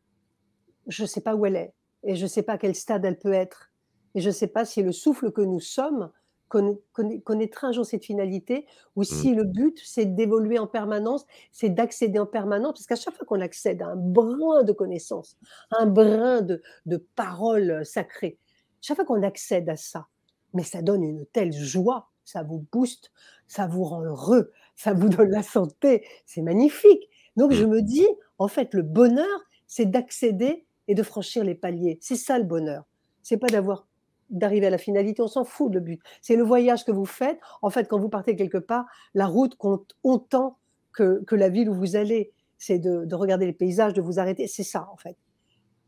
[0.86, 3.04] je ne sais pas où elle est et je ne sais pas à quel stade
[3.04, 3.70] elle peut être
[4.14, 6.10] et je ne sais pas si le souffle que nous sommes
[6.52, 9.14] conna conna connaîtra un jour cette finalité ou Mm.
[9.18, 13.26] si le but, c'est d'évoluer en permanence, c'est d'accéder en permanence parce qu'à chaque fois
[13.26, 15.38] qu'on accède à un brin de connaissance,
[15.70, 18.38] un brin de de paroles, sacrées,
[18.80, 20.06] chaque fois qu'on accède à ça,
[20.54, 23.10] mais ça donne une telle joie, ça vous booste,
[23.48, 27.08] ça vous rend heureux, ça vous donne la santé, c'est magnifique.
[27.36, 27.70] Donc je Mm.
[27.72, 28.06] me dis,
[28.38, 31.98] en fait, le bonheur, c'est d'accéder et de franchir les paliers.
[32.02, 32.84] C'est ça le bonheur.
[33.22, 33.86] C'est pas d'avoir
[34.32, 36.00] d'arriver à la finalité, on s'en fout, le but.
[36.20, 37.38] C'est le voyage que vous faites.
[37.62, 40.58] En fait, quand vous partez quelque part, la route compte autant
[40.92, 42.32] que que la ville où vous allez.
[42.58, 45.16] C'est de de regarder les paysages, de vous arrêter, c'est ça, en fait.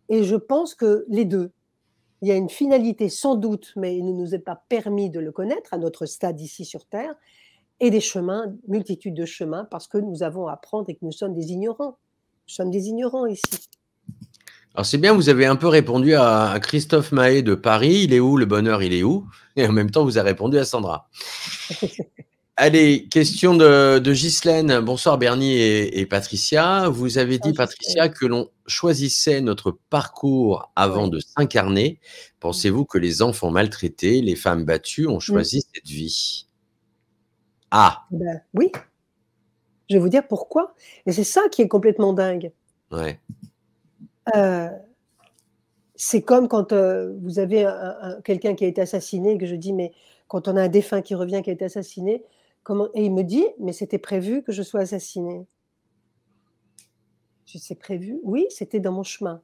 [0.08, 1.50] Et je pense que les 2.
[2.22, 5.20] Il y a une finalité sans doute, mais il ne nous est pas permis de
[5.20, 7.14] le connaître à notre stade ici sur terre
[7.80, 11.12] et des chemins, multitude de chemins parce que nous avons à apprendre et que nous
[11.12, 11.98] sommes des ignorants.
[12.48, 13.68] Nous sommes des ignorants ici.
[14.74, 18.02] Alors c'est bien, vous avez un peu répondu à, Christophe Mahé de Paris.
[18.04, 18.36] Il est où?
[18.36, 19.28] Le bonheur Il est où?
[19.54, 21.08] Et en même temps, vous avez répondu à Sandra.
[22.56, 24.80] Allez, question de, de Ghislaine.
[24.80, 26.88] Bonsoir Bernie et, et Patricia.
[26.88, 32.00] Vous avez dit, Patricia, que l'on choisissait notre parcours avant de s'incarner.
[32.40, 36.48] Pensez-vous que les enfants maltraités, les femmes battues ont choisi cette vie?
[37.70, 38.72] Ah, Ben, oui.
[39.88, 40.74] Je vais vous dire pourquoi
[41.06, 42.50] et c'est ça qui est complètement dingue.
[42.90, 43.20] ouais.
[44.32, 44.70] Heu,
[45.96, 49.56] c'est comme quand, heu, vous avez un un quelqu'un qui a été assassiné que je
[49.56, 49.92] dis: «Mais
[50.28, 52.24] quand on a un défunt qui revient, qui a été assassiné,
[52.64, 55.46] comment» et il me dit: «Mais c'était prévu que je sois assassiné».
[57.46, 59.42] Je «C'est prévu?» «Oui, c'était dans mon chemin».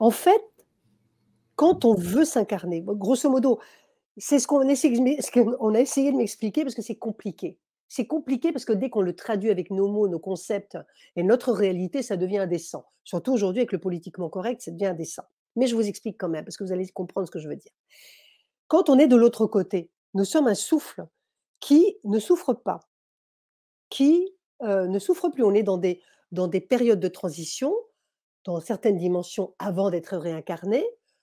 [0.00, 0.42] En fait,
[1.56, 3.60] quand on veut s'incarner, grosso modo,
[4.18, 7.58] c'est ce qu'on a essayé de m'expliquer parce que c'est compliqué.
[7.94, 10.78] C'est compliqué parce que dès qu'on le traduit avec nos mots, nos concepts
[11.14, 12.86] et notre réalité, ça devient indécent.
[13.04, 15.24] Surtout aujourd'hui avec le politiquement correct, ça devient indécent.
[15.56, 17.56] Mais je vous explique quand même parce que vous allez comprendre ce que je veux
[17.56, 17.70] dire.
[18.66, 21.06] Quand on est de l'autre côté, nous sommes un souffle
[21.60, 22.80] qui ne souffre pas,
[23.90, 25.44] qui, heu, ne souffre plus.
[25.44, 26.00] On est dans des
[26.30, 27.76] dans des périodes de transition,
[28.44, 30.82] dans certaines dimensions avant d'être réincarné,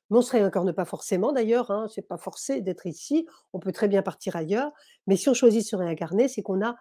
[0.09, 3.71] mais on se réincarne pas forcément d'ailleurs, hein, c'est pas forcé d'être ici, on peut
[3.71, 4.71] très bien partir ailleurs,
[5.07, 6.75] mais si on choisit de se réincarner, c'est qu'on a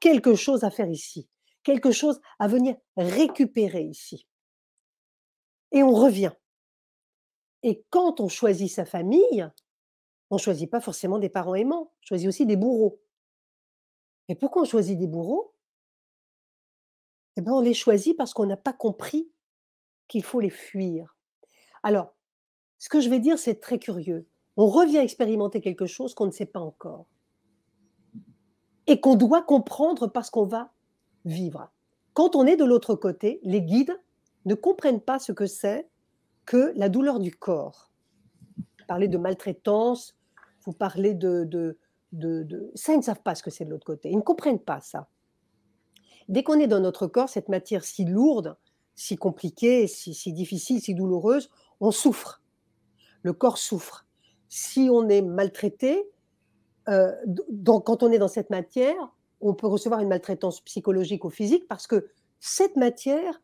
[0.00, 1.28] quelque chose à faire ici,
[1.62, 4.26] quelque chose à venir récupérer ici.
[5.72, 6.32] Et on revient.
[7.62, 9.48] Et quand on choisit sa famille,
[10.30, 13.00] on choisit pas forcément des parents aimants, on choisit aussi des bourreaux.
[14.28, 15.54] Et pourquoi on choisit des bourreaux?
[17.36, 19.30] Eh ben, on les choisit parce qu'on n'a pas compris
[20.08, 21.17] qu'il faut les fuir.
[21.88, 22.14] Alors,
[22.76, 24.26] ce que je vais dire, c'est très curieux.
[24.58, 27.06] On revient expérimenter quelque chose qu'on ne sait pas encore
[28.86, 30.70] et qu'on doit comprendre parce qu'on va
[31.24, 31.72] vivre.
[32.12, 33.98] Quand on est de l'autre côté, les guides
[34.44, 35.88] ne comprennent pas ce que c'est
[36.44, 37.90] que la douleur du corps.
[38.58, 40.14] Vous parlez de maltraitance,
[40.66, 41.78] vous parlez de de
[42.12, 44.10] de de ça, ils ne savent pas ce que c'est de l'autre côté.
[44.10, 45.08] Ils ne comprennent pas ça.
[46.28, 48.58] Dès qu'on est dans notre corps, cette matière si lourde,
[48.94, 51.48] si compliquée, si si difficile, si douloureuse,
[51.80, 52.42] on souffre.
[53.22, 54.06] Le corps souffre.
[54.48, 56.08] Si on est maltraité,
[56.88, 58.96] heu, d donc quand on est dans cette matière,
[59.40, 62.08] on peut recevoir une maltraitance psychologique ou physique parce que
[62.40, 63.40] cette matière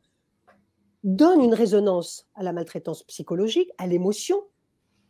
[1.04, 4.42] donne une résonance à la maltraitance psychologique, à l'émotion.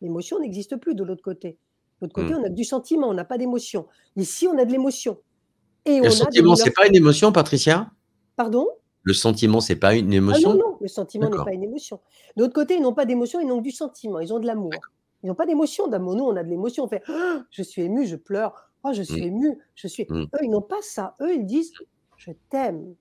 [0.00, 1.50] L'émotion n'existe plus de l'autre côté.
[2.00, 2.38] De l'autre côté, Hmm.
[2.40, 3.86] on a du sentiment, on n'a pas d'émotion.
[4.16, 5.20] Ici, on a de l'émotion.
[5.86, 7.90] Et on Le a sentiment, c'est douleurs- pas une émotion, Patricia?
[8.36, 8.66] Pardon?
[9.04, 10.54] Le sentiment, c'est pas une Ah émotion?
[10.54, 12.00] non, non, le sentiment n'est pas une émotion.
[12.36, 14.46] De l'autre côté, ils n'ont pas d'émotion, ils n'ont que du sentiment, ils ont de
[14.46, 14.72] l'amour.
[15.22, 16.16] Ils n'ont pas d'émotion d'amour.
[16.16, 17.02] Nous, on a de l'émotion, on fait
[17.50, 19.24] je suis ému, je pleure, oh, je suis Mm.
[19.26, 20.06] ému, je suis.
[20.08, 20.22] Mm.
[20.22, 21.16] Eux, ils n'ont pas ça.
[21.20, 21.72] Eux, ils disent
[22.16, 22.94] je t'aime.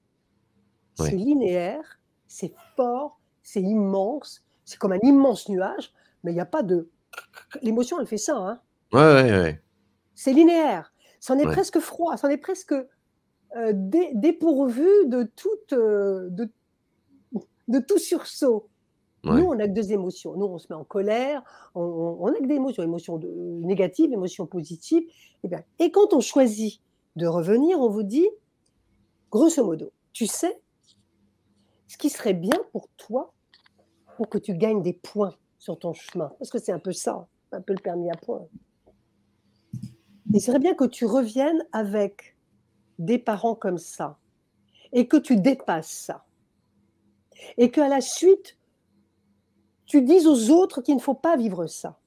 [0.99, 1.09] Ouais.
[1.09, 5.93] C'est linéaire, c'est fort, c'est immense, c'est comme un immense nuage,
[6.23, 6.89] mais il n'y a pas de.
[7.61, 8.35] L'émotion, elle fait ça.
[8.38, 8.59] Hein.
[8.91, 9.61] Ouais, ouais, ouais.
[10.15, 10.93] C'est linéaire.
[11.21, 11.53] C'en est Ouais.
[11.53, 12.75] presque froid, c'en est presque
[13.73, 16.49] dé- dépourvu de, toute, euh, de,
[17.67, 18.67] de tout sursaut.
[19.23, 19.39] Ouais.
[19.39, 20.35] Nous, on n'a que deux émotions.
[20.35, 21.43] Nous, on se met en colère,
[21.75, 23.30] on- n'a que des émotions, émotions de-
[23.61, 25.03] négatives, émotions positives.
[25.43, 26.81] Et, bien, et quand on choisit
[27.15, 28.27] de revenir, on vous dit,
[29.31, 30.59] grosso modo, tu sais,
[31.88, 33.31] ce qui serait bien pour toi,
[34.17, 37.27] pour que tu gagnes des points sur ton chemin, parce que c'est un peu ça,
[37.51, 38.45] un peu le permis à points.
[40.34, 42.32] Il serait bien que tu reviennes avec
[42.99, 44.18] des parents comme ça,
[44.91, 46.26] et que tu dépasses ça,
[47.57, 48.57] et qu'à la suite,
[49.86, 51.99] tu dises aux autres qu'il ne faut pas vivre ça.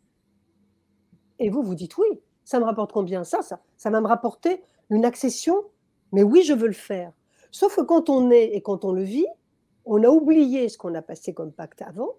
[1.38, 2.06] Et vous, vous dites oui,
[2.44, 5.64] ça me rapporte combien ça, ça Ça va me rapporter une accession,
[6.12, 7.12] mais oui, je veux le faire.
[7.50, 9.26] Sauf que quand on est et quand on le vit,
[9.84, 12.16] on a oublié ce qu'on a passé comme pacte avant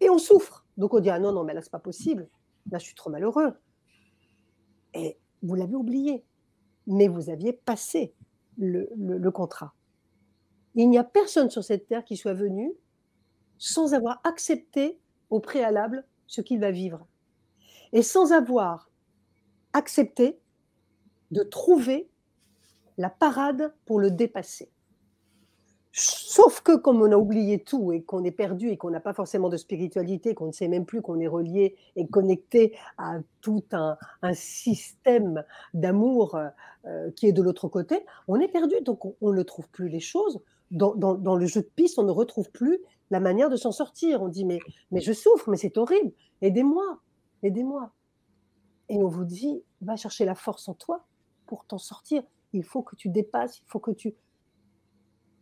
[0.00, 0.66] et on souffre.
[0.76, 2.28] Donc on dit ah non, non, mais là, c'est pas possible.
[2.70, 3.54] Là, je suis trop malheureux.
[4.94, 6.24] Et vous l'avez oublié,
[6.86, 8.14] mais vous aviez passé
[8.58, 9.74] le, contrat.
[10.74, 12.72] Il n'y a personne sur cette terre qui soit venu
[13.58, 14.98] sans avoir accepté
[15.30, 17.06] au préalable ce qu'il va vivre.
[17.92, 18.90] Et sans avoir
[19.72, 20.38] accepté
[21.30, 22.08] de trouver
[22.98, 24.70] la parade pour le dépasser.
[25.98, 29.14] Sauf que comme on a oublié tout et qu'on est perdu et qu'on n'a pas
[29.14, 33.64] forcément de spiritualité, qu'on ne sait même plus qu'on est relié et connecté à tout
[33.72, 33.96] un,
[34.34, 35.42] système
[35.72, 36.38] d'amour
[36.84, 38.74] euh, qui est de l'autre côté, on est perdu.
[38.82, 40.42] Donc on, ne trouve plus les choses.
[40.70, 42.78] Dans le jeu de piste, on ne retrouve plus
[43.10, 44.20] la manière de s'en sortir.
[44.20, 44.58] On dit mais,
[44.90, 46.12] mais je souffre, mais c'est horrible.
[46.42, 47.00] Aidez-moi,
[47.42, 47.90] aidez-moi.
[48.90, 51.06] Et on vous dit, va chercher la force en toi
[51.46, 52.22] pour t'en sortir.
[52.52, 54.14] Il faut que tu dépasses, il faut que tu...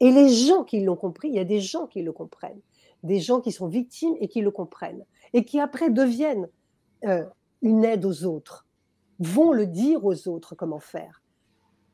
[0.01, 2.61] Et les gens qui l'ont compris, il y a des gens qui le comprennent,
[3.03, 6.49] des gens qui sont victimes et qui le comprennent, et qui après deviennent
[7.05, 7.25] euh,
[7.63, 8.67] une aide aux autres,
[9.19, 11.23] vont le dire aux autres comment faire.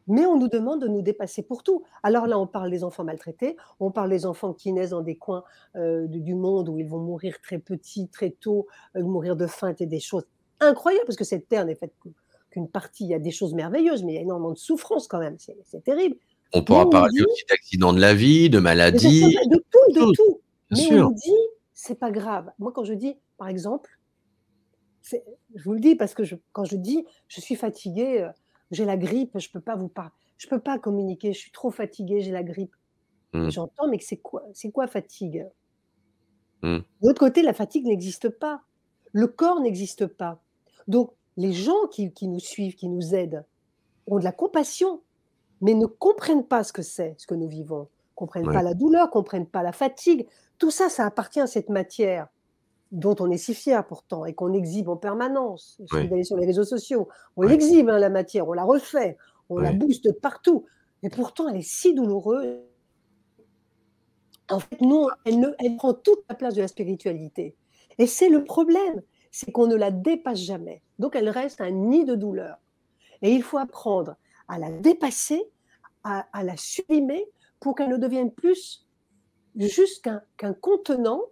[0.07, 1.85] Mais on nous demande de nous dépasser pour tout.
[2.03, 5.17] Alors là, on parle des enfants maltraités, on parle des enfants qui naissent dans des
[5.17, 5.45] coins
[5.77, 8.67] euh, du monde où ils vont mourir très petits, très tôt,
[8.97, 10.27] euh, mourir de faim, et des choses
[10.59, 11.95] incroyables, parce que cette terre n'est faite
[12.51, 15.07] qu'une partie, il y a des choses merveilleuses, mais il y a énormément de souffrance
[15.07, 16.17] quand même, c'est terrible.
[16.53, 19.37] On pourra on parler dit- aussi d'accidents de la vie, de maladies.
[19.47, 20.41] de tout, de tout.
[20.71, 21.07] bien Mais sûr.
[21.09, 22.51] on dit, c'est pas grave.
[22.59, 23.91] Moi, quand je dis, par exemple,
[25.03, 28.29] je vous le dis parce que je- quand je dis, je suis fatiguée, euh,
[28.71, 31.71] j'ai la grippe, je peux pas vous parler, je peux pas communiquer, je suis trop
[31.71, 32.75] fatiguée, j'ai la grippe.
[33.33, 33.49] Mm.
[33.51, 35.47] J'entends, mais c'est quoi, c'est quoi fatigue?
[36.63, 36.79] Mm.
[36.79, 38.63] De l'autre côté, la fatigue n'existe pas.
[39.13, 40.41] Le corps n'existe pas.
[40.89, 43.45] Donc, les gens qui, qui nous suivent, qui nous aident,
[44.07, 45.01] ont de la compassion,
[45.61, 47.89] mais ne comprennent pas ce que c'est, ce que nous vivons.
[48.15, 48.55] Comprennent Ouais.
[48.55, 50.27] pas la douleur, comprennent pas la fatigue.
[50.59, 52.29] Tout ça, ça appartient à cette matière
[52.93, 55.77] dont on est si fier pourtant et qu'on exhibe en permanence.
[55.81, 56.09] Il suffit Ouais.
[56.09, 57.09] d'aller sur les réseaux sociaux.
[57.37, 57.49] On Ouais.
[57.49, 59.17] l'exhibe, hein, la matière, on la refait,
[59.49, 60.67] on la booste partout.
[61.03, 62.59] Et pourtant, elle est si douloureuse.
[64.51, 67.57] En fait, non, elle, ne, elle prend toute la place de la spiritualité.
[67.99, 69.01] Et c'est le problème,
[69.31, 70.83] c'est qu'on ne la dépasse jamais.
[70.99, 72.57] Donc, elle reste un nid de douleur.
[73.23, 74.17] Et il faut apprendre
[74.51, 75.43] à la dépasser,
[76.03, 77.25] à, la sublimer
[77.61, 78.87] pour qu'elle ne devienne plus
[79.57, 81.23] juste qu'un contenant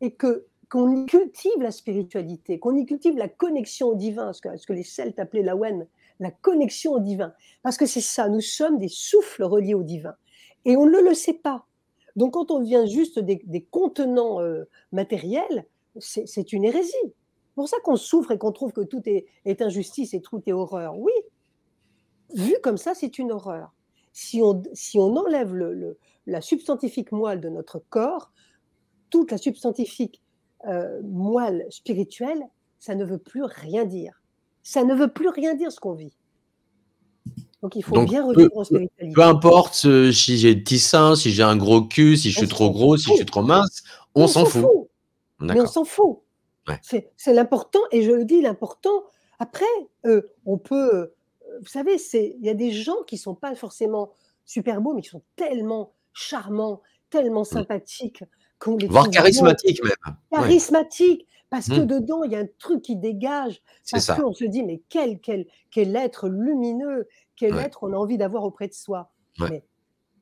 [0.00, 4.40] et que qu'on y cultive la spiritualité, qu'on y cultive la connexion au divin, ce
[4.40, 5.86] que, les Celtes appelaient la Wen,
[6.20, 7.32] la connexion au divin.
[7.62, 10.14] Parce que c'est ça, nous sommes des souffles reliés au divin.
[10.64, 11.66] Et on ne le sait pas.
[12.16, 15.66] Donc quand on devient juste des, contenants euh, matériels,
[15.98, 16.92] c'est c'est une hérésie.
[17.02, 20.42] C'est pour ça qu'on souffre et qu'on trouve que tout est, est injustice et tout
[20.46, 20.98] est horreur.
[20.98, 21.12] Oui,
[22.34, 23.72] vu comme ça, c'est une horreur.
[24.12, 28.32] Si on, si on enlève le, le- la substantifique moelle de notre corps,
[29.10, 30.22] toute la substantifique
[30.66, 32.42] euh, moelle spirituelle,
[32.78, 34.22] ça ne veut plus rien dire.
[34.62, 36.16] Ça ne veut plus rien dire ce qu'on vit.
[37.62, 39.14] Donc il faut Donc, bien revivre en spiritualité.
[39.14, 42.38] Peu importe euh, si j'ai de petits seins, si j'ai un gros cul, si je
[42.38, 43.82] On suis trop gros, si je suis trop mince,
[44.14, 44.66] on s'en fout.
[45.40, 46.20] Mais on s'en fout.
[46.68, 46.78] Ouais.
[47.16, 49.04] C'est l'important, et je le dis, l'important.
[49.38, 49.64] Après,
[50.06, 51.13] euh, on peut
[51.60, 54.12] vous savez, c'est il y a des gens qui sont pas forcément
[54.44, 57.44] super beaux, mais qui sont tellement charmants, tellement Mmh.
[57.44, 58.24] sympathiques
[58.58, 59.18] qu'on les Voire trouve beaux.
[59.18, 59.92] charismatique même.
[60.06, 60.38] Ouais.
[60.38, 61.86] Charismatiques, parce que Mmh.
[61.86, 65.20] dedans, il y a un truc qui dégage, C'est parce qu'on se dit: «Mais quel
[65.20, 67.62] quel quel être lumineux, quel Ouais.
[67.64, 69.10] être on a envie d'avoir auprès de soi».
[69.40, 69.48] Ouais.
[69.50, 69.64] Mais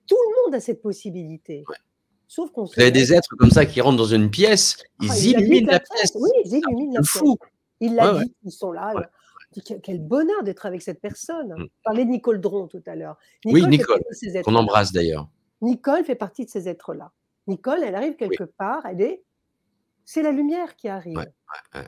[0.07, 1.65] tout le monde a cette possibilité.
[2.29, 5.19] Sauf qu'on Vous avez des êtres comme ça qui rentrent dans une pièce, ils ah,
[5.19, 6.13] illuminent la pièce.
[6.13, 6.17] pièce.
[6.19, 7.11] Oui, ils illuminent la pièce.
[7.11, 7.37] fou.
[7.81, 8.27] Il l'a Ouais, ouais.
[8.45, 8.95] ils sont là.
[8.95, 9.03] Ouais.
[9.83, 11.55] Quel bonheur d'être avec cette personne.
[11.57, 11.63] Mmh.
[11.63, 13.19] On parlait de Nicole Dron tout à l'heure.
[13.45, 14.01] Oui, Nicole,
[14.45, 15.29] qu'on embrasse d'ailleurs.
[15.61, 17.13] Nicole fait partie de ces êtres-là.
[17.47, 19.23] Nicole, elle arrive quelque part, elle est
[20.05, 21.17] c'est la lumière qui arrive.
[21.17, 21.87] Ouais, ouais, ouais.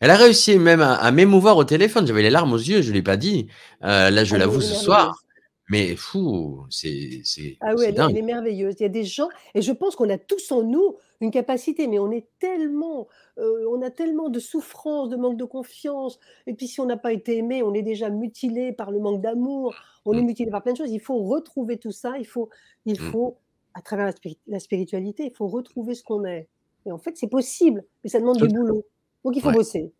[0.00, 2.06] Elle a réussi même à, à m'émouvoir au téléphone.
[2.06, 3.48] J'avais les larmes aux yeux, je ne l'ai pas dit.
[3.84, 5.22] Euh, là, je Ah, l'avoue ce soir.
[5.68, 7.22] Mais fou, c'est
[7.60, 8.74] Ah oui, elle, est merveilleuse.
[8.80, 11.86] Il y a des gens, et je pense qu'on a tous en nous une capacité,
[11.86, 16.18] mais on est tellement, euh, on a tellement de souffrance, de manque de confiance.
[16.46, 19.20] Et puis si on n'a pas été aimé, on est déjà mutilé par le manque
[19.20, 19.74] d'amour.
[20.06, 20.26] On est Mm.
[20.26, 20.90] mutilé par plein de choses.
[20.90, 22.14] Il faut retrouver tout ça.
[22.18, 22.48] Il faut,
[22.86, 23.10] il Mm.
[23.10, 23.36] faut,
[23.74, 26.48] à travers la, spiri- la spiritualité, il faut retrouver ce qu'on est.
[26.86, 28.86] Et en fait, c'est possible, mais ça demande Tout du boulot.
[29.24, 29.54] Donc il faut Ouais.
[29.54, 29.92] bosser.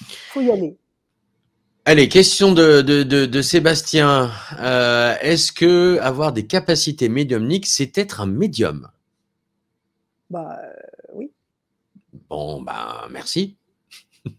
[0.00, 0.76] Il faut y aller.
[1.86, 4.30] Allez, question de, de, de, de Sébastien.
[4.60, 8.88] Euh, Est-ce que avoir des capacités médiumniques, c'est être un médium?
[10.30, 10.72] Bah euh,
[11.14, 11.30] oui.
[12.28, 13.56] Bon, ben, merci.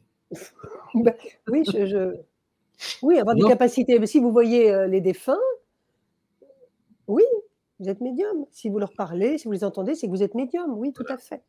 [0.93, 1.13] Bah,
[1.49, 2.15] oui, je, je-
[3.01, 3.99] oui, avoir des capacités.
[3.99, 5.37] Mais Si vous voyez euh, les défunts,
[7.07, 7.23] oui,
[7.79, 8.45] vous êtes médium.
[8.51, 10.73] Si vous leur parlez, si vous les entendez, c'est que vous êtes médium.
[10.77, 11.41] Oui, tout à fait.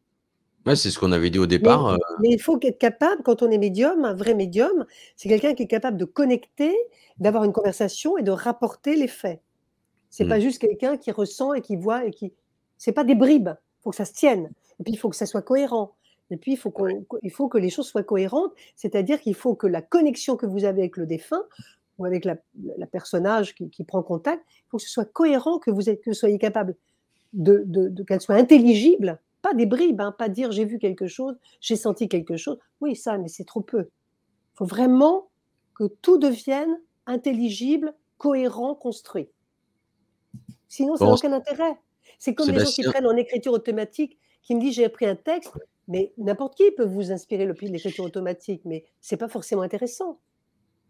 [0.66, 1.86] Ouais, c'est ce qu'on avait dit au départ.
[1.88, 4.86] euh, mais il faut être capable, quand on est médium, un vrai médium,
[5.16, 6.72] c'est quelqu'un qui est capable de connecter,
[7.18, 9.40] d'avoir une conversation et de rapporter les faits.
[10.10, 10.28] C'est Mm.
[10.28, 12.32] pas juste quelqu'un qui ressent et qui voit et qui.
[12.78, 13.50] C'est pas des bribes.
[13.82, 14.50] Il faut que ça se tienne.
[14.80, 15.94] Et puis il faut que ça soit cohérent.
[16.30, 16.72] Et puis il faut,
[17.22, 20.64] il faut que les choses soient cohérentes, c'est-à-dire qu'il faut que la connexion que vous
[20.64, 21.42] avez avec le défunt
[21.98, 22.36] ou avec la,
[22.78, 26.00] la personnage qui, qui prend contact, il faut que ce soit cohérent, que vous, êtes,
[26.02, 26.74] que vous soyez capable
[27.34, 31.06] de, de- de- qu'elle soit intelligible, pas des bribes, hein, pas dire j'ai vu quelque
[31.06, 32.58] chose, j'ai senti quelque chose.
[32.80, 33.80] Oui, ça, mais c'est trop peu.
[33.80, 35.28] Il faut vraiment
[35.74, 39.28] que tout devienne intelligible, cohérent, construit.
[40.68, 41.76] Sinon, ça Bon, n'a aucun intérêt.
[42.18, 45.16] C'est comme les gens qui prennent en écriture automatique, qui me disent j'ai appris un
[45.16, 45.52] texte,
[45.88, 50.20] mais n'importe qui peut vous inspirer le- l'écriture automatique, mais c'est pas forcément intéressant.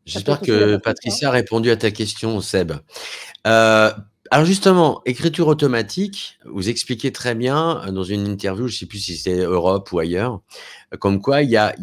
[0.05, 0.77] J'espère que.
[0.77, 2.73] Patricia a répondu à ta question, Seb.
[3.47, 3.91] Euh,
[4.31, 8.87] alors justement, écriture automatique, vous expliquez très bien euh, dans une interview, je ne sais
[8.87, 10.41] plus si c'est Europe ou ailleurs,
[10.93, 11.75] euh, comme quoi il y a,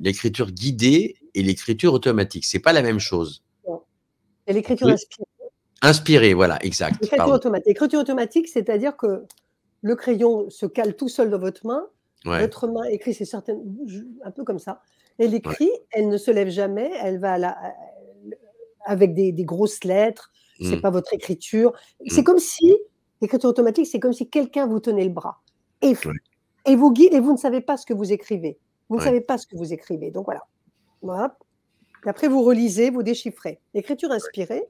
[0.00, 2.44] l'écriture guidée et l'écriture automatique.
[2.44, 3.42] C'est pas la même chose.
[4.46, 5.24] L'écriture inspirée.
[5.82, 6.94] Inspiré, voilà, exact.
[7.00, 7.34] L'écriture pardon.
[7.34, 7.66] automatique.
[7.66, 9.24] L'écriture automatique, c'est-à-dire que
[9.82, 11.86] le crayon se cale tout seul dans votre main,
[12.24, 12.40] Ouais.
[12.40, 13.56] votre main écrit, c'est certain,
[14.24, 14.80] un peu comme ça.
[15.18, 17.74] Elle écrit, elle ne se lève jamais, elle va à la- à-
[18.86, 20.80] avec des, des grosses lettres, c'est Mm.
[20.80, 21.72] pas votre écriture.
[22.06, 22.24] C'est Mm.
[22.24, 22.74] comme si,
[23.20, 25.40] l'écriture automatique, c'est comme si quelqu'un vous tenait le bras
[25.82, 26.12] et, Ouais.
[26.66, 28.58] et vous guide et vous ne savez pas ce que vous écrivez.
[28.88, 30.10] Vous ne savez pas ce que vous écrivez.
[30.10, 30.42] Donc voilà.
[31.02, 31.36] Voilà.
[32.06, 33.60] Après, vous relisez, vous déchiffrez.
[33.74, 34.64] L'écriture inspirée,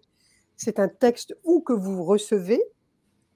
[0.56, 2.62] c'est un texte ou que vous recevez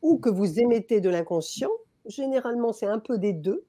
[0.02, 1.70] ou que vous émettez de l'inconscient.
[2.06, 3.64] Généralement, c'est un peu des deux.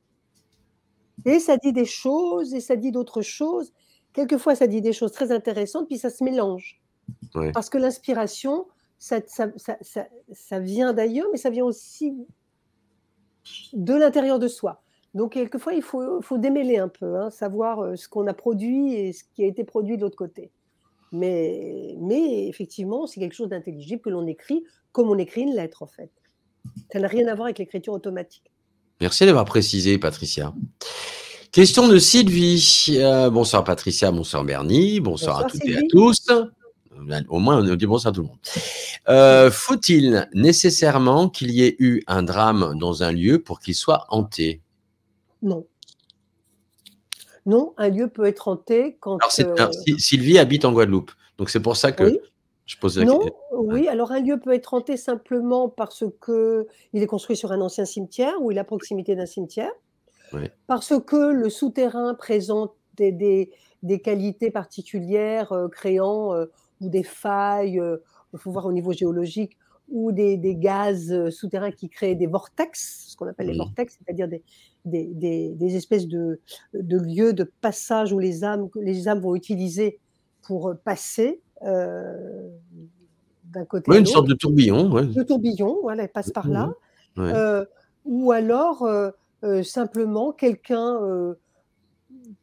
[1.26, 3.74] Et ça dit des choses et ça dit d'autres choses.
[4.14, 6.82] Quelquefois, ça dit des choses très intéressantes, puis ça se mélange.
[7.36, 7.52] Ouais.
[7.52, 8.68] Parce que l'inspiration,
[8.98, 12.16] ça, ça, ça, ça- ça vient d'ailleurs, mais ça vient aussi
[13.74, 14.82] de l'intérieur de soi.
[15.14, 18.94] Donc, quelquefois, il faut, faut démêler un peu, hein, savoir euh, ce qu'on a produit
[18.94, 20.52] et ce qui a été produit de l'autre côté.
[21.12, 25.84] Mais, mais effectivement, c'est quelque chose d'intelligible que l'on écrit comme on écrit une lettre,
[25.84, 26.12] en fait.
[26.92, 28.52] Ça n'a rien à voir avec l'écriture automatique.
[29.00, 30.54] Merci d'avoir précisé, Patricia.
[31.52, 32.98] Question de Sylvie.
[32.98, 36.28] Euh, bonsoir Patricia, bonsoir Bernie, bonsoir, à toutes et à tous.
[37.30, 38.38] Au moins, on dit bonsoir à tout le monde.
[39.10, 44.06] Euh, Faut-il nécessairement qu'il y ait eu un drame dans un lieu pour qu'il soit
[44.10, 44.62] hanté?
[45.42, 45.66] Non.
[47.46, 49.18] Non, un lieu peut être hanté quand.
[49.22, 52.20] Alors, euh, Sylvie habite en Guadeloupe, donc c'est pour ça que Oui.
[52.66, 53.36] je pose la Non, question.
[53.54, 57.62] oui, alors un lieu peut être hanté simplement parce que il est construit sur un
[57.62, 59.72] ancien cimetière ou il est à proximité d'un cimetière,
[60.34, 60.42] Oui.
[60.68, 63.52] parce que le souterrain présente des, des-
[63.84, 66.46] des qualités particulières euh, créant euh,
[66.82, 67.82] ou des failles,
[68.34, 69.58] il faut voir au niveau géologique,
[69.90, 74.28] ou des, des gaz souterrains qui créent des vortex, ce qu'on appelle les vortex, c'est-à-dire
[74.28, 74.42] des,
[74.86, 76.40] des, des- des espèces de,
[76.74, 80.00] de lieux de passage où les âmes, les âmes vont utiliser
[80.42, 82.50] pour passer euh,
[83.46, 84.92] d'un côté Ouais, à une sorte de tourbillon.
[84.92, 85.04] ouais.
[85.06, 86.74] Le tourbillon, voilà, elle passe par là.
[87.18, 87.32] Ouais.
[87.34, 87.66] Euh,
[88.06, 89.12] ou alors, euh,
[89.64, 91.00] simplement, quelqu'un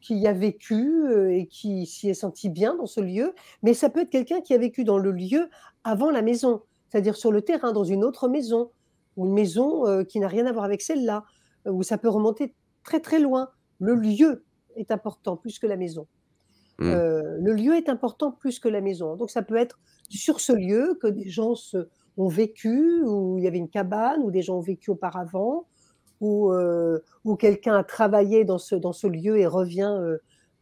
[0.01, 3.33] qui y a vécu et qui s'y est senti bien dans ce lieu,
[3.63, 5.49] mais ça peut être quelqu'un qui a vécu dans le lieu
[5.83, 8.69] avant la maison, c'est-à-dire sur le terrain, dans une autre maison,
[9.17, 11.23] ou une maison qui n'a rien à voir avec celle-là,
[11.67, 12.53] euh, où ça peut remonter
[12.83, 13.49] très très loin.
[13.79, 14.43] Le lieu
[14.75, 16.07] est important plus que la maison.
[16.81, 16.93] Mmh.
[16.93, 19.17] le lieu est important plus que la maison.
[19.17, 19.77] Donc ça peut être
[20.09, 24.21] sur ce lieu que des gens se, ont vécu, où il y avait une cabane,
[24.23, 25.65] où des gens ont vécu auparavant,
[26.21, 26.53] où,
[27.25, 29.93] où quelqu'un a travaillé dans ce, dans ce lieu et revient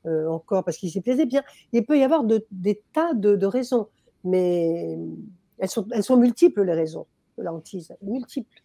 [0.06, 1.44] encore parce qu'il s'y plaisait bien.
[1.72, 3.88] Il peut y avoir de, des tas de, raisons,
[4.24, 4.98] mais
[5.60, 7.06] elles sont, elles sont multiples, les raisons
[7.38, 8.64] de la hantise, multiples.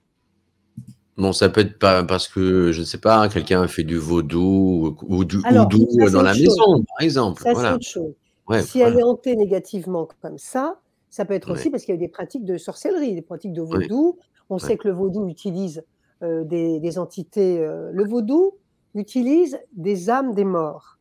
[1.16, 3.98] Bon, ça peut être pas parce que, je ne sais pas, quelqu'un a fait du
[3.98, 7.43] vaudou ou du houdou dans la maison, par exemple.
[7.43, 8.14] Ça, c'est autre chose.
[8.62, 10.80] si elle est hantée négativement comme ça,
[11.10, 13.60] ça peut être aussi parce qu'il y a des pratiques de sorcellerie, des pratiques de
[13.60, 14.18] vaudou.
[14.48, 15.84] On sait que le vaudou utilise
[16.22, 17.60] euh, des, entités.
[17.60, 18.55] Euh, le vaudou
[18.94, 20.98] utilise des âmes des morts.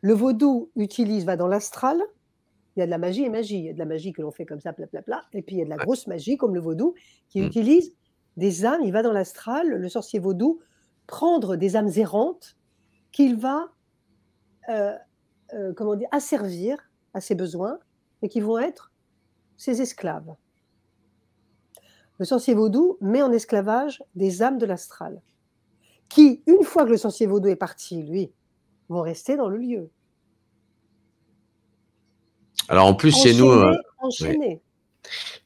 [0.00, 2.00] Le vaudou utilise, va dans l'astral.
[2.76, 3.58] Il y a de la magie et magie.
[3.58, 5.22] Il y a de la magie que l'on fait comme ça, pla, pla, pla.
[5.32, 6.94] Et puis il y a de la grosse magie, comme le vaudou,
[7.28, 7.44] qui mm.
[7.44, 7.92] utilise
[8.38, 8.80] des âmes.
[8.82, 10.60] Il va dans l'astral, le sorcier vaudou,
[11.06, 12.56] prendre des âmes errantes
[13.12, 13.72] qu'il va,
[14.68, 14.96] euh,
[15.76, 16.78] comment dire, asservir
[17.14, 17.78] à ses besoins
[18.22, 18.92] et qui vont être
[19.56, 20.34] ses esclaves.
[22.18, 25.22] Le sorcier vaudou met en esclavage des âmes de l'astral,
[26.08, 28.32] qui, une fois que le sorcier vaudou est parti, lui,
[28.88, 29.90] vont rester dans le lieu.
[32.68, 33.72] Alors en plus, chez nous, euh,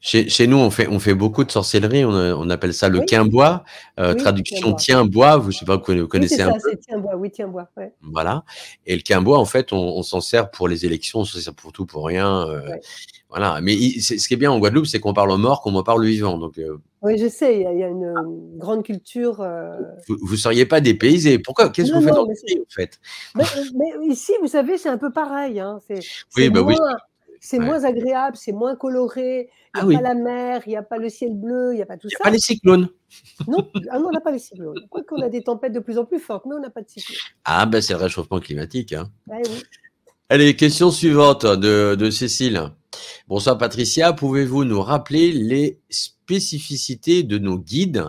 [0.03, 2.03] chez, nous, on fait, on fait beaucoup de sorcellerie.
[2.03, 3.63] On, appelle ça le quimbois.
[3.99, 5.37] Euh, traduction tien-bois.
[5.37, 6.75] Vous, je sais pas, vous connaissez un ça, peu.
[6.75, 7.69] Tien-bois, oui, tien-bois.
[8.01, 8.43] Voilà.
[8.85, 11.71] Et le quimbois, en fait, on, s'en sert pour les élections, on s'en sert pour
[11.71, 12.45] tout, pour rien.
[12.49, 12.75] Euh,
[13.29, 13.61] voilà.
[13.61, 16.01] Mais ce qui est bien en Guadeloupe, c'est qu'on parle au mort comme on parle
[16.01, 16.37] au vivant.
[16.37, 18.13] Donc, euh, oui, je sais, il y, a une
[18.57, 19.45] grande culture.
[20.07, 21.39] Vous ne seriez pas dépaysé.
[21.39, 21.69] Pourquoi?
[21.69, 22.99] Qu'est-ce que vous faites en pays, en fait?
[23.35, 23.45] Mais,
[24.09, 25.61] ici, vous savez, c'est un peu pareil.
[25.61, 25.79] Hein.
[26.35, 26.75] oui, bah oui
[27.43, 30.77] c'est moins agréable, c'est moins coloré, il n'y a ah pas la mer, il n'y
[30.77, 32.17] a pas le ciel bleu, il n'y a pas tout ça.
[32.23, 32.87] Pas les cyclones.
[33.47, 34.79] Non, ah non on n'a pas les cyclones.
[34.89, 36.89] Quoique on a des tempêtes de plus en plus fortes, mais on n'a pas de
[36.89, 37.17] cyclones.
[37.43, 38.93] Ah ben c'est le réchauffement climatique.
[38.93, 39.11] Hein.
[40.29, 42.71] Allez, question suivante de, de Cécile.
[43.27, 48.05] Bonsoir Patricia, pouvez-vous nous rappeler les spécificités de nos guides,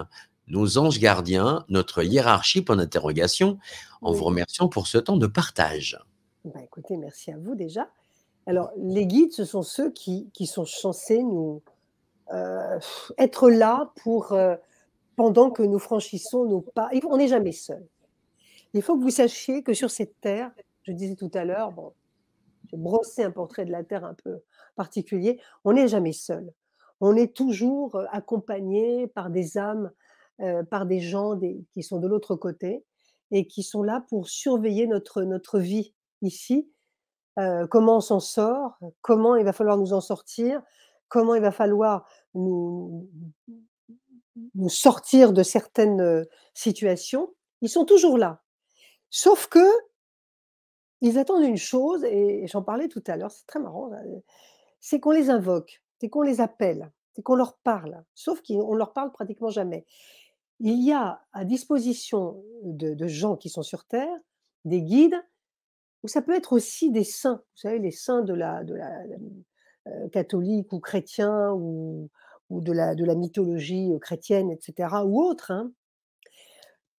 [0.47, 3.59] nos anges gardiens, notre hiérarchie pour interrogation,
[4.01, 5.99] en vous remerciant pour ce temps de partage?
[6.45, 7.89] Bah, écoutez, merci à vous déjà.
[8.47, 11.63] Alors, les guides, ce sont ceux qui, sont censés nous
[12.33, 12.79] euh,
[13.19, 14.57] être là pour euh,
[15.17, 16.91] pendant que nous franchissons nos pas.
[17.09, 17.87] On n'est jamais seul.
[18.75, 20.51] Il faut que vous sachiez que sur cette terre,
[20.83, 21.93] je disais tout à l'heure, bon,
[22.71, 24.41] j'ai brossé un portrait de la terre un peu
[24.77, 26.53] particulier, on n'est jamais seul.
[27.01, 29.91] On est toujours euh, accompagné par des âmes,
[30.69, 31.39] par des gens
[31.73, 32.83] qui sont de l'autre côté
[33.31, 36.69] et qui sont là pour surveiller notre, notre vie ici
[37.37, 40.63] comment on s'en sort, comment il va falloir nous en sortir,
[41.09, 43.09] comment il va falloir nous,
[44.69, 47.35] sortir de certaines situations.
[47.61, 48.43] Ils sont toujours là.
[49.11, 49.67] Sauf que
[51.01, 53.91] ils attendent une chose, et j'en parlais tout à l'heure, c'est très marrant,
[54.81, 58.05] c'est qu'on les invoque, c'est qu'on les appelle, c'est qu'on leur parle.
[58.15, 59.87] Sauf qu'on leur parle pratiquement jamais.
[60.61, 64.19] Il y a à disposition de gens qui sont sur Terre
[64.65, 65.21] des guides
[66.05, 68.63] ou ça peut être aussi des saints, vous savez, les saints de la,
[69.87, 72.11] euh, catholique ou chrétien ou,
[72.51, 75.73] ou de, la, de la mythologie euh, chrétienne, etc., ou autres, hein,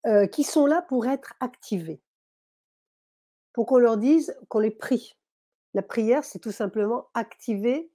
[0.06, 2.02] euh, qui sont là pour être activés,
[3.52, 5.16] pour qu'on leur dise, qu'on les prie.
[5.72, 7.92] La prière, c'est tout simplement activer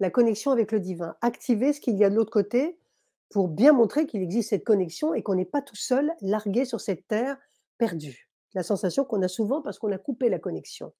[0.00, 2.78] la connexion avec le divin, activer ce qu'il y a de l'autre côté
[3.28, 6.80] pour bien montrer qu'il existe cette connexion et qu'on n'est pas tout seul largué sur
[6.80, 7.36] cette terre
[7.76, 10.92] perdue la sensation qu'on a souvent parce qu'on a coupé la connexion.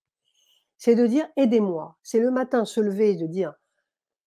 [0.78, 1.96] C'est de dire aidez-moi.
[2.02, 3.54] C'est le matin se lever et de dire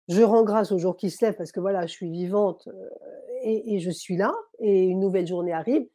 [0.07, 2.89] je rends grâce au jour qui se lève parce que voilà, je suis vivante euh,
[3.43, 5.87] et, je suis là et une nouvelle journée arrive.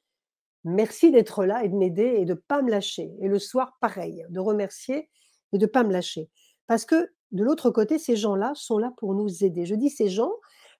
[0.64, 3.10] Merci d'être là et de m'aider et de ne pas me lâcher.
[3.20, 5.08] Et le soir, pareil, de remercier
[5.52, 6.28] et de ne pas me lâcher.
[6.66, 9.64] Parce que de l'autre côté, ces gens-là sont là pour nous aider.
[9.64, 10.32] Je dis ces gens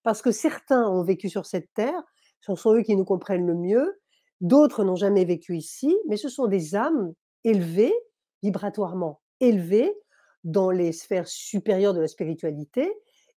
[0.03, 2.03] parce que certains ont vécu sur cette terre,
[2.41, 4.01] ce sont eux qui nous comprennent le mieux,
[4.41, 7.13] D'autres n'ont jamais vécu ici, mais ce sont des âmes
[7.45, 7.95] élevées,
[8.43, 9.93] vibratoirement élevées,
[10.45, 12.91] dans les sphères supérieures de la spiritualité,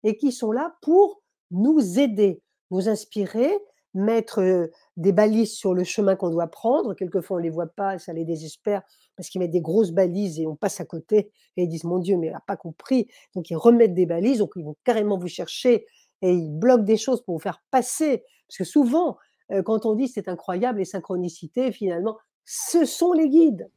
[0.03, 1.21] et qui sont là pour
[1.51, 3.51] nous aider, nous inspirer,
[3.93, 6.93] mettre des balises sur le chemin qu'on doit prendre.
[6.95, 8.81] Quelquefois, on ne les voit pas, ça les désespère,
[9.15, 11.99] parce qu'ils mettent des grosses balises et on passe à côté, et ils disent, mon
[11.99, 13.07] Dieu, mais elle n'a pas compris.
[13.35, 15.85] Donc, ils remettent des balises, donc ils vont carrément vous chercher,
[16.21, 18.23] et ils bloquent des choses pour vous faire passer.
[18.47, 19.17] Parce que souvent,
[19.65, 23.69] quand on dit c'est incroyable, les synchronicités, finalement, ce sont les guides.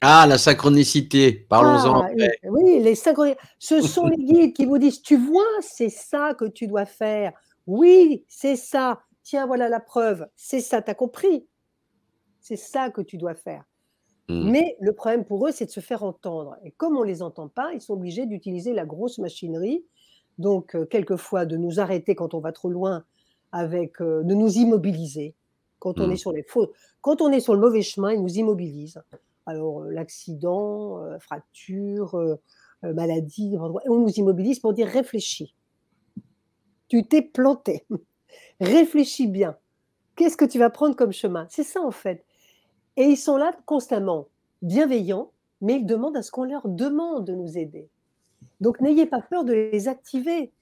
[0.00, 2.10] Ah, la synchronicité, parlons-en Ah,
[2.50, 6.46] oui, les synchronis ce sont les guides qui vous disent: «Tu vois, c'est ça que
[6.46, 7.32] tu dois faire.
[7.66, 9.00] Oui, c'est ça.
[9.22, 10.26] Tiens, voilà la preuve.
[10.34, 11.46] C'est ça, tu as compris?
[12.40, 13.64] C'est ça que tu dois faire».
[14.28, 14.50] Mmh.
[14.50, 17.48] Mais le problème pour eux, c'est de se faire entendre et comme on les entend
[17.48, 19.84] pas, ils sont obligés d'utiliser la grosse machinerie,
[20.38, 23.04] donc heu, quelquefois de nous arrêter quand on va trop loin
[23.52, 25.34] avec, heu de nous immobiliser
[25.80, 26.16] quand on est Mmh.
[26.16, 26.72] sur les faux
[27.02, 29.02] quand on est sur le mauvais chemin, ils nous immobilisent.
[29.46, 32.38] Alors, heu, l'accident, heu, fracture,
[32.82, 33.56] maladie,
[33.88, 35.54] on nous immobilise pour dire: «Réfléchis.
[36.88, 37.86] Tu t'es planté.
[38.60, 39.56] Réfléchis bien.
[40.16, 42.24] Qu'est-ce que tu vas prendre comme chemin?» c'est ça, en fait
[42.98, 44.28] et ils sont là constamment,
[44.62, 47.88] bienveillants, mais ils demandent à ce qu'on leur demande de nous aider.
[48.60, 50.52] Donc n'ayez pas peur de les activer.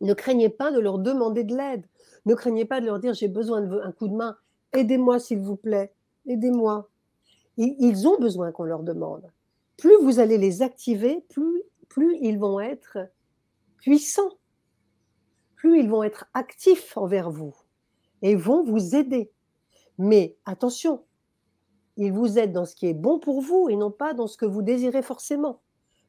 [0.00, 1.86] Ne craignez pas de leur demander de l'aide.
[2.26, 4.36] Ne craignez pas de leur dire: «J'ai besoin de v un coup de main.
[4.72, 5.92] Aidez-moi s'il vous plaît.
[6.26, 6.88] Aidez-moi».
[7.56, 9.30] Ils ils ont besoin qu'on leur demande.
[9.76, 12.98] Plus vous allez les activer, plus plus ils vont être
[13.78, 14.38] puissants.
[15.56, 17.54] Plus ils vont être actifs envers vous
[18.22, 19.30] et vont vous aider.
[19.98, 21.04] Mais attention,
[21.96, 24.36] ils vous aident dans ce qui est bon pour vous et non pas dans ce
[24.36, 25.60] que vous désirez forcément.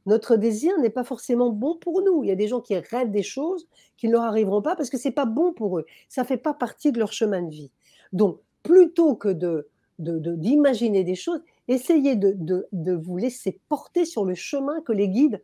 [0.06, 2.23] Notre désir n'est pas forcément bon pour nous.
[2.23, 3.68] Il y a des gens qui rêvent des choses
[3.98, 5.86] qui ne leur arriveront pas parce que c'est pas bon pour eux.
[6.10, 7.72] Ça fait pas partie de leur chemin de vie.
[8.14, 9.68] Donc plutôt que de
[9.99, 12.36] d'imaginer des choses, essayez de
[12.72, 15.44] de vous laisser porter sur le chemin que les guides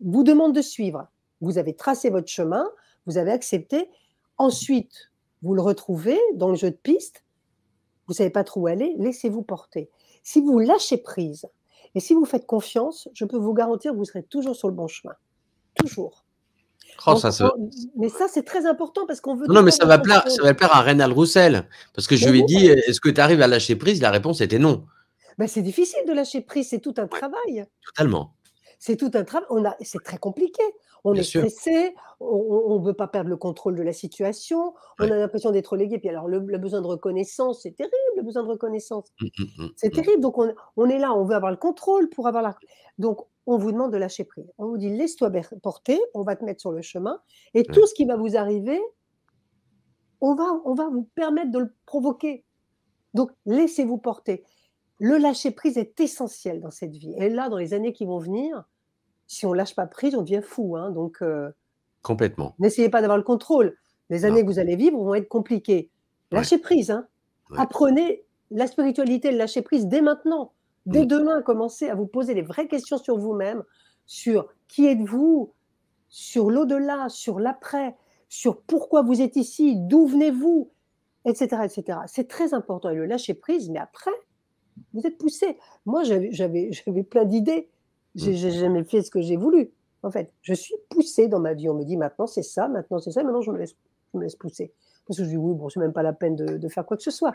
[0.00, 1.08] vous demandent de suivre.
[1.40, 2.68] Vous avez tracé votre chemin,
[3.06, 3.88] vous avez accepté.
[4.38, 5.12] Ensuite,
[5.42, 7.24] vous le retrouvez dans le jeu de piste.
[8.06, 9.90] Vous savez pas trop où aller, laissez-vous porter.
[10.22, 11.46] Si vous lâchez prise
[11.96, 14.74] et si vous faites confiance, je peux vous garantir que vous serez toujours sur le
[14.74, 15.14] bon chemin.
[15.74, 16.26] Toujours.
[17.06, 19.62] Oh, Donc ça se on mais ça, c'est très important parce qu'on veut non, non,
[19.62, 22.40] mais ça va plaire ça va plaire à Reynald Roussel parce que je Mais lui
[22.40, 24.84] ai dit: «Est-ce que tu arrives à lâcher prise?» la réponse était non.
[25.38, 27.64] Bah, c'est difficile de lâcher prise, c'est tout un travail.
[27.86, 28.35] totalement.
[28.80, 29.46] C'est tout un travail.
[29.50, 30.62] On a c'est très compliqué.
[31.04, 31.46] On Bien est sûr.
[31.48, 35.10] stressé, on on veut pas perdre le contrôle de la situation, on Ouais.
[35.10, 35.98] a l'impression d'être relégué.
[35.98, 39.12] Puis alors le le besoin de reconnaissance, c'est terrible le besoin de reconnaissance.
[39.20, 40.22] Mmh, mmh, mmh, C'est terrible.
[40.22, 42.56] Donc on on est là, on veut avoir le contrôle pour avoir la
[42.98, 44.52] donc on vous demande de lâcher prise.
[44.58, 45.30] On vous dit: «Laisse-toi
[45.62, 47.20] porter, on va te mettre sur le chemin
[47.54, 47.72] et Ouais.
[47.72, 48.80] tout ce qui va vous arriver»
[50.20, 52.44] «on va on va vous permettre de le provoquer».
[53.14, 54.44] Donc laissez-vous porter.
[54.98, 58.18] Le lâcher prise est essentiel dans cette vie et là, dans les années qui vont
[58.18, 58.64] venir,
[59.26, 61.52] si on lâche pas prise, on devient fou, hein, donc heu
[62.02, 62.54] Complètement.
[62.58, 63.76] n'essayez pas d'avoir le contrôle.
[64.10, 64.28] Les Non.
[64.28, 65.90] années que vous allez vivre vont être compliquées.
[66.32, 66.38] Ouais.
[66.38, 67.08] Lâchez prise, hein.
[67.50, 67.58] Ouais.
[67.60, 70.52] Apprenez la spiritualité, le lâcher prise dès maintenant.
[70.86, 73.64] Dès demain, commencez à vous poser les vraies questions sur vous-même,
[74.06, 75.52] sur qui êtes-vous,
[76.08, 77.96] sur l'au-delà, sur l'après,
[78.28, 80.70] sur pourquoi vous êtes ici, d'où venez-vous,
[81.24, 82.06] et cetera, et cetera.
[82.06, 84.12] C'est très important et le lâcher prise, mais après,
[84.94, 85.58] vous êtes poussé.
[85.86, 86.70] Moi, j'avais
[87.08, 87.68] plein d'idées.
[88.14, 88.36] J'ai Mmh.
[88.36, 89.70] j'ai jamais fait ce que j'ai voulu,
[90.02, 90.32] en fait.
[90.42, 91.68] Je suis poussée dans ma vie.
[91.68, 93.76] On me dit: «Maintenant, c'est ça, maintenant, c'est ça», maintenant je me laisse
[94.14, 94.72] je me laisse pousser.
[95.06, 96.96] Parce que je dis: «Oui, bon, c'est même pas la peine de de faire quoi
[96.96, 97.34] que ce soit».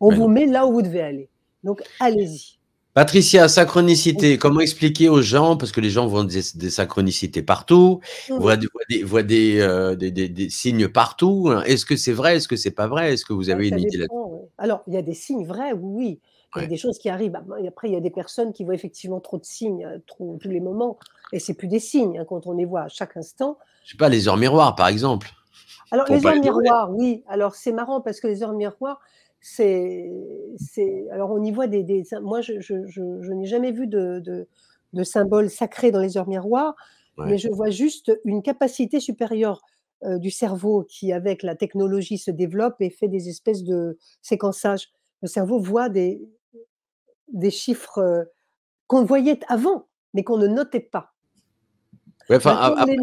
[0.00, 0.28] On vous non.
[0.28, 1.28] met là où vous devez aller.
[1.64, 2.58] Donc allez-y.
[2.94, 3.50] Patricia, Oui.
[3.50, 5.56] synchronicité, comment expliquer aux gens?
[5.58, 8.56] Parce que les gens voient des des synchronicités partout, Mmh voient mh.
[8.56, 11.50] des voient des voient des, heu, des des des signes partout.
[11.66, 12.36] Est-ce que c'est vrai?
[12.36, 13.12] Est-ce que c'est pas vrai?
[13.12, 14.48] Est-ce que vous Bah, avez une idée là ouais.
[14.58, 16.20] Alors, il y a des signes vrais, oui, oui.
[16.56, 17.32] Il y a des choses qui arrivent.
[17.32, 20.38] Bah, après, il y a des personnes qui voient effectivement trop de signes, heu, trop
[20.40, 20.98] tous les moments
[21.32, 23.58] et c'est plus des signes, hein, quand on les voit à chaque instant.
[23.84, 25.30] Je sais pas, les heures miroirs, par exemple?
[25.90, 27.22] Alors les heures miroirs, oui.
[27.28, 29.00] Alors c'est marrant parce que les heures miroirs,
[29.40, 30.10] c'est
[30.56, 33.86] c'est alors on y voit des des moi je je je je n'ai jamais vu
[33.86, 34.48] de de
[34.92, 36.74] de symbole sacré dans les heures miroirs,
[37.24, 39.62] mais je vois juste une capacité supérieure,
[40.04, 44.88] heu, du cerveau qui, avec la technologie, se développe et fait des espèces de séquençage.
[45.22, 46.20] Le cerveau voit des
[47.32, 48.30] des chiffres, heu,
[48.86, 51.12] qu'on voyait avant, mais qu'on ne notait pas.
[52.28, 52.96] Ouais, enfin, les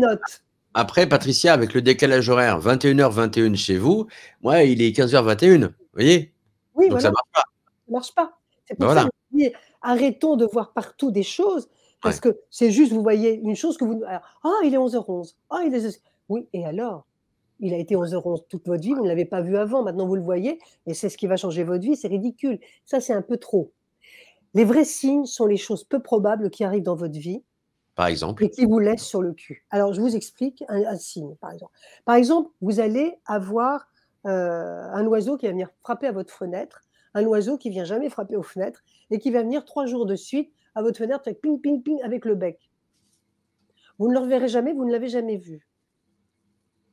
[0.76, 4.08] après, Patricia, avec le décalage horaire, 21:21 chez vous,
[4.42, 6.34] moi, il est 15:21, vous voyez?
[6.74, 7.12] Oui, Donc ça voilà.
[7.12, 7.44] marche pas.
[7.86, 8.38] Ça marche pas.
[8.66, 9.10] C'est pour ça que voilà.
[9.32, 11.70] je dis: «Arrêtons de voir partout des choses»,
[12.02, 12.32] parce Ouais.
[12.32, 14.22] que c'est juste, vous voyez une chose que vous «Ah,
[14.64, 15.38] il est 11:11.
[15.52, 16.00] Ah, il est ceci».
[16.30, 17.06] Oui et alors?
[17.60, 18.08] Il a été Ouais.
[18.08, 20.96] 11:11 toute votre vie, vous ne l'avez pas vu avant, maintenant vous le voyez et
[20.96, 22.60] c'est ce qui va changer votre vie, c'est ridicule.
[22.86, 23.72] Ça, c'est un peu trop.
[24.54, 27.44] Les vrais signes sont les choses peu probables qui arrivent dans votre vie
[27.96, 28.44] Par exemple?
[28.44, 29.66] et qui vous laissent sur le cul.
[29.70, 31.74] Alors je vous explique un un signe, par exemple.
[32.06, 33.88] Par exemple, vous allez avoir,
[34.26, 36.82] heu, un oiseau qui va venir frapper à votre fenêtre,
[37.14, 40.16] un oiseau qui vient jamais frapper aux fenêtres et qui va venir 3 jours de
[40.16, 42.72] suite à votre fenêtre avec ping, ping, ping avec le bec.
[44.00, 45.68] Vous ne le reverrez jamais, vous ne l'avez jamais vu.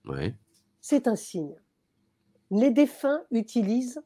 [0.05, 0.35] Ouais.
[0.81, 1.55] C'est un signe.
[2.51, 4.03] Les défunts utilisent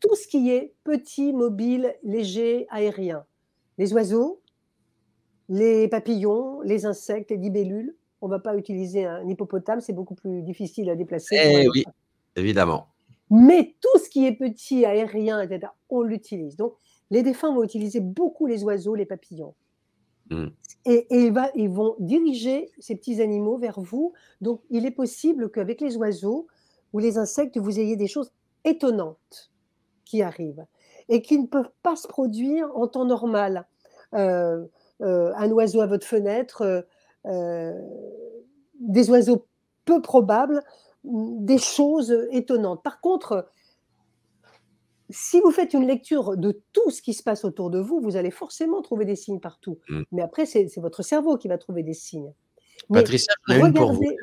[0.00, 3.24] tout ce qui est petit, mobile, léger, aérien.
[3.78, 4.40] Les oiseaux,
[5.48, 7.96] les papillons, les insectes, les libellules.
[8.20, 11.36] On ne va pas utiliser un hippopotame, c'est beaucoup plus difficile à déplacer.
[11.40, 11.84] Eh oui,
[12.36, 12.88] évidemment.
[13.30, 16.56] Mais tout ce qui est petit, aérien, etc., on l'utilise.
[16.56, 16.74] Donc,
[17.10, 19.54] les défunts vont utiliser beaucoup les oiseaux, les papillons.
[20.30, 20.48] Hmm.
[20.84, 24.12] Et, ils vont diriger ces petits animaux vers vous.
[24.40, 26.46] Donc, il est possible qu'avec les oiseaux
[26.92, 28.32] ou les insectes, vous ayez des choses
[28.64, 29.52] étonnantes
[30.08, 30.64] qui arrivent
[31.08, 33.66] et qui ne peuvent pas se produire en temps normal.
[34.14, 34.64] Euh,
[35.02, 36.86] euh, un oiseau à votre fenêtre,
[37.26, 37.82] euh,
[38.80, 39.46] des oiseaux
[39.84, 40.62] peu probables,
[41.04, 42.82] des choses étonnantes.
[42.82, 43.50] Par contre,
[45.10, 48.16] si vous faites une lecture de tout ce qui se passe autour de vous, vous
[48.16, 49.78] allez forcément trouver des signes partout.
[49.88, 50.02] Mm.
[50.12, 52.32] Mais après, c'est votre cerveau qui va trouver des signes.
[52.92, 54.16] Patricia, j'en ai une pour vous.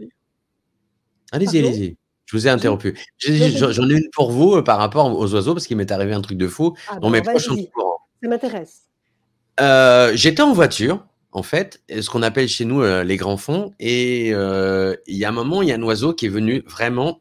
[1.32, 1.98] Allez-y, allez-y.
[2.26, 2.98] Je vous ai interrompu.
[3.20, 6.22] J'en ai une pour vous euh, par rapport aux oiseaux, parce qu'il m'est arrivé un
[6.22, 6.76] truc de fou.
[6.90, 8.82] Ah, bah, Ça m'intéresse.
[9.60, 13.74] Euh, j'étais en voiture, en fait, ce qu'on appelle chez nous euh, les grands fonds,
[13.80, 17.20] et il y a un moment, il y a un oiseau qui est venu vraiment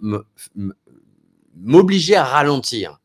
[1.56, 3.00] m'obliger à ralentir.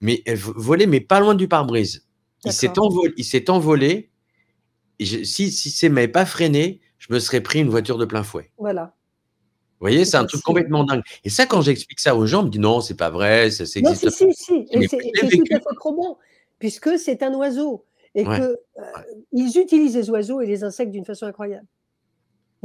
[0.00, 2.04] Mais elle volait, mais pas loin du pare-brise.
[2.44, 3.14] Il s'est envolé.
[3.16, 4.10] Il s'est envolé.
[4.98, 8.22] Et si si c'est m'avait pas freiné, je me serais pris une voiture de plein
[8.24, 8.50] fouet.
[8.58, 8.94] Voilà.
[9.82, 11.02] Vous voyez, c'est un truc complètement dingue.
[11.24, 13.64] Et ça, quand j'explique ça aux gens, on me dit non, c'est pas vrai, ça
[13.64, 14.04] existe.
[14.04, 14.66] Non, si, si, si.
[14.70, 16.16] Et c'est tout à fait bon,
[16.60, 17.84] puisque c'est un oiseau
[18.14, 21.66] et qu'ils que euh, utilisent les oiseaux et les insectes d'une façon incroyable.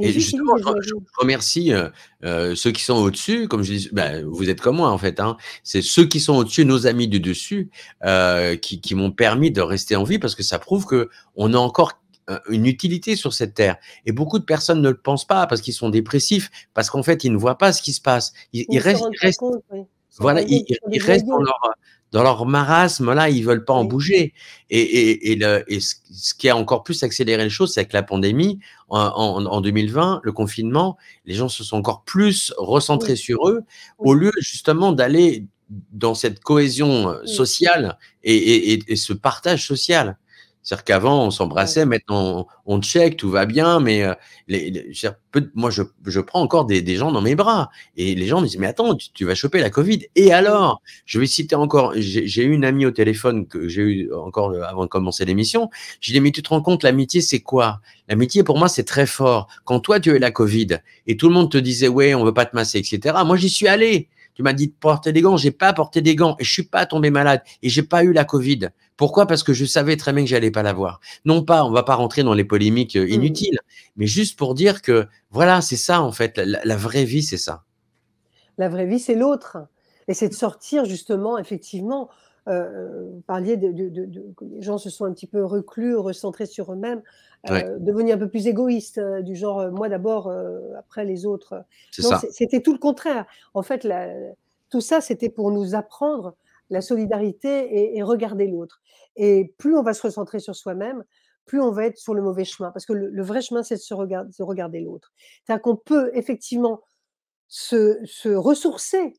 [0.00, 1.88] Et justement, je, remercie euh,
[2.24, 5.18] euh, ceux qui sont au-dessus, comme je dis, ben, vous êtes comme moi en fait.
[5.18, 5.36] Hein.
[5.64, 7.68] C'est ceux qui sont au-dessus, nos amis du dessus,
[8.04, 11.52] euh, qui, qui m'ont permis de rester en vie parce que ça prouve que on
[11.52, 12.00] a encore
[12.48, 13.76] une utilité sur cette terre.
[14.06, 17.24] Et beaucoup de personnes ne le pensent pas parce qu'ils sont dépressifs, parce qu'en fait,
[17.24, 18.32] ils ne voient pas ce qui se passe.
[18.52, 19.04] Ils, restent,
[20.18, 20.64] voilà, ils,
[21.00, 21.58] restent dans leur,
[22.12, 24.32] dans leur marasme, là, ils veulent pas en bouger.
[24.70, 27.94] Et, et, et, le, et, ce qui a encore plus accéléré les choses, c'est que
[27.94, 30.96] la pandémie, en, en, en, 2020, le confinement,
[31.26, 33.62] les gens se sont encore plus recentrés sur eux,
[33.98, 40.16] au lieu justement d'aller dans cette cohésion euh, sociale et, ce partage social.
[40.62, 44.14] C'est-à-dire qu'avant, on s'embrassait, maintenant, on, check, tout va bien, mais euh,
[44.48, 44.92] les,
[45.54, 47.70] moi, je, je, prends encore des, des, gens dans mes bras.
[47.96, 50.06] Et les gens me disent, mais attends, tu, vas choper la Covid.
[50.14, 54.12] Et alors Je vais citer encore, j'ai eu une amie au téléphone que j'ai eu
[54.12, 55.70] encore euh, avant de commencer l'émission.
[56.00, 57.80] Je lui ai dit, mais tu te rends compte, l'amitié, c'est quoi?
[58.08, 59.48] L'amitié, pour moi, c'est très fort.
[59.64, 62.24] Quand toi, tu as eu la Covid et tout le monde te disait, ouais, on
[62.24, 64.08] veut pas te masser, etc., moi, j'y suis allé.
[64.38, 66.62] Tu m'as dit de porter des gants, j'ai pas porté des gants et je suis
[66.62, 68.68] pas tombé malade et j'ai pas eu la Covid.
[68.98, 69.26] Pourquoi?
[69.26, 71.00] Parce que je savais très bien que j'allais pas l'avoir.
[71.24, 73.10] Non pas, on va pas rentrer dans les polémiques euh, mmh.
[73.10, 73.58] inutiles,
[73.96, 77.64] mais juste pour dire que voilà, c'est ça en fait, la, vraie vie, c'est ça.
[78.58, 79.56] La vraie vie, c'est l'autre,
[80.08, 82.10] et c'est de sortir justement, effectivement.
[82.48, 83.70] Euh, vous parliez de,
[84.36, 87.02] que les gens se sont un petit peu reclus, recentrés sur eux-mêmes,
[87.50, 90.32] euh, devenus un peu plus égoïstes, euh, du genre moi d'abord,
[90.78, 91.62] après les autres.
[91.92, 93.26] C'était tout le contraire.
[93.54, 93.86] En fait,
[94.70, 96.34] tout ça, c'était pour nous apprendre
[96.70, 98.80] la solidarité et, regarder l'autre.
[99.16, 101.04] Et plus on va se recentrer sur soi-même,
[101.46, 102.70] plus on va être sur le mauvais chemin.
[102.70, 103.94] Parce que le, vrai chemin, c'est de se,
[104.42, 105.12] regarder l'autre.
[105.44, 106.82] C'est-à-dire qu'on peut effectivement
[107.48, 109.14] se, se, ressourcer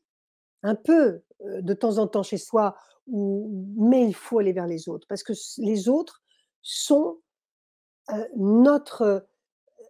[0.62, 5.06] un peu de temps en temps chez soi, mais il faut aller vers les autres.
[5.08, 6.22] Parce que les autres
[6.62, 7.18] sont
[8.36, 9.26] notre...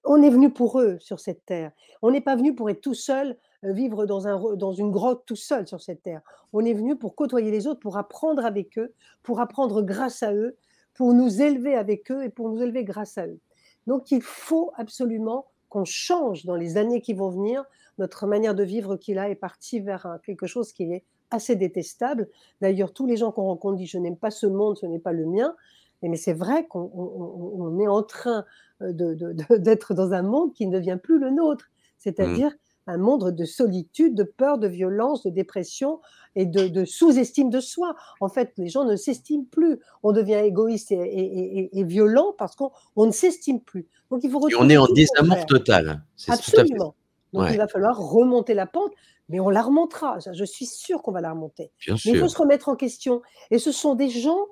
[0.04, 1.72] On est venu pour eux sur cette terre.
[2.00, 5.36] On n'est pas venu pour être tout seul, vivre dans, un, dans une grotte tout
[5.36, 6.22] seul sur cette terre.
[6.52, 10.32] On est venu pour côtoyer les autres, pour apprendre avec eux, pour apprendre grâce à
[10.32, 10.56] eux,
[10.94, 13.40] pour nous élever avec eux et pour nous élever grâce à eux.
[13.86, 17.64] Donc il faut absolument qu'on change dans les années qui vont venir.
[17.98, 22.28] Notre manière de vivre qui là est partie vers quelque chose qui est assez détestable.
[22.60, 25.12] D'ailleurs, tous les gens qu'on rencontre disent je n'aime pas ce monde, ce n'est pas
[25.12, 25.54] le mien.
[26.02, 28.44] Mais c'est vrai qu'on est en train
[28.80, 32.69] d'être dans un monde qui ne devient plus le nôtre, c'est-à-dire mmh.
[32.86, 36.00] Un monde de solitude, de peur, de violence, de dépression
[36.34, 37.94] et de, sous-estime de soi.
[38.20, 39.80] En fait, les gens ne s'estiment plus.
[40.02, 43.86] On devient égoïste et, violent parce qu'on ne s'estime plus.
[44.10, 46.02] Donc il faut et on est en désamour total.
[46.28, 46.94] Absolument.
[47.32, 48.92] Donc il va falloir remonter la pente,
[49.28, 50.18] mais on la remontera.
[50.32, 51.70] Je suis sûre qu'on va la remonter.
[51.88, 53.22] mais il faut se remettre en question.
[53.50, 54.46] Et ce sont des gens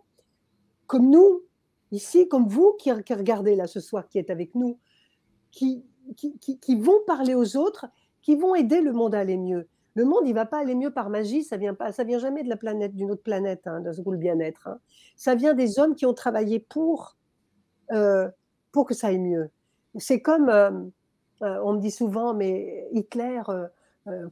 [0.86, 1.42] comme nous,
[1.92, 4.78] ici, comme vous qui, regardez là ce soir, qui êtes avec nous,
[5.50, 5.84] qui,
[6.16, 7.86] qui, vont parler aux autres,
[8.28, 9.68] qui vont aider le monde à aller mieux.
[9.94, 12.42] Le monde, il va pas aller mieux par magie, ça vient pas, ça vient jamais
[12.42, 14.68] de la planète, d'une autre planète, hein, de ce le bien-être.
[14.68, 14.80] Hein.
[15.16, 17.16] Ça vient des hommes qui ont travaillé pour,
[17.90, 18.28] euh,
[18.70, 19.48] pour que ça aille mieux.
[19.96, 20.70] C'est comme, euh,
[21.42, 23.40] euh, on me dit souvent, mais Hitler,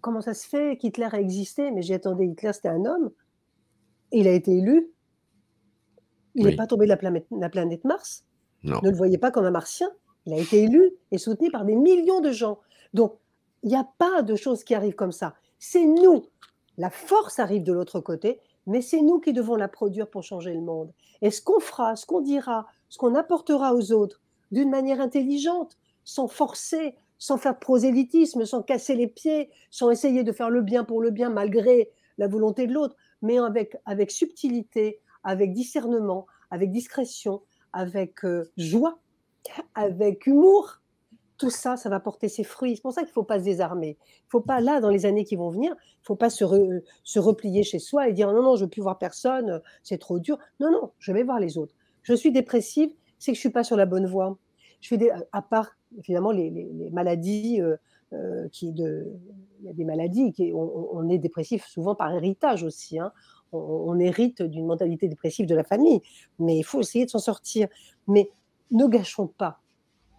[0.03, 1.71] comment ça se fait qu'Hitler a existé?
[1.71, 3.11] Mais j'y attendais, Hitler, c'était un homme.
[4.13, 4.91] il a été élu.
[6.35, 6.57] Il n'est Oui.
[6.57, 8.27] pas tombé de la planète, la planète Mars.
[8.63, 8.79] Non.
[8.83, 9.89] Ne le voyez pas comme un martien.
[10.27, 12.61] Il a été élu et soutenu par des millions de gens.
[12.93, 13.19] Donc,
[13.67, 15.35] il n'y a pas de choses qui arrivent comme ça.
[15.59, 16.27] C'est nous.
[16.79, 18.39] La force arrive de l'autre côté,
[18.69, 20.93] mais c'est nous qui devons la produire pour changer le monde.
[21.21, 24.21] Et ce qu'on fera, ce qu'on dira, ce qu'on apportera aux autres
[24.53, 30.31] d'une manière intelligente, sans forcer, sans faire prosélytisme, sans casser les pieds, sans essayer de
[30.31, 35.01] faire le bien pour le bien malgré la volonté de l'autre, mais avec, avec subtilité,
[35.25, 39.01] avec discernement, avec discrétion, avec euh, joie,
[39.75, 40.83] avec humour,
[41.39, 42.77] tout ça, ça va porter ses fruits.
[42.77, 43.97] C'est pour ça qu'il ne faut pas se désarmer.
[44.01, 46.31] Il ne faut pas, là, dans les années qui vont venir, il ne faut pas
[46.31, 46.45] se,
[47.05, 49.99] se replier chez soi et dire non, non, je ne veux plus voir personne, c'est
[49.99, 50.39] trop dur.
[50.61, 51.75] Non, non, je vais voir les autres.
[52.03, 54.39] Je suis dépressive, c'est que je ne suis pas sur la bonne voie.
[54.81, 57.77] Je des, à part, évidemment, les, les- maladies, euh,
[58.13, 62.63] euh, qui il y a des maladies, qui, on, on est dépressif souvent par héritage
[62.63, 62.99] aussi.
[62.99, 63.13] hein.
[63.53, 66.01] On, on hérite d'une mentalité dépressive de la famille,
[66.39, 67.69] mais il faut essayer de s'en sortir.
[68.07, 68.31] Mais
[68.71, 69.61] ne gâchons pas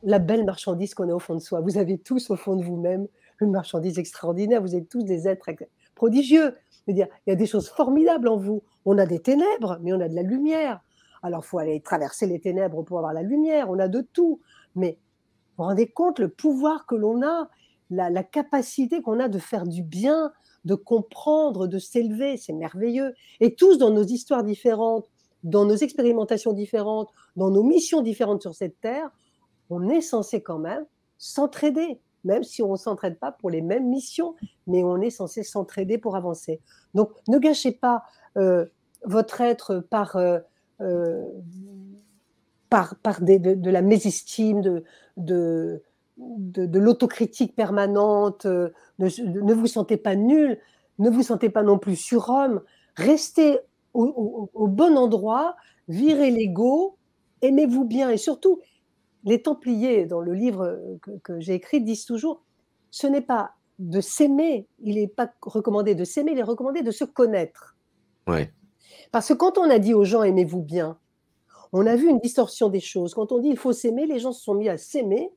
[0.03, 1.61] la belle marchandise qu'on a au fond de soi.
[1.61, 3.07] Vous avez tous au fond de vous-même
[3.41, 4.61] une marchandise extraordinaire.
[4.61, 5.49] Vous êtes tous des êtres
[5.95, 6.55] prodigieux.
[6.87, 8.63] Dire, il y a des choses formidables en vous.
[8.85, 10.81] On a des ténèbres, mais on a de la lumière.
[11.21, 13.69] Alors, il faut aller traverser les ténèbres pour avoir la lumière.
[13.69, 14.39] On a de tout.
[14.75, 14.97] Mais
[15.57, 17.49] vous vous rendez compte le pouvoir que l'on a,
[17.89, 20.31] la capacité qu'on a de faire du bien,
[20.63, 22.37] de comprendre, de s'élever.
[22.37, 23.13] C'est merveilleux.
[23.41, 25.09] Et tous dans nos histoires différentes,
[25.43, 29.11] dans nos expérimentations différentes, dans nos missions différentes sur cette terre,
[29.69, 30.85] on est censé quand même
[31.17, 34.35] s'entraider, même si on ne s'entraide pas pour les mêmes missions,
[34.67, 36.61] mais on est censé s'entraider pour avancer.
[36.93, 38.03] Donc ne gâchez pas
[38.37, 38.65] euh,
[39.03, 40.39] votre être par, euh,
[40.81, 41.25] euh,
[42.69, 44.83] par, par de, la mésestime, de,
[45.17, 45.81] de,
[46.17, 50.59] de, l'autocritique permanente, ne, vous sentez pas nul,
[50.99, 52.61] ne vous sentez pas non plus surhomme,
[52.95, 53.59] restez
[53.93, 55.55] au- au bon endroit,
[55.87, 56.97] virez l'ego,
[57.41, 58.59] aimez-vous bien et surtout,
[59.27, 62.43] les Templiers, dans le livre que, que j'ai écrit, disent toujours
[62.91, 66.91] ce n'est pas de s'aimer, il n'est pas recommandé de s'aimer, il est recommandé de
[66.91, 67.75] se connaître.
[68.25, 68.51] Ouais.
[69.11, 70.97] Parce que quand on a dit aux gens aimez-vous bien,
[71.73, 73.13] on a vu une distorsion des choses.
[73.13, 75.29] Quand on dit il faut s'aimer, les gens se sont mis à s'aimer,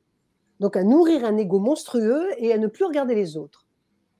[0.61, 3.67] donc à nourrir un ego monstrueux et à ne plus regarder les autres.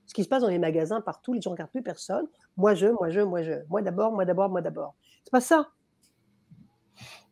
[0.06, 2.28] Ce qui se passe dans les magasins partout, les gens ne regardent plus personne.
[2.58, 3.54] Moi je, moi je, moi je.
[3.70, 4.96] Moi d'abord, moi d'abord, moi d'abord.
[5.24, 5.70] C'est pas ça.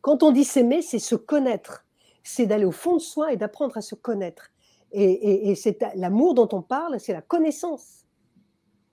[0.00, 1.84] Quand on dit s'aimer, c'est se connaître.
[2.22, 4.50] C'est d'aller au fond de soi et d'apprendre à se connaître.
[4.92, 8.06] Et, c'est l'amour dont on parle, c'est la connaissance.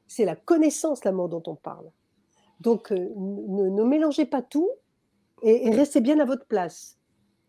[0.07, 1.89] C'est la connaissance, l'amour dont on parle.
[2.59, 4.69] Donc, euh, ne, mélangez pas tout
[5.41, 6.97] et, et restez bien à votre place.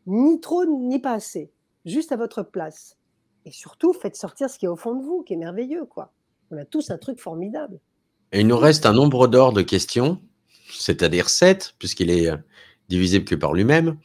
[0.07, 1.53] Ni trop, ni pas assez.
[1.85, 2.99] Juste à votre place.
[3.45, 6.13] Et surtout, faites sortir ce qui est au fond de vous, qui est merveilleux, quoi.
[6.51, 7.81] On a tous un truc formidable.
[8.33, 10.21] Et il nous reste un nombre d'or de questions,
[10.71, 12.37] c'est-à-dire 7, puisqu'il est euh,
[12.89, 13.99] divisible que par lui-même.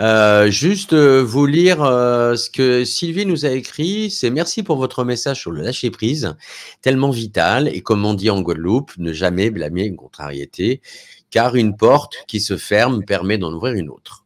[0.00, 4.10] Euh, juste euh, vous lire euh, ce que Sylvie nous a écrit.
[4.10, 6.34] C'est merci pour votre message sur le lâcher-prise,
[6.82, 7.68] tellement vital.
[7.68, 10.80] Et comme on dit en Guadeloupe, ne jamais blâmer une contrariété,
[11.30, 14.24] car une porte qui se ferme permet d'en ouvrir une autre.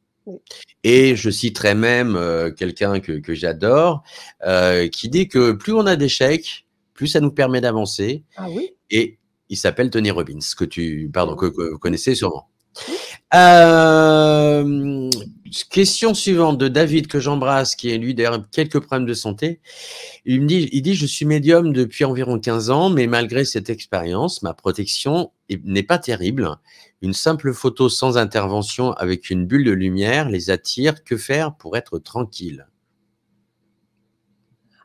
[0.84, 4.02] Et je citerai même euh, quelqu'un que, que j'adore,
[4.90, 8.24] qui dit que plus on a d'échecs, plus ça nous permet d'avancer.
[8.36, 8.70] Ah oui?
[8.90, 12.48] Et il s'appelle Tony Robbins, que tu pardon, que, que vous connaissez sûrement.
[13.34, 15.10] Euh,
[15.70, 19.60] question suivante de David que j'embrasse, qui est lui derrière quelques problèmes de santé.
[20.24, 23.70] Il me dit, il dit, je suis médium depuis environ 15 ans, mais malgré cette
[23.70, 26.48] expérience, ma protection est- n'est pas terrible.
[27.02, 31.04] Une simple photo sans intervention avec une bulle de lumière les attire.
[31.04, 32.66] Que faire pour être tranquille?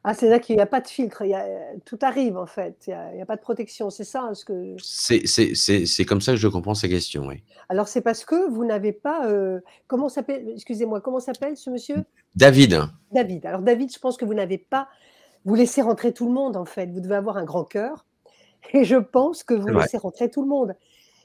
[0.09, 1.23] Ah, c'est là qu'il n'y a pas de filtre.
[1.23, 1.45] il y a-
[1.83, 2.81] tout arrive, en fait.
[2.87, 3.89] Il n'y a, pas de protection.
[3.89, 4.77] C'est ça hein, ce que.
[4.79, 7.43] C'est comme ça que je comprends sa question, oui.
[7.67, 9.27] Alors, c'est parce que vous n'avez pas.
[9.27, 12.05] euh, comment s'appelle Excusez-moi, comment s'appelle ce monsieur?
[12.35, 12.79] David,
[13.11, 13.45] David.
[13.45, 14.87] Alors, David, je pense que vous n'avez pas.
[15.43, 16.85] Vous laissez rentrer tout le monde, en fait.
[16.89, 18.05] Vous devez avoir un grand cœur.
[18.73, 20.73] Et je pense que vous laissez rentrer tout le monde.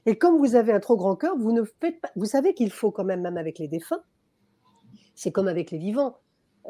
[0.06, 2.10] Et comme vous avez un trop grand cœur, vous ne faites pas.
[2.16, 4.02] Vous savez qu'il faut quand même, même avec les défunts,
[5.14, 6.16] c'est comme avec les vivants.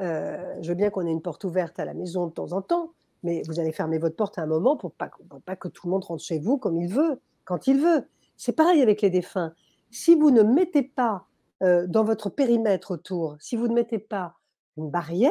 [0.01, 2.63] Euh, je veux bien qu'on ait une porte ouverte à la maison de temps en
[2.63, 2.93] temps,
[3.23, 5.11] mais vous allez fermer votre porte à un moment pour pas,
[5.45, 8.07] pas que tout le monde rentre chez vous comme il veut, quand il veut.
[8.37, 9.55] C'est pareil avec les défunts.
[9.91, 11.27] Si vous ne mettez pas
[11.63, 14.35] euh, dans votre périmètre autour, si vous ne mettez pas
[14.77, 15.31] une barrière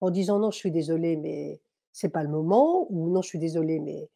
[0.00, 1.60] en disant non, je suis désolé, mais
[1.92, 4.08] c'est pas le moment, ou non, je suis désolé, mais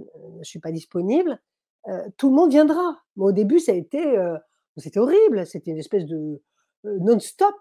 [0.00, 0.02] euh,
[0.40, 1.38] je suis pas disponible,
[2.16, 3.02] tout le monde viendra.
[3.16, 4.16] Moi, au début, ça a été,
[4.76, 6.40] c'était horrible, c'était une espèce de
[6.84, 7.56] non-stop.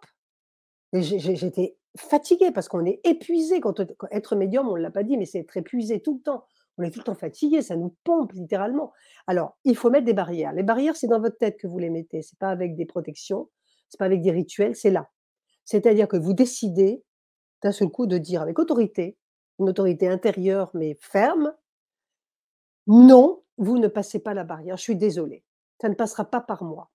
[0.93, 3.79] J'étais fatiguée parce qu'on est épuisé quand-
[4.11, 6.45] être médium, on ne l'a pas dit, mais c'est être épuisé tout le temps.
[6.77, 8.91] on est tout le temps fatigué, ça nous pompe littéralement.
[9.27, 10.53] Alors, il faut mettre des barrières.
[10.53, 13.49] Les barrières, c'est dans votre tête que vous les mettez, c'est pas avec des protections,
[13.89, 15.09] c'est pas avec des rituels, c'est là.
[15.65, 17.03] C'est-à-dire que vous décidez
[17.61, 19.17] d'un seul coup de dire avec autorité,
[19.59, 21.53] une autorité intérieure mais ferme,
[22.87, 25.43] non, vous ne passez pas la barrière, je suis désolée,
[25.79, 26.89] ça ne passera pas par moi.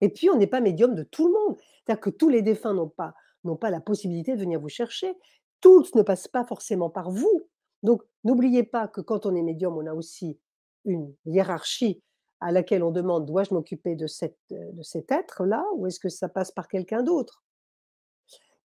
[0.00, 1.56] Et puis, on n'est pas médium de tout le monde.
[1.86, 3.14] C'est-à-dire que tous les défunts n'ont pas,
[3.44, 5.14] n'ont pas la possibilité de venir vous chercher.
[5.60, 7.42] Tous ne passent pas forcément par vous.
[7.82, 10.38] Donc, n'oubliez pas que quand on est médium, on a aussi
[10.84, 12.02] une hiérarchie
[12.40, 16.28] à laquelle on demande dois-je m'occuper de, cette, de cet être-là ou est-ce que ça
[16.28, 17.44] passe par quelqu'un d'autre?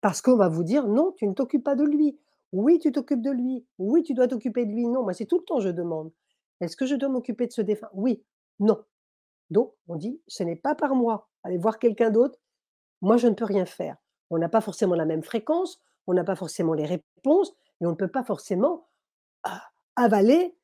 [0.01, 2.17] Parce qu'on va vous dire non, tu ne t'occupes pas de lui.
[2.51, 3.65] Oui, tu t'occupes de lui.
[3.77, 4.87] Oui, tu dois t'occuper de lui.
[4.87, 6.11] Non, moi, c'est tout le temps je demande.
[6.61, 7.89] Est-ce que je dois m'occuper de ce défunt?
[7.93, 8.23] Oui,
[8.59, 8.81] non.
[9.49, 11.27] Donc, on dit, ce n'est pas par moi.
[11.43, 12.39] Allez voir quelqu'un d'autre.
[13.01, 13.97] Moi, je ne peux rien faire.
[14.29, 17.91] On n'a pas forcément la même fréquence, on n'a pas forcément les réponses, et on
[17.91, 18.87] ne peut pas forcément
[19.43, 19.61] ah,
[19.95, 20.55] avaler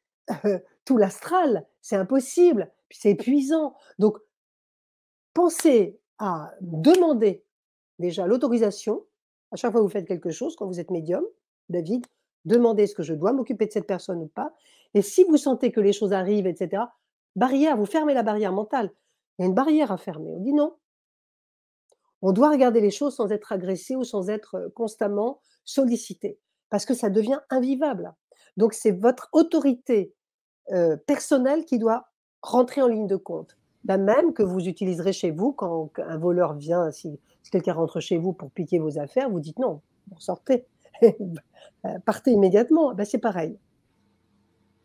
[0.85, 1.65] tout l'astral.
[1.81, 2.71] C'est impossible.
[2.89, 3.75] C'est épuisant.
[3.99, 4.17] Donc,
[5.33, 7.45] pensez à demander
[7.99, 9.05] déjà l'autorisation
[9.51, 11.23] à chaque fois que vous faites quelque chose, quand vous êtes médium,
[11.69, 12.05] David,
[12.45, 14.53] demandez est-ce que je dois m'occuper de cette personne ou pas.
[14.93, 16.83] Et si vous sentez que les choses arrivent, etc.,
[17.35, 18.91] barrière, vous fermez la barrière mentale.
[19.37, 20.31] Il y a une barrière à fermer.
[20.33, 20.75] On dit non.
[22.21, 26.39] On doit regarder les choses sans être agressé ou sans être constamment sollicité,
[26.69, 28.13] parce que ça devient invivable.
[28.57, 30.13] Donc c'est votre autorité
[31.05, 32.05] personnelle qui doit
[32.41, 33.57] rentrer en ligne de compte.
[33.85, 37.19] La même que vous utiliserez chez vous quand un voleur vient, si,
[37.51, 39.81] quelqu'un rentre chez vous pour piquer vos affaires, vous dites non,
[40.11, 40.67] vous sortez,
[42.05, 42.93] partez immédiatement.
[42.93, 43.57] Ben, c'est pareil.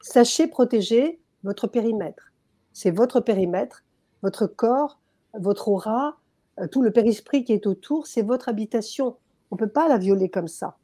[0.00, 2.32] Sachez protéger votre périmètre.
[2.72, 3.84] C'est votre périmètre,
[4.22, 4.98] votre corps,
[5.34, 6.25] votre aura, euh,
[6.70, 9.16] tout le périsprit qui est autour, c'est votre habitation.
[9.50, 10.76] On ne peut pas la violer comme ça.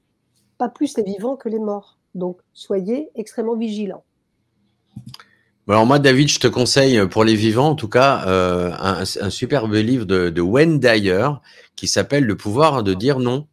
[0.58, 1.98] Pas plus les vivants que les morts.
[2.14, 4.04] Donc, soyez extrêmement vigilants.
[5.68, 9.30] Alors moi, David, je te conseille euh, pour les vivants, en tout cas, euh, un,
[9.30, 11.28] superbe livre de, de Wayne Dyer
[11.76, 13.46] qui s'appelle Le pouvoir de dire non.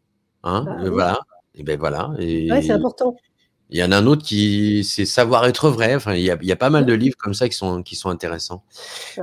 [0.44, 1.20] Hein bah voilà.
[1.56, 2.12] Et ben voilà.
[2.18, 3.16] c'est important.
[3.72, 5.94] Il y en a un autre qui, c'est savoir être vrai.
[5.94, 8.64] Enfin, il y, a, pas mal de livres comme ça qui sont, qui sont intéressants.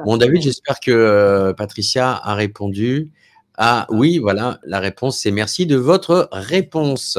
[0.05, 3.11] Bon, David, j'espère que euh, Patricia a répondu.
[3.59, 7.19] Ah oui, voilà, la réponse, c'est merci de votre réponse.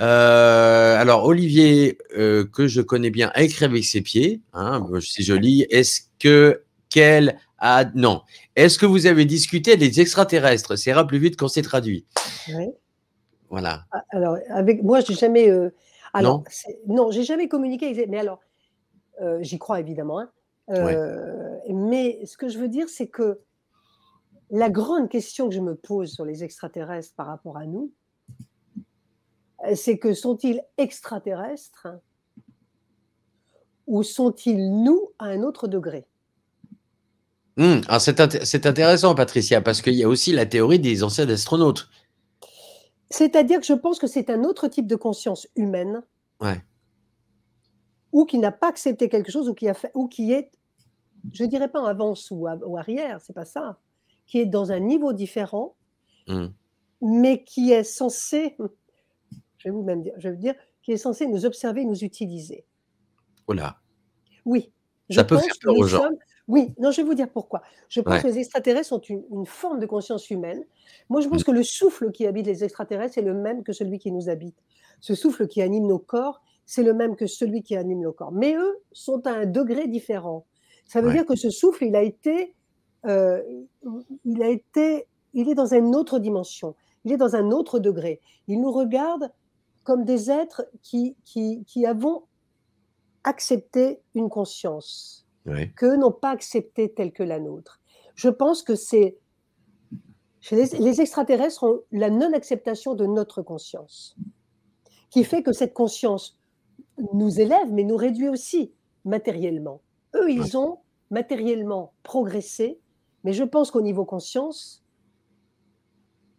[0.00, 4.42] Euh, alors, Olivier, euh, que je connais bien, a écrit avec ses pieds.
[4.52, 5.66] Hein, c'est joli.
[5.70, 8.20] Est-ce que quel a non
[8.56, 10.76] Est-ce que vous avez discuté des extraterrestres?
[10.76, 12.04] C'est ira plus vite qu'on s'est traduit.
[12.48, 12.66] Oui.
[13.48, 13.84] Voilà.
[13.90, 15.50] Ah, alors, avec moi, j'ai jamais.
[16.12, 16.44] Alors,
[16.86, 18.06] non, j'ai jamais communiqué.
[18.08, 18.40] Mais alors,
[19.20, 20.20] euh, j'y crois évidemment.
[20.20, 20.30] Hein.
[20.70, 23.40] Euh, mais ce que je veux dire, c'est que
[24.50, 27.92] la grande question que je me pose sur les extraterrestres par rapport à nous,
[29.66, 31.88] euh, c'est que sont-ils extraterrestres
[33.86, 36.06] ou sont-ils nous à un autre degré?
[37.56, 41.88] Mmh, c'est intéressant, Patricia, parce qu'il y a aussi la théorie des anciens astronautes.
[43.10, 46.02] C'est-à-dire que je pense que c'est un autre type de conscience humaine.
[48.12, 50.50] Ou qui n'a pas accepté quelque chose, ou qui, a fait, ou qui est,
[51.32, 52.46] je ne dirais pas en avance ou,
[52.76, 53.78] arrière, c'est pas ça,
[54.26, 55.76] qui est dans un niveau différent,
[56.26, 56.46] mmh.
[57.02, 58.56] mais qui est censé,
[59.58, 62.64] je vais vous même dire, je vais dire, qui est censé nous observer, nous utiliser.
[63.46, 63.78] Oh là.
[64.44, 64.72] Oui.
[65.10, 66.08] Ça peut faire peur aux gens.
[66.50, 67.62] Oui, non, je vais vous dire pourquoi.
[67.88, 70.64] Je pense que les extraterrestres sont une, forme de conscience humaine.
[71.08, 71.44] Moi, je pense mmh.
[71.44, 74.56] que le souffle qui habite les extraterrestres est le même que celui qui nous habite.
[74.98, 78.32] Ce souffle qui anime nos corps, c'est le même que celui qui anime nos corps.
[78.32, 80.44] Mais eux sont à un degré différent.
[80.86, 82.56] Ça veut dire que ce souffle, il a été,
[83.06, 83.40] euh,
[84.24, 86.74] il a été, il est dans une autre dimension.
[87.04, 88.20] Il est dans un autre degré.
[88.48, 89.30] Il nous regarde
[89.84, 92.24] comme des êtres qui, qui, qui avons
[93.22, 95.29] accepté une conscience
[95.76, 97.80] que n'ont pas accepté telle que la nôtre.
[98.14, 99.16] Je pense que c'est
[100.50, 104.16] les, les extraterrestres ont la non-acceptation de notre conscience,
[105.10, 106.38] qui fait que cette conscience
[107.14, 108.72] nous élève, mais nous réduit aussi
[109.04, 109.82] matériellement.
[110.14, 110.78] Eux, ils ont
[111.10, 112.80] matériellement progressé,
[113.24, 114.84] mais je pense qu'au niveau conscience,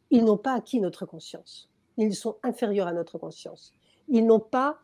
[0.09, 1.69] ils n'ont pas acquis notre conscience.
[1.97, 3.73] Ils sont inférieurs à notre conscience.
[4.07, 4.79] Ils n'ont pas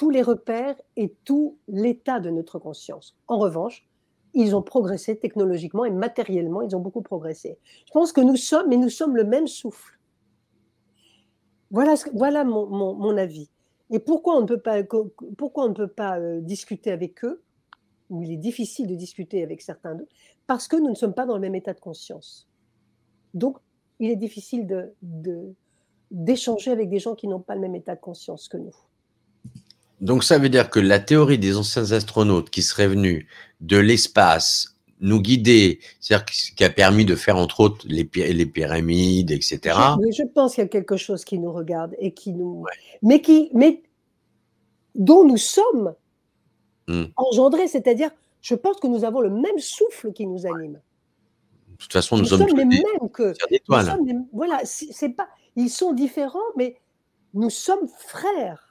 [0.00, 3.18] tous les repères et tout l'état de notre conscience.
[3.28, 3.86] En revanche,
[4.32, 7.58] ils ont progressé technologiquement et matériellement, ils ont beaucoup progressé.
[7.86, 9.98] Je pense que nous sommes, mais nous sommes le même souffle.
[11.70, 13.50] Voilà, voilà mon, avis.
[13.90, 14.82] Et pourquoi on ne peut pas,
[15.36, 17.42] pourquoi on ne peut pas euh, discuter avec eux,
[18.08, 20.08] ou il est difficile de discuter avec certains d'eux,
[20.46, 22.48] parce que nous ne sommes pas dans le même état de conscience.
[23.34, 23.58] Donc,
[23.98, 25.54] il est difficile de,
[26.10, 28.74] d'échanger avec des gens qui n'ont pas le même état de conscience que nous.
[30.00, 33.26] Donc ça veut dire que la théorie des anciens astronautes qui seraient venus
[33.60, 39.30] de l'espace nous guider, c'est-à-dire qui a permis de faire entre autres les, les pyramides,
[39.30, 39.58] etc.
[39.64, 42.64] Je, je pense qu'il y a quelque chose qui nous regarde et qui nous,
[43.02, 43.82] mais qui, mais
[44.94, 45.94] dont nous sommes
[46.88, 47.04] hmm.
[47.16, 48.10] engendrés, c'est-à-dire,
[48.42, 50.80] je pense que nous avons le même souffle qui nous anime.
[51.70, 53.32] De toute façon, nous, sommes, les mêmes que.
[54.32, 55.28] voilà, c'est pas.
[55.56, 56.76] Ils sont différents, mais
[57.32, 58.69] nous sommes frères,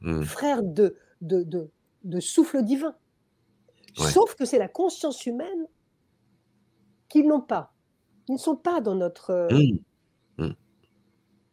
[0.00, 0.22] hmm.
[0.22, 1.70] frères de, de, de,
[2.04, 2.94] de souffle divin.
[3.94, 5.66] Sauf que c'est la conscience humaine
[7.08, 7.72] qu'ils n'ont pas.
[8.28, 9.30] Ils ne sont pas dans notre.
[9.30, 10.44] Euh, mmh.
[10.44, 10.52] Mmh.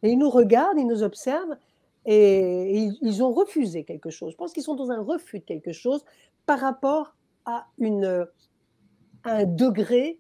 [0.04, 1.56] Et ils nous regardent, ils nous observent
[2.06, 4.32] et, ils, ont refusé quelque chose.
[4.32, 6.04] Je pense qu'ils sont dans un refus de quelque chose
[6.46, 7.16] par rapport
[7.46, 8.28] à, une,
[9.24, 10.20] un degré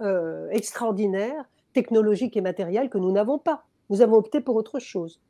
[0.00, 3.64] euh, extraordinaire, technologique et matériel que nous n'avons pas.
[3.90, 5.20] Nous avons opté pour autre chose.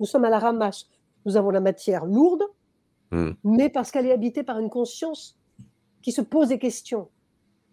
[0.00, 0.88] Nous sommes à la ramasse.
[1.24, 2.42] Nous avons la matière lourde,
[3.10, 3.30] mmh.
[3.44, 5.38] mais parce qu'elle est habitée par une conscience
[6.02, 7.08] qui se posent des questions.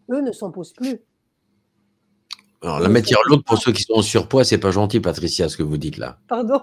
[0.10, 1.02] Eux ne s'en posent plus.
[2.62, 5.58] Alors, la matière lourde, pour ceux qui sont en surpoids, c'est pas gentil, Patricia, ce
[5.58, 6.20] que vous dites là.
[6.28, 6.62] Pardon?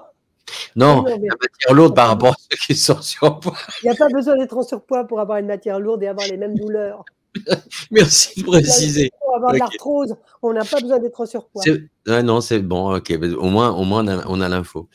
[0.76, 3.56] Non, la matière lourde par rapport à ceux qui sont en surpoids.
[3.82, 6.26] Il n'y a pas besoin d'être en surpoids pour avoir une matière lourde et avoir
[6.26, 7.04] les mêmes douleurs.
[7.90, 9.10] Merci de préciser.
[9.34, 11.62] Avoir l'arthrose, on n'a pas besoin d'être en surpoids.
[12.06, 13.12] non, c'est bon, ok.
[13.38, 14.88] Au moins, au moins on a, l'info.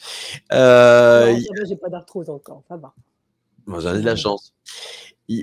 [0.51, 1.35] Euh,
[1.67, 2.93] J'ai pas d'arthrose encore, ça va.
[3.65, 4.53] Moi, j'en ai de la chance.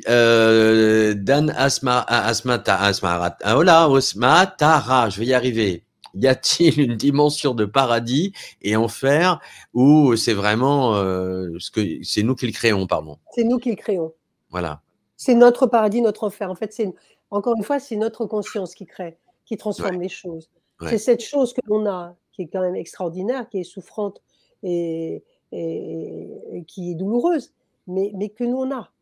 [0.09, 5.85] Euh, Dan Asma, Asmata, Asma, ah, Osma, Tara, je vais y arriver.
[6.15, 8.33] Y a-t-il une dimension de paradis
[8.63, 9.41] et enfer
[9.73, 13.19] où c'est vraiment euh, ce que c'est nous qui le créons, pardon?
[13.33, 14.13] C'est nous qui le créons.
[14.51, 14.83] Voilà.
[15.21, 16.51] C'est notre paradis, notre enfer.
[16.51, 16.95] En fait, c'est
[17.31, 20.49] encore une fois, c'est notre conscience qui crée, qui transforme les choses.
[20.89, 24.23] C'est cette chose que l'on a, qui est quand même extraordinaire, qui est souffrante
[24.63, 25.23] et,
[25.53, 27.53] et, qui est douloureuse,
[27.87, 28.93] mais, mais que nous on a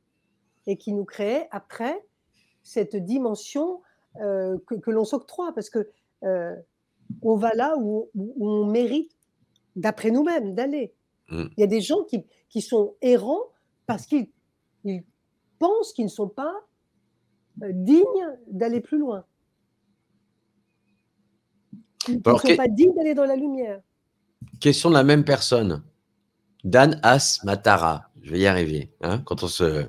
[0.66, 2.04] et qui nous crée après
[2.64, 3.80] cette dimension
[4.20, 5.88] euh, que, l'on s'octroie, parce que
[6.24, 6.56] euh,
[7.22, 9.12] on va là où, on mérite,
[9.76, 10.92] d'après nous-mêmes, d'aller.
[11.28, 11.44] Mm.
[11.56, 13.44] Il y a des gens qui, qui sont errants
[13.86, 14.26] parce qu'ils
[15.58, 16.54] pensent qu'ils ne sont pas
[17.62, 19.24] euh, dignes d'aller plus loin.
[22.08, 23.80] Ils ne sont pas dignes d'aller dans la lumière.
[24.60, 25.82] Question de la même personne.
[26.64, 28.10] Dan As Matara.
[28.22, 28.90] Je vais y arriver.
[29.00, 29.86] Hein, quand on se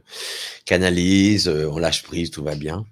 [0.66, 2.86] canalise, euh, on lâche prise, tout va bien.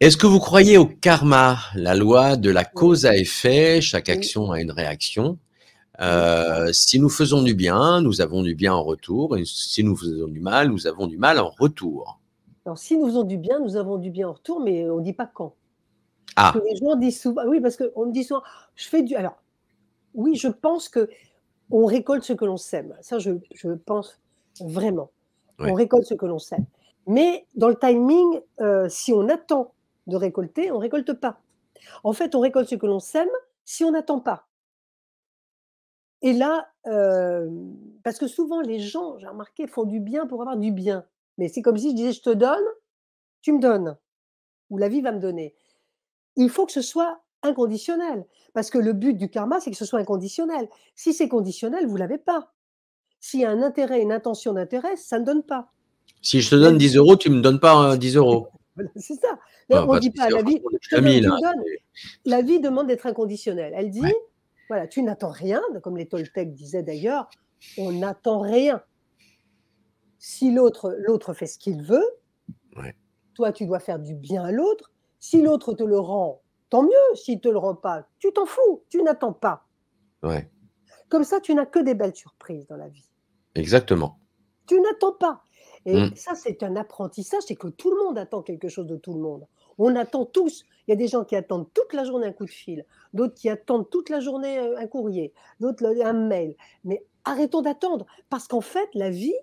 [0.00, 3.80] Est-ce que vous croyez au karma, la loi de la cause à effet?
[3.80, 5.38] Chaque action a une réaction.
[6.00, 9.36] Euh, si nous faisons du bien, nous avons du bien en retour.
[9.36, 12.20] Et si nous faisons du mal, nous avons du mal en retour.
[12.64, 15.04] Alors, si nous faisons du bien, nous avons du bien en retour, mais on ne
[15.04, 15.54] dit pas quand.
[16.34, 16.52] Ah.
[16.62, 18.42] les gens disent souvent, oui, parce qu'on me dit souvent,
[18.74, 19.14] je fais du.
[19.14, 19.42] Alors,
[20.14, 21.08] oui, je pense que
[21.70, 22.94] on récolte ce que l'on sème.
[23.00, 23.32] Ça, je,
[23.86, 24.20] pense
[24.60, 25.10] vraiment.
[25.58, 26.66] On récolte ce que l'on sème.
[27.06, 29.72] Mais dans le timing, euh, si on attend
[30.06, 31.40] de récolter, on ne récolte pas.
[32.04, 33.28] En fait, on récolte ce que l'on sème
[33.64, 34.46] si on n'attend pas.
[36.26, 37.48] Et là, euh,
[38.02, 41.04] parce que souvent les gens, j'ai remarqué, font du bien pour avoir du bien.
[41.38, 42.64] Mais c'est comme si je disais, je te donne,
[43.42, 43.96] tu me donnes,
[44.68, 45.54] ou la vie va me donner.
[46.34, 48.26] Il faut que ce soit inconditionnel.
[48.54, 50.68] Parce que le but du karma, c'est que ce soit inconditionnel.
[50.96, 52.52] Si c'est conditionnel, vous ne l'avez pas.
[53.20, 55.70] S'il y a un intérêt, une intention d'intérêt, ça ne donne pas.
[56.22, 58.48] Si je te donne 10 euros, tu ne me donnes pas 10 euros.
[58.96, 59.38] c'est ça.
[59.70, 60.60] Ah, on ne bah, dit pas la vie.
[62.24, 63.74] la vie demande d'être inconditionnelle.
[63.76, 64.02] Elle dit
[64.68, 67.28] voilà, tu n'attends rien, comme les Toltecs disaient d'ailleurs,
[67.78, 68.82] on n'attend rien.
[70.18, 72.06] Si l'autre l'autre fait ce qu'il veut,
[73.34, 74.92] toi tu dois faire du bien à l'autre.
[75.20, 77.14] Si l'autre te le rend, tant mieux.
[77.14, 79.66] S'il ne te le rend pas, tu t'en fous, tu n'attends pas.
[80.22, 80.50] Ouais.
[81.08, 83.08] Comme ça, tu n'as que des belles surprises dans la vie.
[83.54, 84.18] Exactement.
[84.66, 85.42] Tu n'attends pas.
[85.84, 86.16] Et mmh.
[86.16, 89.20] ça, c'est un apprentissage, c'est que tout le monde attend quelque chose de tout le
[89.20, 89.46] monde.
[89.78, 90.64] On attend tous.
[90.86, 93.34] Il y a des gens qui attendent toute la journée un coup de fil, d'autres
[93.34, 96.56] qui attendent toute la journée euh, un courrier, d'autres un mail.
[96.84, 99.34] Mais arrêtons d'attendre, parce qu'en fait, la vie,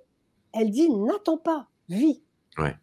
[0.53, 2.23] elle dit n'attends pas, vis.
[2.57, 2.75] Ouais.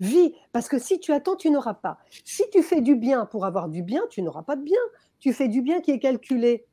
[0.00, 1.98] Vis, parce que si tu attends, tu n'auras pas.
[2.24, 4.80] Si tu fais du bien pour avoir du bien, tu n'auras pas de bien.
[5.18, 6.66] Tu fais du bien qui est calculé.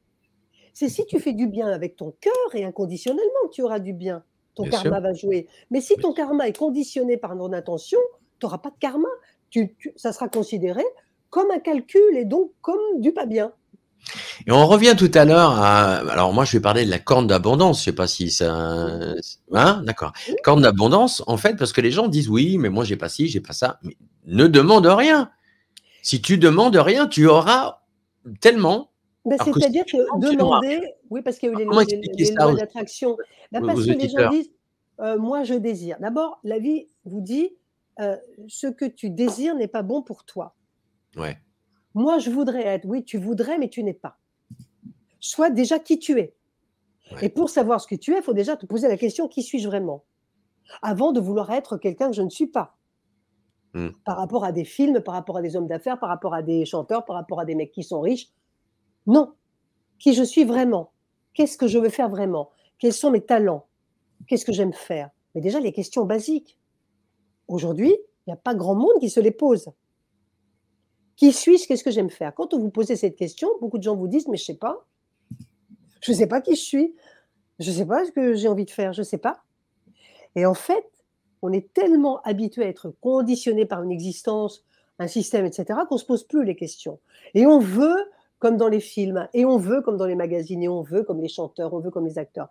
[0.73, 3.93] C'est si tu fais du bien avec ton cœur et inconditionnellement que tu auras du
[3.93, 4.23] bien.
[4.53, 5.47] Ton karma va jouer.
[5.71, 7.99] Mais si ton karma est conditionné par ton intention,
[8.39, 9.09] tu n'auras pas de karma.
[9.95, 10.83] Ça sera considéré
[11.29, 13.51] comme un calcul et donc comme du pas bien.
[14.45, 15.95] Et on revient tout à l'heure à.
[16.11, 17.79] Alors, moi, je vais parler de la corne d'abondance.
[17.79, 18.53] Je sais pas si ça.
[19.51, 20.13] Hein D'accord.
[20.43, 23.27] Corne d'abondance, en fait, parce que les gens disent oui, mais moi, j'ai pas ci,
[23.27, 23.79] j'ai pas ça.
[23.81, 25.31] Mais ne demande rien.
[26.03, 27.79] Si tu demandes rien, tu auras
[28.41, 28.91] tellement.
[29.25, 30.81] Ben, c'est-à-dire que, demander.
[31.09, 33.17] Oui, parce qu'il y a eu les, lois d'attraction.
[33.51, 34.51] Ben, parce que les gens disent
[35.01, 35.97] euh, moi je désire.
[35.99, 37.49] D'abord, la vie vous dit
[37.99, 38.17] euh,
[38.47, 40.55] ce que tu désires n'est pas bon pour toi.
[41.15, 41.37] Ouais.
[41.93, 42.85] Moi, je voudrais être.
[42.85, 44.17] Oui, tu voudrais, mais tu n'es pas.
[45.19, 46.35] Sois déjà qui tu es.
[47.11, 47.25] Ouais.
[47.25, 49.43] Et pour savoir ce que tu es, il faut déjà te poser la question qui
[49.43, 50.03] suis-je vraiment?
[50.81, 52.75] Avant de vouloir être quelqu'un que je ne suis pas.
[53.73, 53.89] Hmm.
[54.03, 56.65] Par rapport à des films, par rapport à des hommes d'affaires, par rapport à des
[56.65, 58.29] chanteurs, par rapport à des mecs qui sont riches.
[59.05, 59.33] Non.
[59.99, 60.91] Qui je suis vraiment?
[61.33, 62.49] Qu'est-ce que je veux faire vraiment?
[62.79, 63.67] Quels sont mes talents?
[64.27, 65.09] Qu'est-ce que j'aime faire?
[65.33, 66.57] Mais déjà, les questions basiques.
[67.47, 69.69] Aujourd'hui, il n'y a pas grand monde qui se les pose.
[71.15, 71.67] Qui suis-je?
[71.67, 72.33] Qu'est-ce que j'aime faire?
[72.33, 74.57] Quand on vous posez cette question, beaucoup de gens vous disent Mais je ne sais
[74.57, 74.85] pas.
[76.01, 76.95] Je ne sais pas qui je suis.
[77.59, 78.93] Je ne sais pas ce que j'ai envie de faire.
[78.93, 79.43] Je ne sais pas.
[80.35, 80.85] Et en fait,
[81.41, 84.63] on est tellement habitué à être conditionné par une existence,
[84.99, 86.99] un système, etc., qu'on ne se pose plus les questions.
[87.33, 90.67] Et on veut, comme dans les films, et on veut, comme dans les magazines, et
[90.67, 92.49] on veut, comme les chanteurs, on veut, comme les acteurs.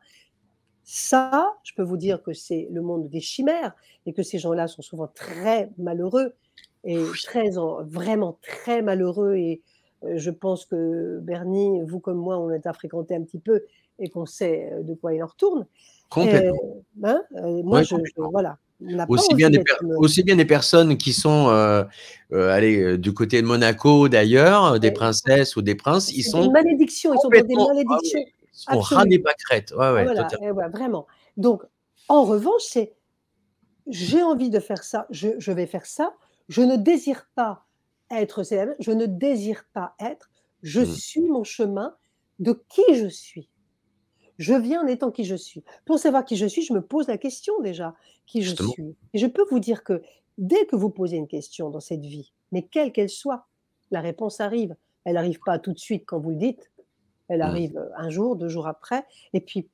[0.84, 3.74] Ça, je peux vous dire que c'est le monde des chimères
[4.06, 6.34] et que ces gens-là sont souvent très malheureux
[6.84, 9.34] et très, en- vraiment très malheureux.
[9.36, 9.62] Et
[10.04, 13.64] euh, je pense que Bernie, vous comme moi, on est à fréquenter un petit peu
[13.98, 15.66] et qu'on sait euh, de quoi il en retourne.
[16.10, 16.84] Complètement.
[17.04, 17.22] Euh, hein,
[17.64, 18.30] moi, Ouais, je, je- complètement.
[18.30, 18.58] voilà.
[18.80, 19.62] N'a pas Aussi bien, des
[19.96, 21.84] aussi bien des personnes qui sont euh,
[22.32, 26.42] euh, allez, euh, du côté de Monaco d'ailleurs, des princesses ou des princes, ils sont
[26.42, 28.20] une malédiction, ils sont dans des ah malédictions.
[29.06, 29.72] Des pâquerettes.
[29.72, 31.06] Ouais, ouais, Ah, voilà, ouais, vraiment.
[31.36, 31.62] Donc,
[32.08, 32.94] en revanche, c'est
[33.86, 36.14] j'ai envie de faire ça, je, je vais faire ça.
[36.48, 37.64] Je ne désire pas
[38.10, 40.30] être célèbre, je ne désire pas être,
[40.62, 40.86] je Mm.
[40.86, 41.94] suis mon chemin
[42.38, 43.48] de qui je suis.
[44.38, 45.62] Je viens en étant qui je suis.
[45.84, 47.94] Pour savoir qui je suis, je me pose la question déjà,
[48.26, 48.72] qui je Justement.
[48.72, 48.96] suis.
[49.14, 50.02] Et je peux vous dire que
[50.38, 53.46] dès que vous posez une question dans cette vie, mais quelle qu'elle soit,
[53.90, 54.74] la réponse arrive.
[55.04, 56.70] Elle n'arrive pas tout de suite quand vous le dites.
[57.28, 57.42] Elle Mm.
[57.42, 59.04] arrive euh, un jour, deux jours après.
[59.32, 59.68] Et puis,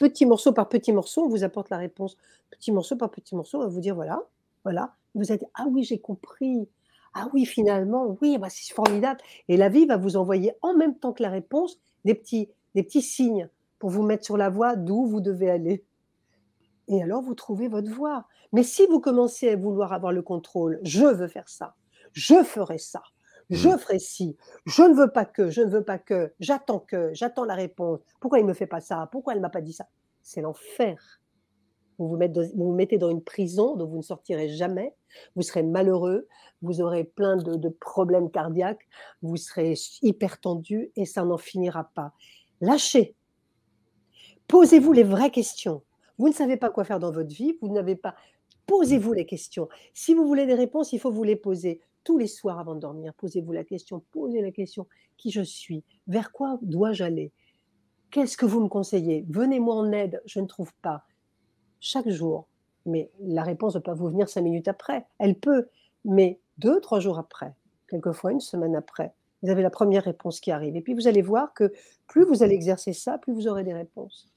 [0.00, 2.16] petit morceau par petit morceau, on vous apporte la réponse.
[2.50, 4.22] Petit morceau par petit morceau, on va vous dire voilà,
[4.64, 4.94] voilà.
[5.14, 6.68] Vous êtes ah oui, j'ai compris.
[7.14, 9.20] Ah oui, finalement, oui, bah, c'est formidable.
[9.48, 12.82] Et la vie va vous envoyer en même temps que la réponse des petits, des
[12.82, 13.48] petits signes
[13.78, 15.84] pour vous mettre sur la voie d'où vous devez aller.
[16.88, 18.26] Et alors, vous trouvez votre voie.
[18.52, 21.74] Mais si vous commencez à vouloir avoir le contrôle, je veux faire ça,
[22.12, 23.02] je ferai ça,
[23.50, 23.78] je Mm.
[23.78, 27.44] ferai ci, je ne veux pas que, je ne veux pas que, j'attends que, j'attends
[27.44, 28.00] la réponse.
[28.20, 29.08] Pourquoi il ne me fait pas ça?
[29.10, 29.88] Pourquoi elle ne m'a pas dit ça?
[30.22, 31.20] C'est l'enfer.
[31.98, 34.94] Vous vous, mettez dans, vous vous mettez dans une prison dont vous ne sortirez jamais.
[35.34, 36.28] Vous serez malheureux,
[36.62, 38.86] vous aurez plein de, de problèmes cardiaques,
[39.22, 42.12] vous serez hyper tendu et ça n'en finira pas.
[42.60, 43.16] Lâchez.
[44.46, 45.82] Posez-vous les vraies questions.
[46.18, 48.14] Vous ne savez pas quoi faire dans votre vie, vous n'avez pas.
[48.66, 49.68] Posez-vous les questions.
[49.94, 52.80] Si vous voulez des réponses, il faut vous les poser tous les soirs avant de
[52.80, 53.12] dormir.
[53.12, 54.86] Posez-vous la question, posez la question
[55.18, 57.32] qui je suis, vers quoi dois-je aller,
[58.10, 61.04] qu'est-ce que vous me conseillez, venez-moi en aide, je ne trouve pas.
[61.80, 62.48] Chaque jour,
[62.86, 65.04] mais la réponse ne peut pas vous venir cinq minutes après.
[65.18, 65.68] Elle peut,
[66.06, 67.52] mais deux, trois jours après,
[67.90, 69.12] quelquefois une semaine après,
[69.42, 70.76] vous avez la première réponse qui arrive.
[70.76, 71.74] Et puis vous allez voir que
[72.06, 74.32] plus vous allez exercer ça, plus vous aurez des réponses.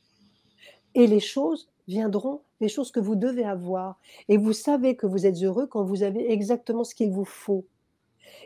[0.93, 3.99] Et les choses viendront, les choses que vous devez avoir.
[4.29, 7.65] Et vous savez que vous êtes heureux quand vous avez exactement ce qu'il vous faut.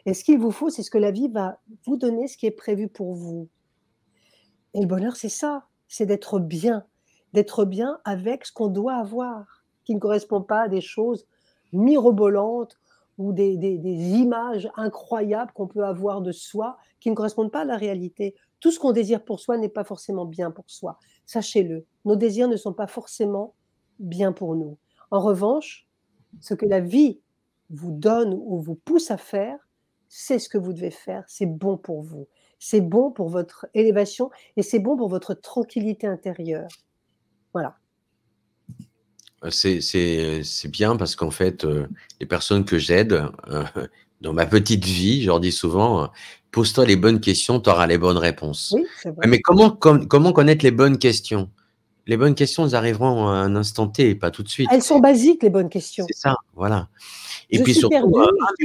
[0.05, 2.47] Et ce qu'il vous faut, c'est ce que la vie va vous donner, ce qui
[2.47, 3.47] est prévu pour vous.
[4.73, 6.85] Et le bonheur, c'est ça, c'est d'être bien,
[7.33, 11.27] d'être bien avec ce qu'on doit avoir, qui ne correspond pas à des choses
[11.71, 12.77] mirobolantes
[13.17, 17.61] ou des, des- des images incroyables qu'on peut avoir de soi, qui ne correspondent pas
[17.61, 18.33] à la réalité.
[18.59, 20.97] Tout ce qu'on désire pour soi n'est pas forcément bien pour soi.
[21.25, 23.53] Sachez-le, nos désirs ne sont pas forcément
[23.99, 24.77] bien pour nous.
[25.11, 25.87] En revanche,
[26.41, 27.19] ce que la vie
[27.69, 29.57] vous donne ou vous pousse à faire,
[30.07, 32.27] c'est ce que vous devez faire, c'est bon pour vous.
[32.59, 36.67] C'est bon pour votre élévation et c'est bon pour votre tranquillité intérieure.
[37.53, 37.77] Voilà.
[39.49, 41.87] C'est, c'est, bien parce qu'en fait, euh,
[42.19, 43.63] les personnes que j'aide euh,
[44.21, 46.07] dans ma petite vie, je leur dis souvent, euh,
[46.55, 48.71] pose-toi les bonnes questions, tu auras les bonnes réponses.
[48.73, 49.27] Oui, vrai.
[49.27, 51.49] Mais comment, com- comment connaître les bonnes questions?
[52.07, 54.69] Les bonnes questions, elles arriveront à un instant T, pas tout de suite.
[54.71, 56.05] Elles sont basiques, les bonnes questions.
[56.07, 56.87] C'est ça, voilà.
[57.49, 58.13] Et je puis suis surtout, perdue,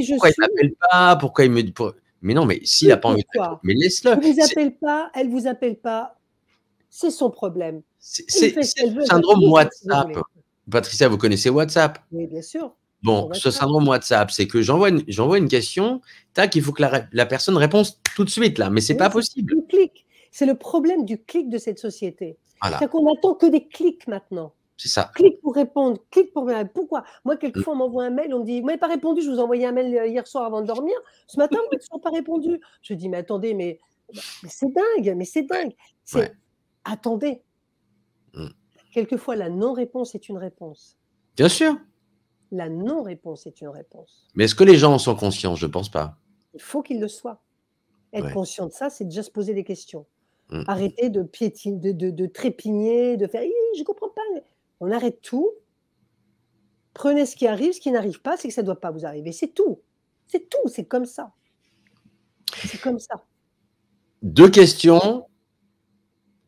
[0.05, 1.17] je pourquoi il suis m'appelle pas?
[1.17, 1.93] Pourquoi il me dit pour-
[2.23, 4.13] Mais non, mais s'il n'a pas envie de mais laisse-le.
[4.13, 6.17] Elle vous C'est- appelle pas, elle vous appelle pas,
[6.91, 7.83] c'est son problème.
[7.99, 10.11] C'est le syndrome vous WhatsApp.
[10.71, 11.99] Patricia, vous connaissez WhatsApp?
[12.13, 12.73] Oui, bien sûr.
[13.03, 16.03] Bon, ce syndrome WhatsApp, c'est que j'envoie une, j'envoie une question,
[16.35, 16.83] tac, il faut que
[17.13, 19.55] la, personne réponde tout de suite, là, mais c'est Oui, pas c'est possible.
[19.55, 20.07] le clic.
[20.31, 22.37] C'est le problème du clic de cette société.
[22.61, 24.53] Voilà, C'est qu'on n'attend que des clics maintenant.
[24.77, 25.11] c'est ça.
[25.15, 27.05] Clic pour répondre, clic pour Pourquoi?
[27.25, 29.39] Moi, quelquefois, on m'envoie un mail, on me dit Vous m'avez pas répondu, je vous
[29.39, 30.95] ai envoyé un mail euh, hier soir avant de dormir.
[31.27, 32.61] Ce matin, vous n'avez toujours pas répondu.
[32.83, 33.81] Je dis Mais attendez, mais,
[34.43, 35.73] mais c'est dingue, mais c'est dingue.
[36.05, 36.33] C'est Ouais.
[36.85, 37.41] attendez.
[38.35, 38.49] Mm.
[38.93, 40.97] quelquefois la non-réponse est une réponse.
[41.37, 41.77] Bien sûr.
[42.53, 44.27] La non-réponse est une réponse.
[44.35, 45.55] Mais est-ce que les gens en sont conscients?
[45.55, 46.17] Je ne pense pas.
[46.55, 47.41] Il faut qu'ils le soient.
[48.13, 48.33] Être Ouais.
[48.33, 50.05] conscient de ça, c'est déjà se poser des questions.
[50.51, 50.63] Mm.
[50.67, 53.43] Arrêter de piétiner, de, de- de trépigner, de faire
[53.79, 54.23] je comprends pas.
[54.81, 55.49] On arrête tout.
[56.93, 59.07] Prenez ce qui arrive, ce qui n'arrive pas, c'est que ça ne doit pas vous
[59.07, 59.31] arriver.
[59.31, 59.81] C'est tout.
[60.27, 61.33] C'est tout, c'est comme ça.
[62.67, 63.25] C'est comme ça.
[64.23, 65.27] Deux questions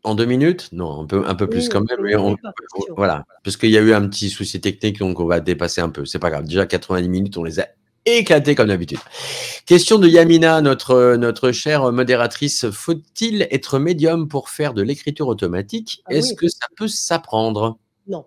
[0.05, 0.69] en deux minutes?
[0.73, 1.99] Non, un peu, un peu plus Oui, quand même.
[2.03, 2.95] mais on- question.
[2.97, 5.91] voilà, parce qu'il y a eu un petit souci technique, donc on va dépasser un
[5.91, 6.05] peu.
[6.05, 6.45] C'est pas grave.
[6.45, 7.69] Déjà 90 minutes, on les a
[8.05, 8.99] éclatés comme d'habitude.
[9.65, 12.69] Question de Yamina, notre, notre chère modératrice.
[12.71, 16.03] Faut-il être médium pour faire de l'écriture automatique?
[16.07, 16.37] Ah Est-ce oui.
[16.37, 17.79] que ça peut s'apprendre?
[18.09, 18.27] Non.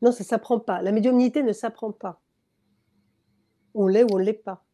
[0.00, 0.80] Non, ça ne s'apprend pas.
[0.80, 2.20] La médiumnité ne s'apprend pas.
[3.74, 4.64] On l'est ou on ne l'est pas.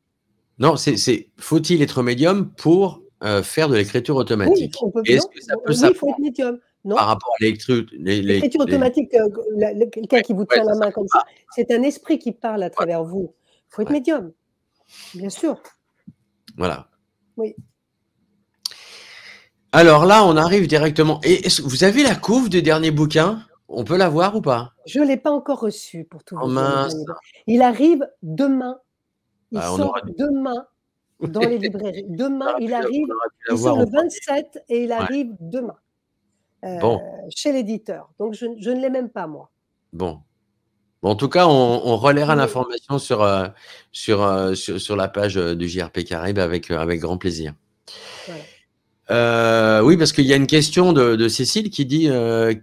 [0.58, 5.40] Non, c'est- faut-il être médium pour euh, faire de l'écriture Oui, automatique peut, Est-ce que
[5.40, 6.58] ça peut oui, il faut être médium.
[6.84, 11.24] Non, par rapport à l'écriture automatique, euh, quelqu'un qui vous tient la main comme ça,
[11.54, 13.32] c'est un esprit qui parle à travers vous.
[13.70, 14.32] Il faut être médium.
[15.14, 15.62] Bien sûr.
[16.58, 16.88] Voilà.
[17.38, 17.56] Oui.
[19.72, 21.20] Alors là, on arrive directement.
[21.24, 23.44] Et vous avez la couve du dernier bouquin?
[23.68, 24.72] On peut la voir ou pas?
[24.86, 26.94] Je ne l'ai pas encore reçu pour tout Oh vous mince.
[27.46, 28.78] Il arrive demain.
[29.50, 30.66] Il Ah, on sort aura demain
[31.20, 32.04] dans les librairies.
[32.08, 33.06] Demain, pu il arrive.
[33.08, 35.76] on aurait pu la Il voir sort en le 27 et il arrive demain.
[36.64, 37.00] euh, Bon.
[37.34, 38.10] Chez l'éditeur.
[38.18, 39.50] Donc, je, je ne l'ai même pas, moi.
[39.92, 40.20] Bon.
[41.02, 41.50] Bon, en tout cas, on,
[41.84, 42.38] on relaiera Oui.
[42.38, 43.46] l'information sur, euh,
[43.92, 47.54] sur, euh, sur, sur la page du JRP Caraïbes avec, avec grand plaisir.
[48.26, 48.40] Voilà.
[49.84, 52.08] Oui, parce qu'il y a une question de, de Cécile qui dit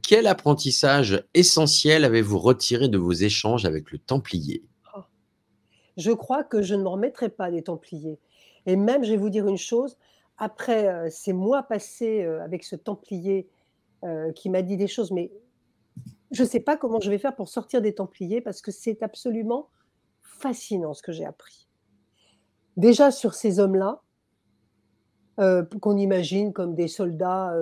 [0.01, 4.63] Quel apprentissage essentiel avez-vous retiré de vos échanges avec le Templier?
[5.97, 8.17] Je crois que je ne me remettrai pas des Templiers.
[8.65, 9.97] Et même, je vais vous dire une chose,
[10.37, 13.47] après euh, ces mois passés euh, avec ce Templier
[14.03, 15.31] euh, qui m'a dit des choses, mais
[16.31, 19.03] je ne sais pas comment je vais faire pour sortir des Templiers parce que c'est
[19.03, 19.69] absolument
[20.21, 21.67] fascinant ce que j'ai appris.
[22.75, 24.01] Déjà sur ces hommes-là,
[25.39, 27.55] euh, qu'on imagine comme des soldats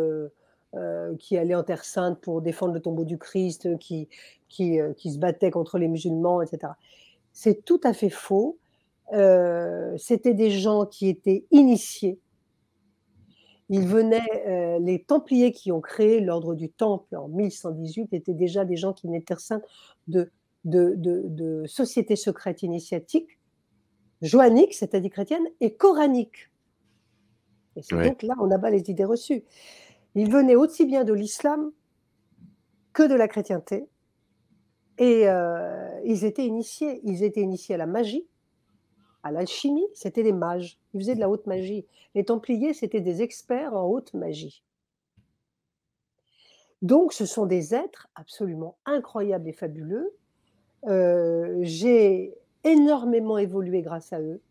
[1.18, 4.08] qui allaient en Terre Sainte pour défendre le tombeau du Christ, qui,
[4.48, 6.74] qui se battaient contre les musulmans, etc.
[7.34, 8.60] C'est tout à fait faux.
[9.14, 12.20] Euh, C'était des gens qui étaient initiés.
[13.70, 18.66] Ils venaient, euh, les Templiers qui ont créé l'ordre du Temple en 1118 étaient déjà
[18.66, 19.36] des gens qui venaient de
[20.08, 20.32] de,
[20.66, 23.40] de, de, de sociétés secrètes initiatiques,
[24.22, 26.50] joanniques, c'est-à-dire chrétiennes, et coraniques.
[27.76, 28.10] Et c'est Ouais.
[28.10, 29.44] donc là, on abat les idées reçues.
[30.16, 31.72] Ils venaient aussi bien de l'islam
[32.94, 33.88] que de la chrétienté.
[34.98, 37.00] Et euh, ils étaient initiés.
[37.04, 38.28] Ils étaient initiés à la magie,
[39.24, 39.88] à l'alchimie.
[39.94, 40.80] C'était des mages.
[40.94, 41.86] Ils faisaient de la haute magie.
[42.16, 44.64] Les Templiers, c'était des experts en haute magie.
[46.82, 50.14] Donc, ce sont des êtres absolument incroyables et fabuleux.
[50.88, 52.34] Euh, j'ai
[52.64, 54.42] énormément évolué grâce à eux,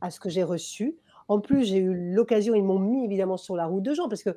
[0.00, 0.96] à ce que j'ai reçu.
[1.28, 4.22] En plus, j'ai eu l'occasion, ils m'ont mis évidemment sur la route de gens, parce
[4.22, 4.36] que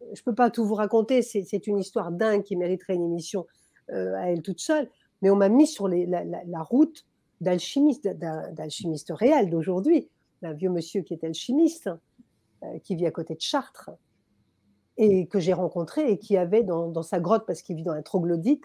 [0.00, 3.46] je ne peux pas tout vous raconter, c'est une histoire dingue qui mériterait une émission
[3.90, 4.90] euh, à elle toute seule,
[5.22, 7.06] mais on m'a mis sur la route
[7.42, 10.08] d'alchimistes, d'un d'alchimiste réel d'aujourd'hui,
[10.40, 11.90] d'un vieux monsieur qui est alchimiste,
[12.62, 13.90] euh, qui vit à côté de Chartres,
[14.96, 17.92] et que j'ai rencontré et qui avait dans, dans sa grotte, parce qu'il vit dans
[17.92, 18.64] un troglodyte,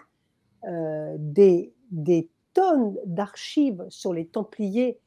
[0.64, 4.98] euh, des, des tonnes d'archives sur les Templiers,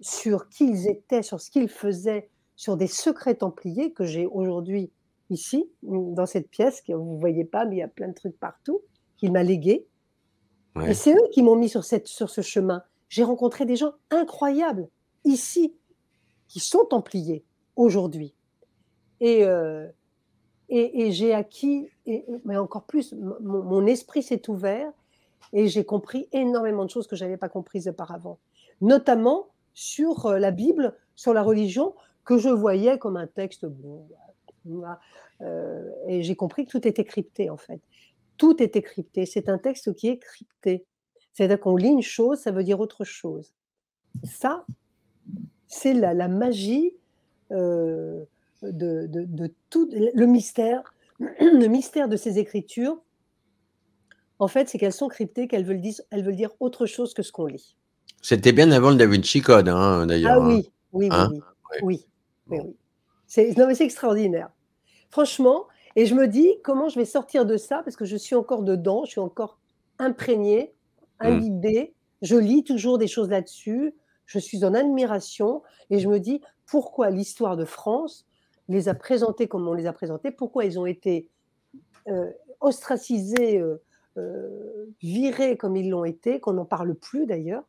[0.00, 4.90] sur qui ils étaient, sur ce qu'ils faisaient, sur des secrets Templiers que j'ai aujourd'hui
[5.30, 8.14] ici, dans cette pièce, que vous ne voyez pas, mais il y a plein de
[8.14, 8.80] trucs partout,
[9.16, 9.86] qu'il m'a légué.
[10.74, 10.90] Ouais.
[10.90, 12.82] Et c'est eux qui m'ont mis sur, cette, sur ce chemin.
[13.08, 14.88] J'ai rencontré des gens incroyables
[15.24, 15.74] ici,
[16.48, 17.44] qui sont Templiers
[17.76, 18.34] aujourd'hui.
[19.20, 19.86] Et, euh,
[20.68, 21.88] et, j'ai acquis,
[22.44, 24.92] mais encore plus, mon, esprit s'est ouvert
[25.52, 28.38] et j'ai compris énormément de choses que je n'avais pas comprises auparavant.
[28.80, 31.94] Notamment sur euh, la Bible, sur la religion,
[32.24, 34.06] que je voyais comme un texte bon.
[35.40, 37.80] euh, et j'ai compris que tout était crypté en fait.
[38.36, 39.24] Tout était crypté.
[39.24, 40.84] C'est un texte qui est crypté.
[41.38, 43.52] C'est-à-dire qu'on lit une chose, ça veut dire autre chose.
[44.24, 44.66] Ça,
[45.68, 46.94] c'est la, la magie
[47.52, 48.24] euh,
[48.62, 53.00] de, de- de tout le mystère, le mystère de ces écritures.
[54.40, 57.22] En fait, c'est qu'elles sont cryptées, qu'elles veulent dire, elles veulent dire autre chose que
[57.22, 57.76] ce qu'on lit.
[58.20, 60.42] C'était bien avant le Da Vinci Code, hein, Ah d'ailleurs.
[60.42, 60.48] hein.
[60.48, 61.28] oui, oui, oui, Hein?
[61.30, 61.40] oui,
[61.82, 62.06] oui,
[62.48, 62.64] oui, Bon.
[62.66, 62.76] oui.
[63.28, 64.50] C'est, non, mais c'est extraordinaire.
[65.10, 68.34] Franchement, et je me dis comment je vais sortir de ça parce que je suis
[68.34, 69.60] encore dedans, je suis encore
[70.00, 70.74] imprégnée,
[71.20, 71.26] Mm.
[71.26, 71.94] imbibée.
[72.22, 73.94] Je lis toujours des choses là-dessus.
[74.26, 78.26] Je suis en admiration et je me dis pourquoi l'histoire de France
[78.68, 81.28] les a présentées comme on les a présentées, pourquoi ils ont été
[82.60, 83.62] ostracisés,
[85.00, 87.64] virés comme ils l'ont été, qu'on n'en parle plus d'ailleurs?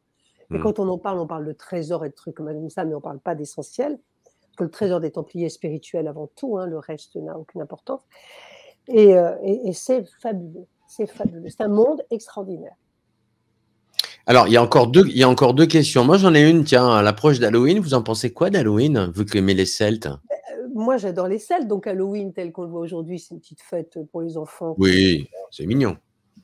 [0.51, 0.61] Et mmh.
[0.61, 2.97] quand on en parle, on parle de trésors et de trucs comme ça, mais on
[2.97, 3.97] ne parle pas d'essentiel.
[4.57, 8.01] Que le trésor des Templiers est spirituel avant tout, hein, le reste n'a aucune importance.
[8.89, 11.47] Et, et c'est fabuleux, c'est fabuleux.
[11.49, 12.75] C'est un monde extraordinaire.
[14.29, 16.05] Alors, il y, a encore deux, il y a encore deux questions.
[16.05, 17.79] Moi, j'en ai une, tiens, à l'approche d'Halloween.
[17.79, 20.05] Vous en pensez quoi d'Halloween, vu que vous aimez les Celtes?
[20.05, 21.67] Euh, Moi, j'adore les Celtes.
[21.67, 24.75] Donc, Halloween, tel qu'on le voit aujourd'hui, c'est une petite fête pour les enfants.
[24.77, 25.97] Oui, c'est mignon.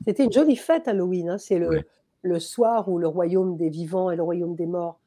[0.04, 1.30] C'était une jolie fête, Halloween.
[1.30, 1.38] Hein.
[1.38, 1.84] C'est le,
[2.24, 5.00] le, soir où le royaume des vivants et le royaume des morts.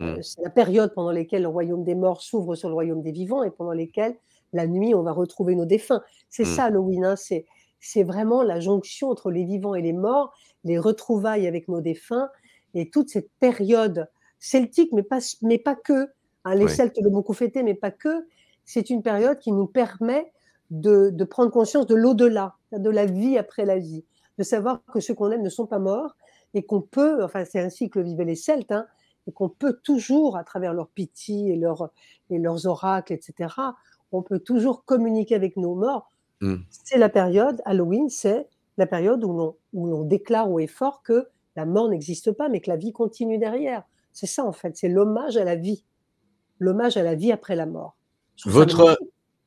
[0.00, 0.22] Euh, hmm.
[0.22, 3.44] c'est la période pendant laquelle le royaume des morts s'ouvre sur le royaume des vivants
[3.44, 4.16] et pendant lesquelles,
[4.52, 6.02] la nuit, on va retrouver nos défunts.
[6.30, 6.46] C'est hmm.
[6.46, 7.04] ça, Halloween.
[7.04, 7.14] Hein.
[7.14, 7.46] C'est
[7.84, 10.32] c'est vraiment la jonction entre les vivants et les morts,
[10.64, 12.28] les retrouvailles avec nos défunts
[12.74, 14.08] et toute cette période
[14.38, 16.08] celtique, mais pas, mais pas que.
[16.44, 18.26] Hein, les Celtes l'ont beaucoup fêté, mais pas que.
[18.64, 20.32] C'est une période qui nous permet
[20.70, 24.04] de, prendre conscience de l'au-delà, de la vie après la vie,
[24.38, 26.16] de savoir que ceux qu'on aime ne sont pas morts
[26.54, 28.86] et qu'on peut, enfin c'est ainsi que le vivaient les Celtes, hein,
[29.26, 31.90] et qu'on peut toujours, à travers leur pitié et, leur,
[32.30, 33.54] et leurs oracles, etc.,
[34.12, 36.14] on peut toujours communiquer avec nos morts
[36.44, 36.56] Mm.
[36.68, 41.28] C'est la période, Halloween, c'est la période où l'on, où l'on déclare au effort que
[41.56, 43.84] la mort n'existe pas, mais que la vie continue derrière.
[44.12, 45.84] C'est ça, en fait, c'est l'hommage à la vie.
[46.58, 47.96] L'hommage à la vie après la mort.
[48.44, 48.98] Votre,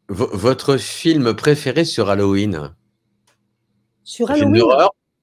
[0.10, 2.74] votre film préféré sur Halloween?
[4.04, 4.64] Sur Halloween?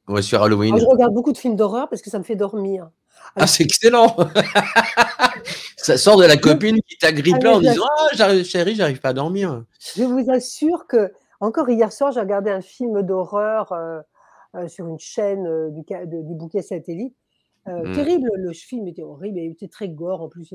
[0.09, 0.77] Ouais, sur Halloween.
[0.79, 2.91] je regarde beaucoup de films d'horreur parce que ça me fait dormir.
[3.37, 4.15] ah, c'est excellent
[5.77, 7.87] Ça sort de la copine qui t'agrippe là en disant
[8.19, 9.65] Ah, chérie, j'arrive pas à dormir.
[9.97, 11.13] Je vous assure que
[11.45, 14.01] encore hier soir, j'ai regardé un film d'horreur euh,
[14.55, 17.15] euh, sur une chaîne euh, du, du, bouquet satellite.
[17.67, 17.95] Mmh.
[17.95, 20.53] Terrible, le film était horrible, il était très gore en plus.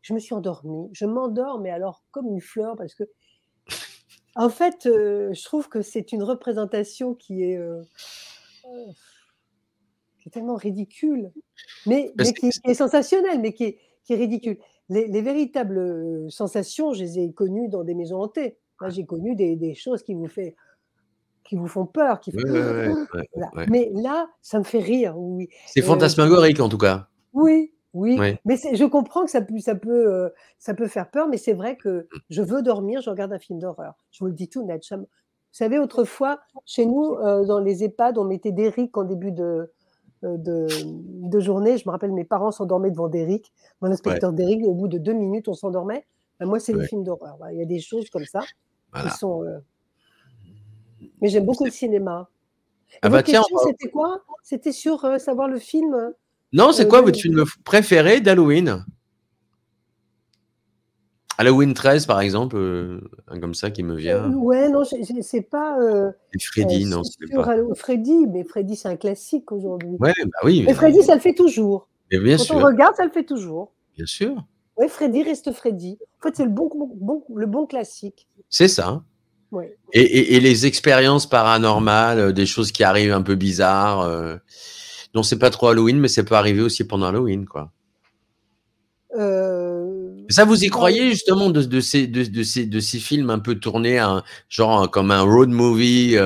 [0.00, 0.88] Je me suis endormie.
[0.92, 3.04] Je m'endors, mais alors comme une fleur, parce que,
[4.34, 7.60] en fait, je trouve que c'est une représentation qui est,
[10.18, 11.32] qui est tellement ridicule,
[11.84, 14.58] mais, qui, est sensationnelle, mais qui est, qui est ridicule.
[14.88, 18.56] Les, les, véritables sensations, je les ai connues dans des maisons hantées
[18.88, 20.54] j'ai connu des, choses qui vous, fait,
[21.44, 22.20] qui vous font peur.
[22.20, 22.32] Qui
[23.68, 25.18] Mais là, ça me fait rire.
[25.18, 25.48] Oui.
[25.66, 27.08] C'est fantasmagorique en tout cas.
[27.32, 28.18] Oui, oui.
[28.44, 30.28] Mais je comprends que ça, ça, peut, euh,
[30.58, 33.58] ça peut faire peur, mais c'est vrai que je veux dormir, je regarde un film
[33.58, 33.94] d'horreur.
[34.10, 34.82] Je vous le dis tout net.
[34.90, 35.06] Vous
[35.50, 39.72] savez, autrefois, chez nous, euh, dans les EHPAD, on mettait des en début de,
[40.24, 41.78] euh, de, journée.
[41.78, 44.64] Je me rappelle, mes parents s'endormaient devant Derrick, mon inspecteur ouais.
[44.66, 46.06] Au bout de deux minutes, on s'endormait.
[46.40, 47.38] Ben, moi, c'est les films d'horreur.
[47.52, 48.40] Il y a des choses comme ça.
[48.96, 49.58] Euh,
[51.20, 52.28] mais j'aime beaucoup le cinéma.
[53.02, 54.22] Ah bah tiens, c'était quoi?
[54.42, 56.12] C'était sur euh, savoir le film
[56.52, 58.84] Non, c'est euh, quoi votre film préféré d'Halloween?
[61.40, 62.58] Halloween 13, par exemple,
[63.40, 64.32] comme ça qui me vient.
[64.32, 65.78] ouais, non, c'est pas.
[66.40, 67.56] Freddy, non, c'est pas.
[67.74, 69.96] Freddy, mais Freddy, c'est un classique aujourd'hui.
[70.00, 70.64] Ouais, bah oui.
[70.66, 71.88] Mais, Freddy, ça le fait toujours.
[72.10, 73.72] Et bien Quand on regarde, ça le fait toujours.
[73.94, 74.44] Bien sûr.
[74.76, 75.98] Oui, Freddy reste Freddy.
[76.20, 78.26] En fait, c'est le bon, bon, le bon classique.
[78.48, 79.02] C'est ça.
[79.92, 84.00] Et, les expériences paranormales, euh, des choses qui arrivent un peu bizarres.
[84.00, 84.36] Euh,
[85.14, 87.72] non, c'est pas trop Halloween, mais ça peut arriver aussi pendant Halloween, quoi.
[89.16, 93.38] Euh, ça, vous y croyez justement de, de, ces, de, ces, de ces films un
[93.38, 94.04] peu tournés,
[94.50, 96.18] genre comme un road movie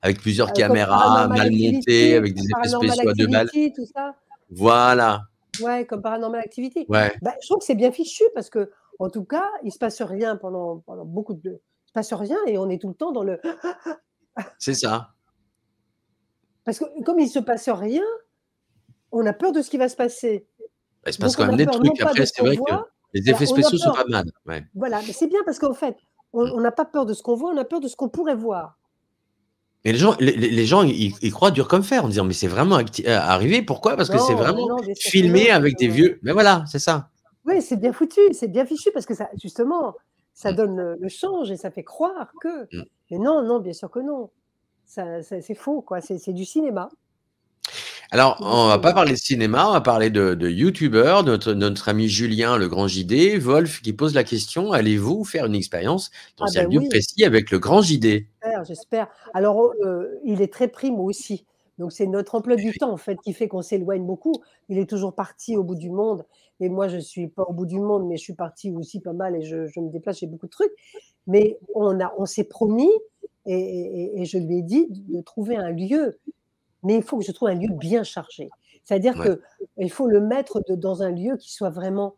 [0.00, 3.50] avec plusieurs caméras mal montées, avec des effets spéciaux de balles.
[4.50, 5.24] Voilà.
[5.60, 6.86] Ouais, comme Paranormal Activity.
[6.88, 7.12] Ouais.
[7.20, 8.70] Bah, je trouve que c'est bien fichu parce que,
[9.00, 11.50] en tout cas, il se passe rien pendant, pendant beaucoup de.
[11.50, 13.40] Il se passe rien et on est tout le temps dans le.
[14.58, 15.14] c'est ça.
[16.64, 18.04] Parce que comme il se passe rien,
[19.10, 20.46] on a peur de ce qui va se passer.
[21.06, 22.00] Il se passe quand même des trucs.
[22.00, 22.74] Après, c'est vrai que
[23.14, 24.30] les effets spéciaux sont pas mal.
[24.74, 25.96] Voilà, mais c'est bien parce qu'en fait,
[26.32, 28.36] on n'a pas peur de ce qu'on voit, on a peur de ce qu'on pourrait
[28.36, 28.78] voir.
[29.84, 32.76] Et les gens, les, gens ils, croient dur comme fer en disant mais c'est vraiment
[32.76, 33.62] euh, arrivé.
[33.62, 33.96] Pourquoi?
[33.96, 36.20] Parce que c'est vraiment filmé avec des vieux.
[36.22, 37.08] Mais voilà, c'est ça.
[37.50, 39.96] Oui, c'est bien foutu, c'est bien fichu parce que ça, justement,
[40.34, 40.56] ça mm.
[40.56, 42.76] donne le change et ça fait croire que.
[42.76, 42.84] Mm.
[43.10, 44.30] Mais non, non, bien sûr que non.
[44.86, 46.00] Ça, c'est faux, quoi.
[46.00, 46.88] C'est du cinéma.
[48.12, 51.88] Alors, on va pas parler de cinéma, on va parler de, de youtubeurs, notre, notre
[51.88, 56.46] ami Julien, le grand JD, Wolf, qui pose la question, allez-vous faire une expérience dans
[56.46, 58.26] ah un ben lieu précis avec le grand JD
[58.66, 61.44] J'espère, Alors, oh, euh, il est très prime aussi.
[61.78, 64.34] Donc, c'est notre emploi du temps, en fait, qui fait qu'on s'éloigne beaucoup.
[64.68, 66.24] Il est toujours parti au bout du monde.
[66.60, 69.12] Et moi, je suis pas au bout du monde, mais je suis parti aussi pas
[69.12, 70.72] mal et je, je me déplace, j'ai beaucoup de trucs.
[71.26, 72.90] Mais on, a, on s'est promis
[73.46, 76.18] et, et, je lui ai dit de trouver un lieu
[76.82, 78.48] mais il faut que je trouve un lieu bien chargé.
[78.84, 79.14] C'est-à-dire
[79.76, 82.16] qu'il faut le mettre dans un lieu qui soit vraiment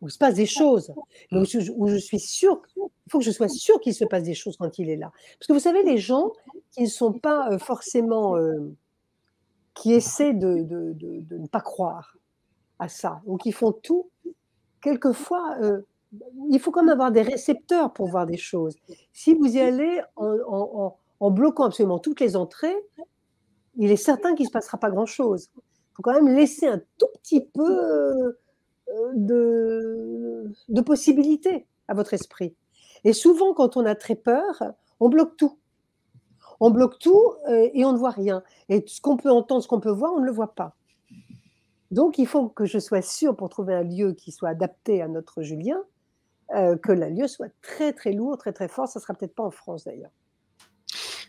[0.00, 0.92] où il se passe des choses,
[1.32, 1.44] où
[1.88, 4.78] je, suis sûre Il faut que je sois sûre qu'il se passe des choses quand
[4.78, 5.10] il est là.
[5.38, 6.32] Parce que vous savez, les gens
[6.70, 8.74] qui ne sont pas euh, forcément, euh,
[9.74, 12.16] qui essaient de, de- de- de ne pas croire
[12.78, 14.10] à ça, ou qui font tout,
[14.80, 15.82] quelquefois, euh,
[16.50, 18.76] il faut quand même avoir des récepteurs pour voir des choses.
[19.12, 22.76] Si vous y allez en, bloquant absolument toutes les entrées,
[23.76, 25.50] il est certain qu'il ne se passera pas grand-chose.
[25.56, 28.32] Il faut quand même laisser un tout petit peu euh,
[29.14, 32.54] de, de possibilités à votre esprit.
[33.04, 34.62] Et souvent, quand on a très peur,
[35.00, 35.58] on bloque tout.
[36.60, 38.42] On bloque tout euh, et on ne voit rien.
[38.68, 40.74] Et ce qu'on peut entendre, ce qu'on peut voir, on ne le voit pas.
[41.96, 45.08] Donc, il faut que je sois sûre, pour trouver un lieu qui soit adapté à
[45.08, 45.78] notre Julien,
[46.54, 48.86] euh, que le lieu soit très, très lourd, très, très fort.
[48.86, 50.10] Ça ne sera peut-être pas en France, d'ailleurs.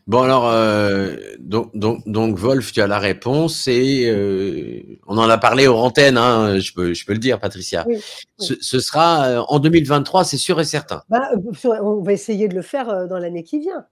[0.07, 5.29] Bon, alors, euh, donc, donc, donc, Wolf, tu as la réponse et euh, on en
[5.29, 7.85] a parlé aux antennes, hein, je, peux, je peux le dire, Patricia.
[7.87, 8.01] Oui, oui.
[8.37, 11.01] Ce, ce sera en 2023, c'est sûr et certain.
[11.07, 11.31] Bah,
[11.81, 13.85] on va essayer de le faire dans l'année qui vient.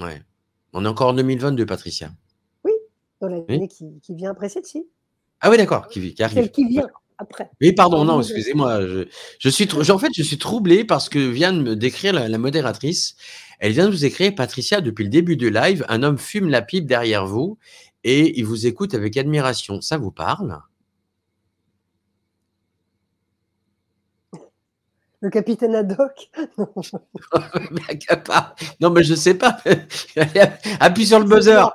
[0.00, 0.22] Ouais.
[0.72, 2.10] On est encore en 2022, Patricia.
[3.20, 4.86] Dans l'année qui, qui vient après celle-ci.
[5.42, 6.36] Ah oui, d'accord, qui, qui arrive.
[6.38, 6.86] Celle qui vient
[7.18, 7.50] après.
[7.60, 8.32] Oui, pardon, non, 2022.
[8.34, 8.86] excusez-moi.
[8.86, 9.08] Je,
[9.38, 12.38] je suis, en fait, je suis troublé parce que vient de me décrire la, la
[12.38, 13.16] modératrice.
[13.58, 16.62] Elle vient de vous écrire, Patricia, depuis le début du live, un homme fume la
[16.62, 17.58] pipe derrière vous
[18.04, 19.80] et il vous écoute avec admiration.
[19.80, 20.58] Ça vous parle?
[25.20, 26.30] Le capitaine Haddock?
[28.80, 29.58] Non, mais je sais pas.
[30.80, 31.70] Appuie sur le buzzer.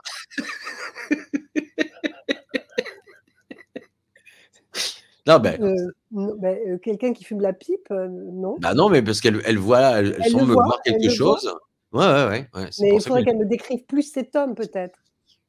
[5.28, 8.56] Non, ben, Euh, ben, euh, Quelqu'un qui fume la pipe, euh, non.
[8.60, 11.54] bah non, mais parce qu'elle elle voit, elle, Elle semble voit, voir quelque chose.
[11.92, 12.70] Ouais, ouais, ouais.
[12.80, 14.98] Mais il faudrait que- qu'elle me décrive plus cet homme, peut-être.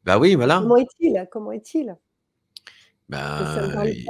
[0.04, 0.58] Bah oui, voilà.
[0.60, 1.96] Comment est-il Comment est-il?
[3.08, 4.06] Ben, il-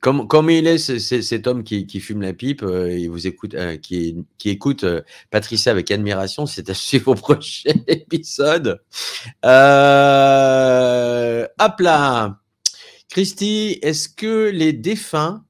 [0.00, 3.76] comme, il est, cet homme qui, qui fume la pipe, euh, il vous écoute, euh,
[3.76, 8.80] qui, qui écoute euh, Patricia avec admiration, c'est à suivre au prochain épisode.
[11.60, 12.38] Hop là
[13.12, 15.44] Christy, est-ce que les défunts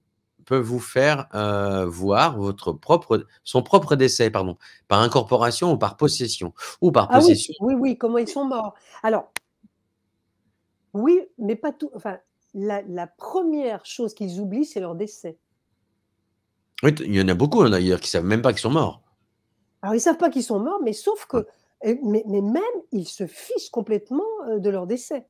[0.46, 4.56] peuvent vous faire euh, voir votre propre, son propre décès, pardon,
[4.88, 6.54] par incorporation ou par possession?
[6.80, 7.54] Ou par Ah oui, possession?
[7.60, 8.74] oui, oui, comment ils sont morts?
[9.04, 9.30] Alors,
[10.92, 11.92] oui, mais pas tout.
[11.94, 12.18] Enfin,
[12.52, 15.38] la, la première chose qu'ils oublient, c'est leur décès.
[16.82, 19.02] Oui, il y en a beaucoup hein, d'ailleurs qui savent même pas qu'ils sont morts.
[19.82, 21.46] Alors, ils ne savent pas qu'ils sont morts, mais sauf que.
[21.84, 25.28] Mais, mais même, ils se fichent complètement euh, de leur décès.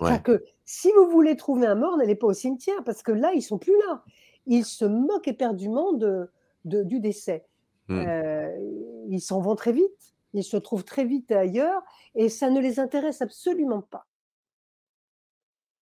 [0.00, 0.20] Ouais.
[0.22, 3.42] Que si vous voulez trouver un mort, n'allez pas au cimetière, parce que là, ils
[3.42, 4.02] sont plus là.
[4.46, 6.30] Ils se moquent éperdument de,
[6.64, 7.46] de- du décès.
[7.88, 7.98] Hmm.
[7.98, 11.82] Euh, ils s'en vont très vite, ils se trouvent très vite ailleurs,
[12.14, 14.06] et ça ne les intéresse absolument pas.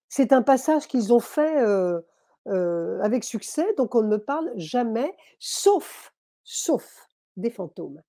[0.09, 2.01] C'est un passage qu'ils ont fait euh,
[2.49, 6.13] euh, avec succès, donc on ne me parle jamais, sauf,
[6.45, 8.03] sauf des fantômes.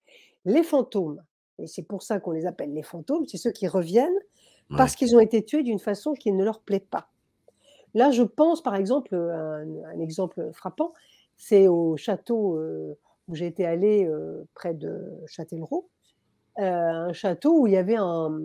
[0.43, 1.23] Les fantômes,
[1.59, 4.19] et c'est pour ça qu'on les appelle les fantômes, c'est ceux qui reviennent
[4.69, 7.09] Parce qu'ils ont été tués d'une façon qui ne leur plaît pas.
[7.93, 10.93] Là, je pense par exemple, un, un exemple frappant,
[11.37, 15.89] c'est au château euh, où été allée euh, près de Châtellerault,
[16.59, 18.39] euh, un château où il y avait un.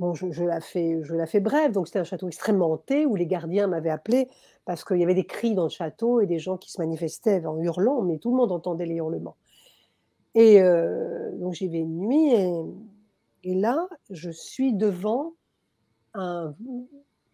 [0.00, 3.06] Bon, je, je la fais, je la fais brève, donc c'était un château extrêmement hanté
[3.06, 4.28] où les gardiens m'avaient appelé
[4.64, 7.46] parce qu'il y avait des cris dans le château et des gens qui se manifestaient
[7.46, 9.36] en hurlant, mais tout le monde entendait les hurlements.
[10.34, 12.50] Et euh, donc j'y vais une nuit et,
[13.44, 15.34] et là, je suis devant
[16.14, 16.54] un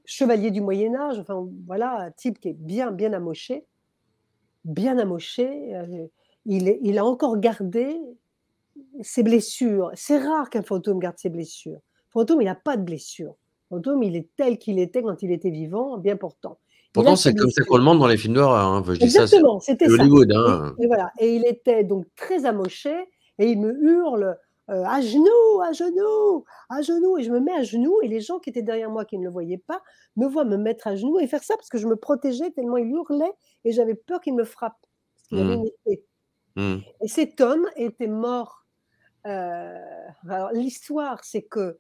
[0.05, 3.65] chevalier du Moyen Âge, enfin voilà, un type qui est bien, bien amoché,
[4.65, 5.75] bien amoché.
[5.75, 6.07] euh,
[6.47, 7.97] Il, est- il a encore gardé
[9.03, 9.91] ses blessures.
[9.95, 11.81] C'est rare qu'un fantôme garde ses blessures.
[12.09, 13.35] Fantôme, il n'a pas de blessures.
[13.69, 16.59] Fantôme, il est tel qu'il était quand il était vivant, bien portant.
[16.93, 18.67] Pourtant, c'est comme ça qu'on le montre dans les films d'horreur.
[18.67, 18.81] Hein.
[18.81, 19.89] Enfin, Exactement, c'était.
[19.89, 20.33] Hollywood.
[20.33, 20.75] Et, Hein.
[20.81, 21.13] et voilà.
[21.21, 22.95] Et il était donc très amoché
[23.39, 24.37] et il me hurle
[24.71, 27.19] euh, à genoux, à genoux, à genoux.
[27.19, 29.25] Et je me mets à genoux et les gens qui étaient derrière moi qui ne
[29.25, 29.83] le voyaient pas
[30.17, 32.77] me voient me mettre à genoux et faire ça parce que je me protégeais tellement
[32.77, 33.33] il hurlait
[33.65, 34.77] et j'avais peur qu'il me frappe.
[35.17, 35.61] Parce qu'il avait Mm.
[35.61, 36.05] une épée.
[36.57, 36.79] Hmm.
[37.03, 38.65] Et cet homme était mort.
[39.27, 39.75] euh,
[40.29, 41.79] alors, l'histoire, c'est que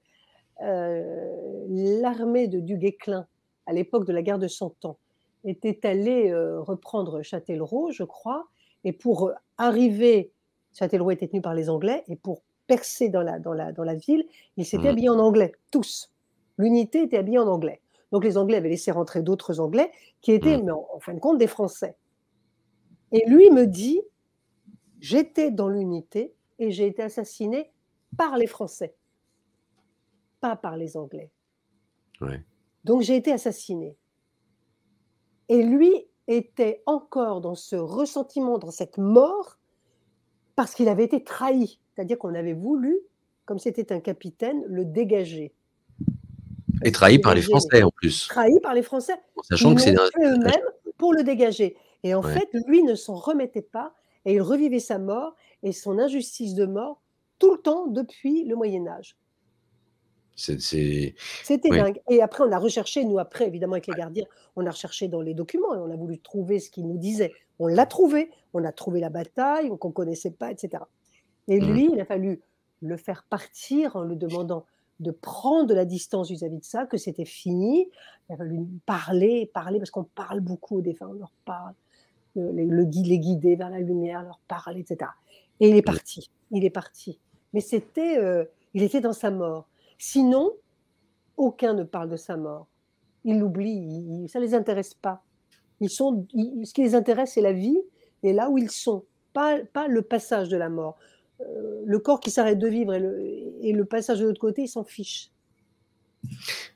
[0.62, 3.26] euh, l'armée de Duguesclin,
[3.66, 4.98] à l'époque de la guerre de Cent Ans,
[5.44, 8.46] était allée reprendre Châtellerault, je crois,
[8.84, 10.32] et pour arriver,
[10.74, 12.42] Châtellerault était tenu par les Anglais, et pour
[12.74, 14.24] percer dans la, dans la, dans la ville,
[14.56, 14.90] ils s'étaient Mhm.
[14.94, 16.12] habillés en anglais, tous.
[16.56, 17.80] L'unité était habillée en anglais.
[18.12, 19.90] Donc les Anglais avaient laissé rentrer d'autres Anglais
[20.20, 21.96] qui étaient, mais en, en fin de compte, des Français.
[23.12, 24.00] Et lui me dit,
[25.00, 27.70] j'étais dans l'unité et j'ai été assassiné
[28.16, 28.94] par les Français,
[30.40, 31.30] pas par les Anglais.
[32.20, 32.42] Ouais.
[32.84, 33.96] Donc j'ai été assassiné.
[35.48, 35.92] Et lui
[36.26, 39.56] était encore dans ce ressentiment, dans cette mort,
[40.56, 41.78] Parce qu'il avait été trahi.
[41.94, 42.98] C'est-à-dire qu'on avait voulu,
[43.44, 45.52] comme c'était un capitaine, le dégager.
[46.82, 48.28] Et trahi par les Français en plus.
[48.28, 49.14] Trahi par les Français.
[49.42, 51.76] Sachant que c'est eux-mêmes pour le dégager.
[52.02, 53.94] Et en fait, lui ne s'en remettait pas
[54.24, 57.02] et il revivait sa mort et son injustice de mort
[57.38, 59.16] tout le temps depuis le Moyen Âge.
[60.36, 61.14] C'était
[61.68, 62.00] dingue.
[62.08, 64.24] Et après, on a recherché, nous, après, évidemment, avec les gardiens,
[64.56, 67.32] on a recherché dans les documents et on a voulu trouver ce qu'il nous disait.
[67.58, 68.30] On l'a trouvé.
[68.54, 70.82] On a trouvé la bataille qu'on ne connaissait pas, etc.
[71.50, 71.72] Et mmh.
[71.72, 72.40] lui, il a fallu
[72.80, 74.64] le faire partir en lui demandant
[75.00, 77.88] de prendre de la distance vis-à-vis de ça, que c'était fini.
[78.28, 81.74] Il a fallu parler, parler, parce qu'on parle beaucoup au défunts, on leur parle,
[82.36, 85.10] le, le, les guider vers la lumière, leur parler, etc.
[85.58, 86.30] Et il est parti.
[86.50, 87.18] Il est parti.
[87.52, 88.44] Mais c'était, euh,
[88.74, 89.68] il était dans sa mort.
[89.98, 90.52] Sinon,
[91.36, 92.66] aucun ne parle de sa mort.
[93.24, 95.22] Ils l'oublient, ça ne les intéresse pas.
[95.80, 97.78] Ils sont, ce qui les intéresse, c'est la vie
[98.22, 100.98] et là où ils sont, pas, pas le passage de la mort.
[101.84, 103.18] Le corps qui s'arrête de vivre et le,
[103.62, 105.30] et le passage de l'autre côté, ils s'en fichent.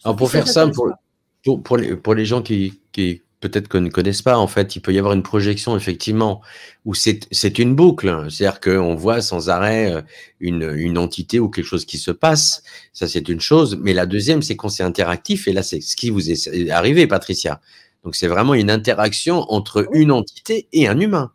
[0.04, 4.22] Alors pour faire ça, pour, pour, les, pour les gens qui, qui peut-être ne connaissent
[4.22, 6.40] pas, en fait, il peut y avoir une projection, effectivement,
[6.86, 8.08] où c'est une boucle.
[8.08, 8.28] Hein.
[8.30, 10.02] C'est-à-dire qu'on voit sans arrêt euh,
[10.40, 12.62] une, une, entité ou quelque chose qui se passe.
[12.94, 13.78] Ça, c'est une chose.
[13.80, 15.46] Mais la deuxième, c'est quand c'est interactif.
[15.46, 17.60] Et là, c'est ce qui vous est arrivé, Patricia.
[18.02, 21.32] Donc, c'est vraiment une interaction entre une entité et un humain.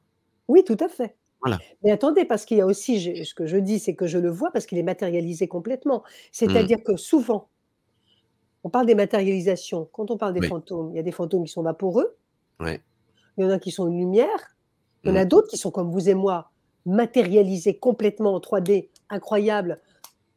[0.48, 1.16] Oui, tout à fait.
[1.42, 1.58] Voilà.
[1.84, 4.30] Mais attendez, parce qu'il y a aussi, ce que je dis, c'est que je le
[4.30, 6.04] vois parce qu'il est matérialisé complètement.
[6.32, 6.84] C'est-à-dire mmh.
[6.84, 7.48] que souvent,
[8.64, 9.90] on parle des matérialisations.
[9.94, 12.18] Quand on parle des fantômes, il y a des fantômes qui sont vaporeux.
[12.62, 12.80] Il
[13.38, 14.56] y en a qui sont une lumière.
[15.04, 15.30] Il y en a mmh.
[15.30, 16.52] d'autres qui sont comme vous et moi,
[16.86, 19.80] matérialisés complètement en 3D, incroyable.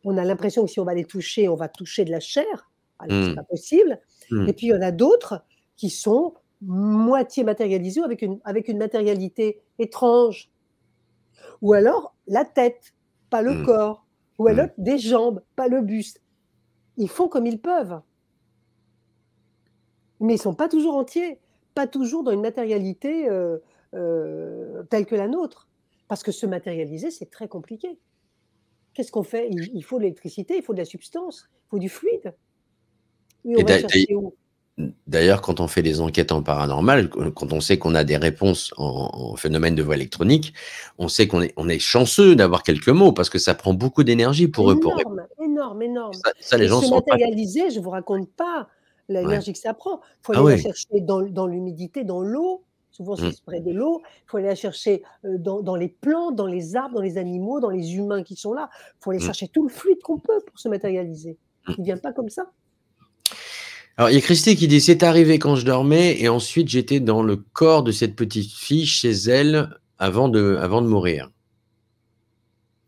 [0.05, 2.70] On a l'impression que si on va les toucher, on va toucher de la chair.
[3.01, 3.35] Alors, ah, c'est mmh.
[3.35, 4.01] pas possible.
[4.31, 4.49] Mmh.
[4.49, 5.43] Et puis, il y en a d'autres
[5.77, 10.52] qui sont moitié matérialisés avec une, avec une matérialité étrange.
[11.60, 12.94] Ou alors, la tête,
[13.31, 14.06] pas le corps.
[14.39, 16.20] Ou alors, des jambes, pas le buste.
[16.97, 18.01] Ils font comme ils peuvent
[20.23, 21.39] mais ils ne sont pas toujours entiers,
[21.74, 23.59] pas toujours dans une matérialité euh,
[23.94, 25.69] euh, telle que la nôtre.
[26.09, 27.98] Parce que se matérialiser, c'est très compliqué.
[28.94, 29.48] Qu'est-ce qu'on fait?
[29.51, 32.35] Il, faut de l'électricité, il faut de la substance, il faut du fluide.
[35.07, 38.73] D'ailleurs, quand on fait des enquêtes en paranormal, quand on sait qu'on a des réponses
[38.78, 40.55] en, phénomène de voie électronique,
[40.99, 44.03] on sait qu'on est, on est chanceux d'avoir quelques mots parce que ça prend beaucoup
[44.03, 44.81] d'énergie pour eux.
[44.81, 44.99] Pour
[45.44, 46.12] énorme, énorme.
[46.40, 48.69] Ça, les gens se matérialiser, je ne vous raconte pas
[49.09, 50.01] l'énergie que ça prend.
[50.01, 52.65] Il faut ah aller la chercher dans, l'humidité, dans l'eau.
[52.90, 53.44] Souvent, c'est mmh.
[53.47, 54.01] près de l'eau.
[54.05, 57.70] Il faut aller la chercher dans, les plantes, dans les arbres, dans les animaux, dans
[57.70, 58.70] les humains qui sont là.
[58.74, 59.27] Il faut aller mmh.
[59.27, 61.36] chercher tout le fluide qu'on peut pour se matérialiser.
[61.69, 61.73] Mmh.
[61.77, 62.47] Il ne vient pas comme ça.
[63.97, 67.01] Alors, il y a Christy qui dit C'est arrivé quand je dormais et ensuite j'étais
[67.01, 71.31] dans le corps de cette petite fille chez elle avant de, avant de mourir.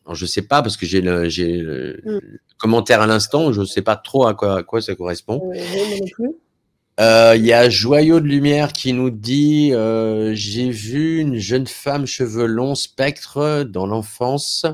[0.04, 2.00] Alors, je ne sais pas parce que j'ai le,
[2.58, 3.52] commentaire à l'instant.
[3.52, 5.52] Je ne sais pas trop à quoi, à quoi ça correspond.
[5.54, 6.28] Euh,
[7.00, 11.66] euh, il y a Joyau de Lumière qui nous dit euh, J'ai vu une jeune
[11.66, 14.66] femme cheveux longs, spectre, dans l'enfance,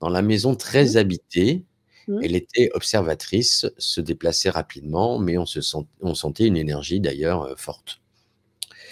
[0.00, 0.96] dans la maison très mmh.
[0.96, 1.64] habitée.
[2.08, 2.20] Mmh.
[2.22, 7.54] Elle était observatrice, se déplaçait rapidement, mais on, se sent, on sentait une énergie d'ailleurs
[7.56, 8.00] forte.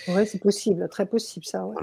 [0.09, 1.64] Oui, c'est possible, très possible ça.
[1.66, 1.74] Ouais.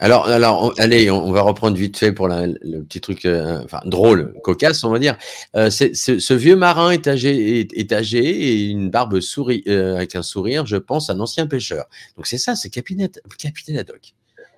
[0.00, 4.32] Alors, alors allez, on, va reprendre vite fait pour le petit truc, euh, enfin drôle,
[4.44, 5.16] cocasse, on va dire.
[5.56, 10.22] Euh, ce, vieux marin est âgé, est, âgé et une barbe souris, euh, avec un
[10.22, 11.86] sourire, je pense, un ancien pêcheur.
[12.16, 13.08] Donc c'est ça, c'est capitaine,
[13.38, 14.14] capitaine Haddock.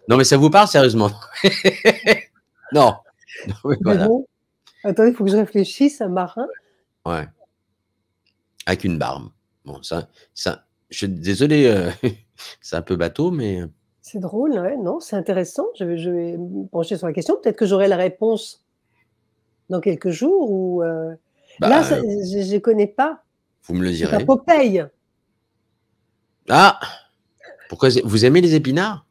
[0.08, 1.10] Non, mais ça vous parle sérieusement?
[2.72, 2.94] Non.
[3.84, 4.24] non
[4.84, 6.46] Attendez, il faut que je réfléchisse, un marin.
[7.06, 7.26] Ouais.
[8.66, 9.30] Avec une barbe.
[9.64, 11.90] Bon, ça, ça, je suis désolé,
[12.60, 13.62] c'est un peu bateau, mais.
[14.00, 15.66] C'est drôle, ouais, non, c'est intéressant.
[15.78, 17.36] Je vais, je vais me pencher sur la question.
[17.42, 18.64] Peut-être que j'aurai la réponse
[19.68, 20.82] dans quelques jours ou.
[20.82, 21.14] Euh,
[21.60, 23.22] bah, là, euh, je ne connais pas.
[23.64, 24.24] Vous me le direz.
[24.24, 24.86] Popeye.
[26.48, 26.80] Ah
[27.68, 29.06] Pourquoi vous aimez les épinards?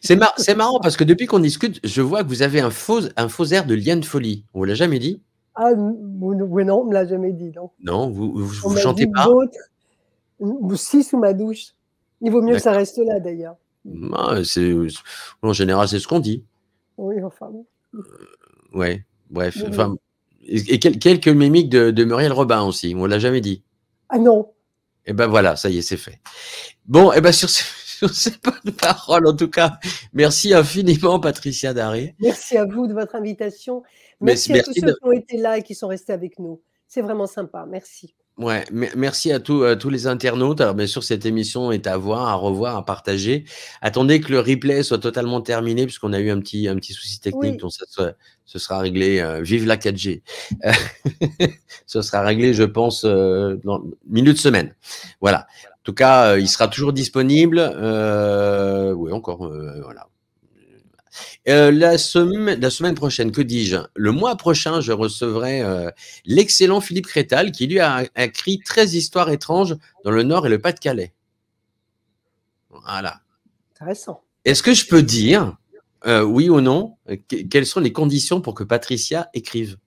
[0.00, 3.28] C'est marrant parce que depuis qu'on discute, je vois que vous avez un faux, un
[3.28, 4.44] faux air de liane folie.
[4.54, 5.20] On vous l'a jamais dit?
[5.54, 7.52] Ah oui, non, on me l'a jamais dit.
[7.54, 9.28] Non, non vous ne chantez pas?
[10.74, 11.74] si sous ma douche.
[12.20, 13.56] Il vaut mieux que ça reste là, d'ailleurs.
[13.84, 14.36] Bah,
[15.42, 16.44] en général, c'est ce qu'on dit.
[16.96, 17.50] Oui, enfin.
[17.94, 18.00] Euh,
[18.74, 19.58] ouais, bref.
[19.68, 19.96] Enfin,
[20.46, 23.62] et, quelques mimiques de, Muriel Robin aussi, on l'a jamais dit.
[24.08, 24.48] Ah non.
[25.04, 26.20] Et eh ben voilà, ça y est, c'est fait.
[26.86, 27.48] Bon, et eh ben sur,
[28.08, 29.78] ces bonnes paroles, en tout cas,
[30.12, 32.14] merci infiniment, Patricia Daré.
[32.20, 33.82] Merci à vous de votre invitation.
[34.20, 36.60] Merci, à tous ceux qui ont été là et qui sont restés avec nous.
[36.86, 37.66] C'est vraiment sympa.
[37.68, 38.14] Merci.
[38.38, 40.60] Ouais, merci à tous, tous les internautes.
[40.62, 43.44] Alors bien sûr, cette émission est à voir, à revoir, à partager.
[43.82, 47.20] Attendez que le replay soit totalement terminé puisqu'on a eu un petit un petit souci
[47.20, 47.84] technique, donc ça
[48.52, 50.22] ce sera réglé, euh, vive la 4G.
[51.86, 54.74] Ce sera réglé, je pense, euh, dans minute semaine.
[55.22, 55.46] Voilà.
[55.82, 57.58] En tout cas, euh, il sera toujours disponible.
[57.58, 60.06] oui, encore, voilà.
[61.46, 63.78] la, semaine, la semaine prochaine, que dis-je?
[63.96, 65.62] Le mois prochain, je recevrai
[66.24, 70.60] l'excellent Philippe Crétal qui lui a, écrit 13 histoires étranges dans le Nord et le
[70.60, 71.12] Pas-de-Calais.
[72.70, 73.20] Voilà.
[73.74, 74.22] Intéressant.
[74.44, 75.56] Est-ce que je peux dire,
[76.06, 76.96] oui ou non,
[77.50, 79.78] quelles sont les conditions pour que Patricia écrive?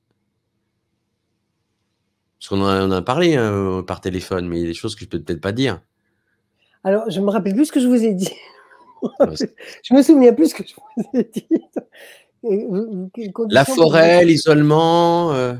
[2.45, 5.01] Parce qu'on en, a parlé hein, par téléphone, mais il y a des choses que
[5.01, 5.81] je peux peut-être pas dire.
[6.84, 8.35] Alors, je me rappelle plus ce que je vous ai dit.
[9.81, 11.47] je me souviens plus ce que je vous ai dit.
[13.49, 15.34] La forêt, l'isolement.
[15.34, 15.55] Euh.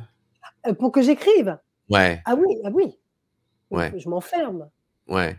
[0.68, 1.57] Euh, pour que j'écrive?
[1.90, 2.22] Ouais.
[2.24, 2.99] Ah oui, ah oui.
[3.72, 3.91] Ouais.
[3.98, 4.70] Je m'enferme.
[5.07, 5.36] Ouais.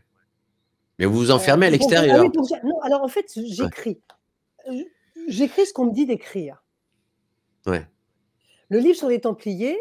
[0.98, 2.24] Mais vous vous enfermez à euh, l'extérieur.
[2.24, 4.01] Ah non, alors en fait, j'écris.
[5.28, 6.64] J'écris ce qu'on me dit d'écrire.
[7.66, 7.86] Ouais.
[8.68, 9.78] Le livre sur les Templiers,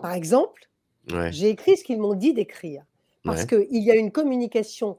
[0.00, 0.68] par exemple,
[1.30, 2.84] j'ai écrit ce qu'ils m'ont dit d'écrire.
[3.24, 4.96] Parce qu'il y a une communication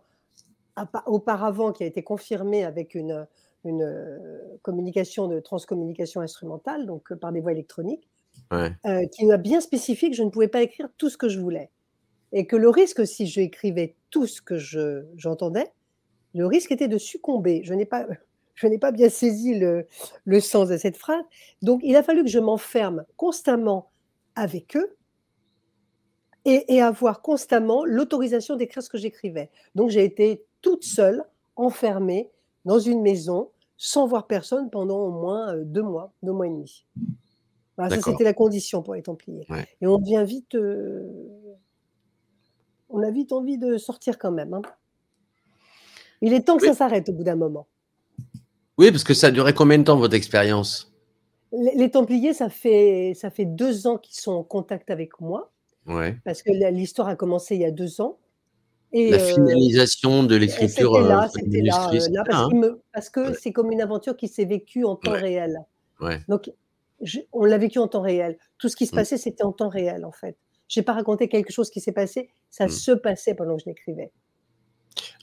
[1.05, 3.27] auparavant qui a été confirmée avec une,
[3.65, 8.07] une euh, communication de transcommunication instrumentale, donc euh, par des voies électroniques,
[8.53, 11.39] euh, qui m'a bien spécifié que je ne pouvais pas écrire tout ce que je
[11.39, 11.69] voulais.
[12.31, 14.57] Et que le risque, si je écrivais tout ce que
[15.17, 15.71] j'entendais,
[16.33, 17.61] le risque était de succomber.
[17.63, 18.07] Je n'ai pas,
[18.55, 19.87] je n'ai pas bien saisi le,
[20.25, 21.23] le, sens de cette phrase.
[21.61, 23.90] Donc, il a fallu que je m'enferme constamment
[24.35, 24.95] avec eux
[26.45, 29.49] et, et avoir constamment l'autorisation d'écrire ce que j'écrivais.
[29.75, 31.23] Donc, j'ai été toute seule,
[31.55, 32.31] enfermée
[32.65, 36.51] dans une maison, sans voir personne pendant au moins euh, deux mois, deux mois et
[36.51, 36.85] demi.
[37.77, 39.47] Voilà, ça, c'était la condition pour être Templiers.
[39.81, 40.55] Et on devient vite.
[40.55, 41.07] Euh,
[42.89, 44.53] on a vite envie de sortir quand même.
[44.53, 44.61] Hein.
[46.21, 47.67] Il est temps que ça s'arrête au bout d'un moment.
[48.77, 50.90] Oui, parce que ça a duré combien de temps votre expérience?
[51.51, 55.51] Les, Templiers, ça fait, ça fait deux ans qu'ils sont en contact avec moi.
[55.87, 56.15] Ouais.
[56.23, 58.17] Parce que l'histoire a commencé il y a deux ans.
[58.93, 60.95] Et la euh, finalisation de l'écriture.
[60.95, 64.27] C'était là, c'était là, euh, là, parce, hein parce que c'est comme une aventure qui
[64.27, 65.57] s'est vécue en temps réel.
[66.27, 66.51] Donc,
[67.31, 68.37] on l'a vécu en temps réel.
[68.57, 68.95] Tout ce qui se mmh.
[68.97, 70.37] passait, c'était en temps réel, en fait.
[70.67, 72.69] Je n'ai pas raconté quelque chose qui s'est passé, ça mmh.
[72.69, 74.11] se passait pendant que je l'écrivais.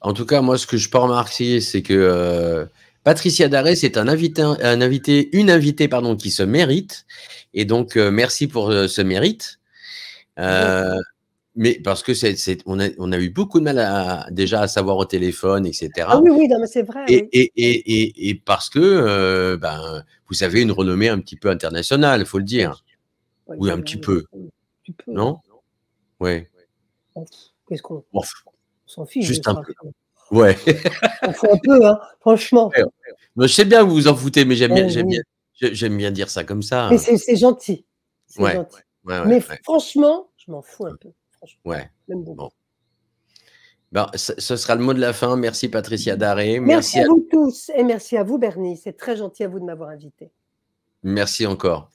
[0.00, 2.66] En tout cas, moi, ce que je peux remarquer, c'est que euh,
[3.08, 7.06] Patricia Daré, c'est un invité, un invité, une invitée pardon, qui se mérite.
[7.54, 9.60] Et donc, euh, merci pour euh, ce mérite.
[10.36, 14.68] mais parce que c'est, on, a, on, a, eu beaucoup de mal à, déjà à
[14.68, 15.90] savoir au téléphone, etc.
[16.06, 17.06] Ah oui, oui, c'est vrai.
[17.08, 22.20] Et, et, et, et, parce que ben, vous avez une renommée un petit peu internationale,
[22.20, 22.84] il faut le dire.
[23.46, 24.26] Oui, un petit peu.
[25.06, 25.40] Non?
[26.20, 26.44] Oui.
[27.66, 28.04] Qu'est-ce qu'on.
[28.84, 29.24] s'en fiche.
[29.24, 29.72] Juste un peu.
[30.30, 30.56] Ouais.
[31.22, 32.70] On fait un peu, hein, franchement.
[33.36, 35.22] je sais bien que vous vous en foutez, mais j'aime bien, j'aime bien,
[35.60, 36.88] j'aime bien dire ça comme ça.
[36.90, 37.84] Mais c'est gentil.
[38.36, 38.54] Ouais.
[38.54, 38.78] gentil.
[39.04, 41.10] mais franchement, je m'en fous un peu.
[41.64, 41.90] Ouais.
[42.08, 42.50] Même bon.
[43.90, 45.36] Bon, ce sera le mot de la fin.
[45.36, 46.60] Merci Patricia Daré.
[46.60, 48.76] Merci, merci à vous tous et merci à vous Bernie.
[48.76, 50.30] C'est très gentil à vous de m'avoir invité.
[51.02, 51.90] Merci encore.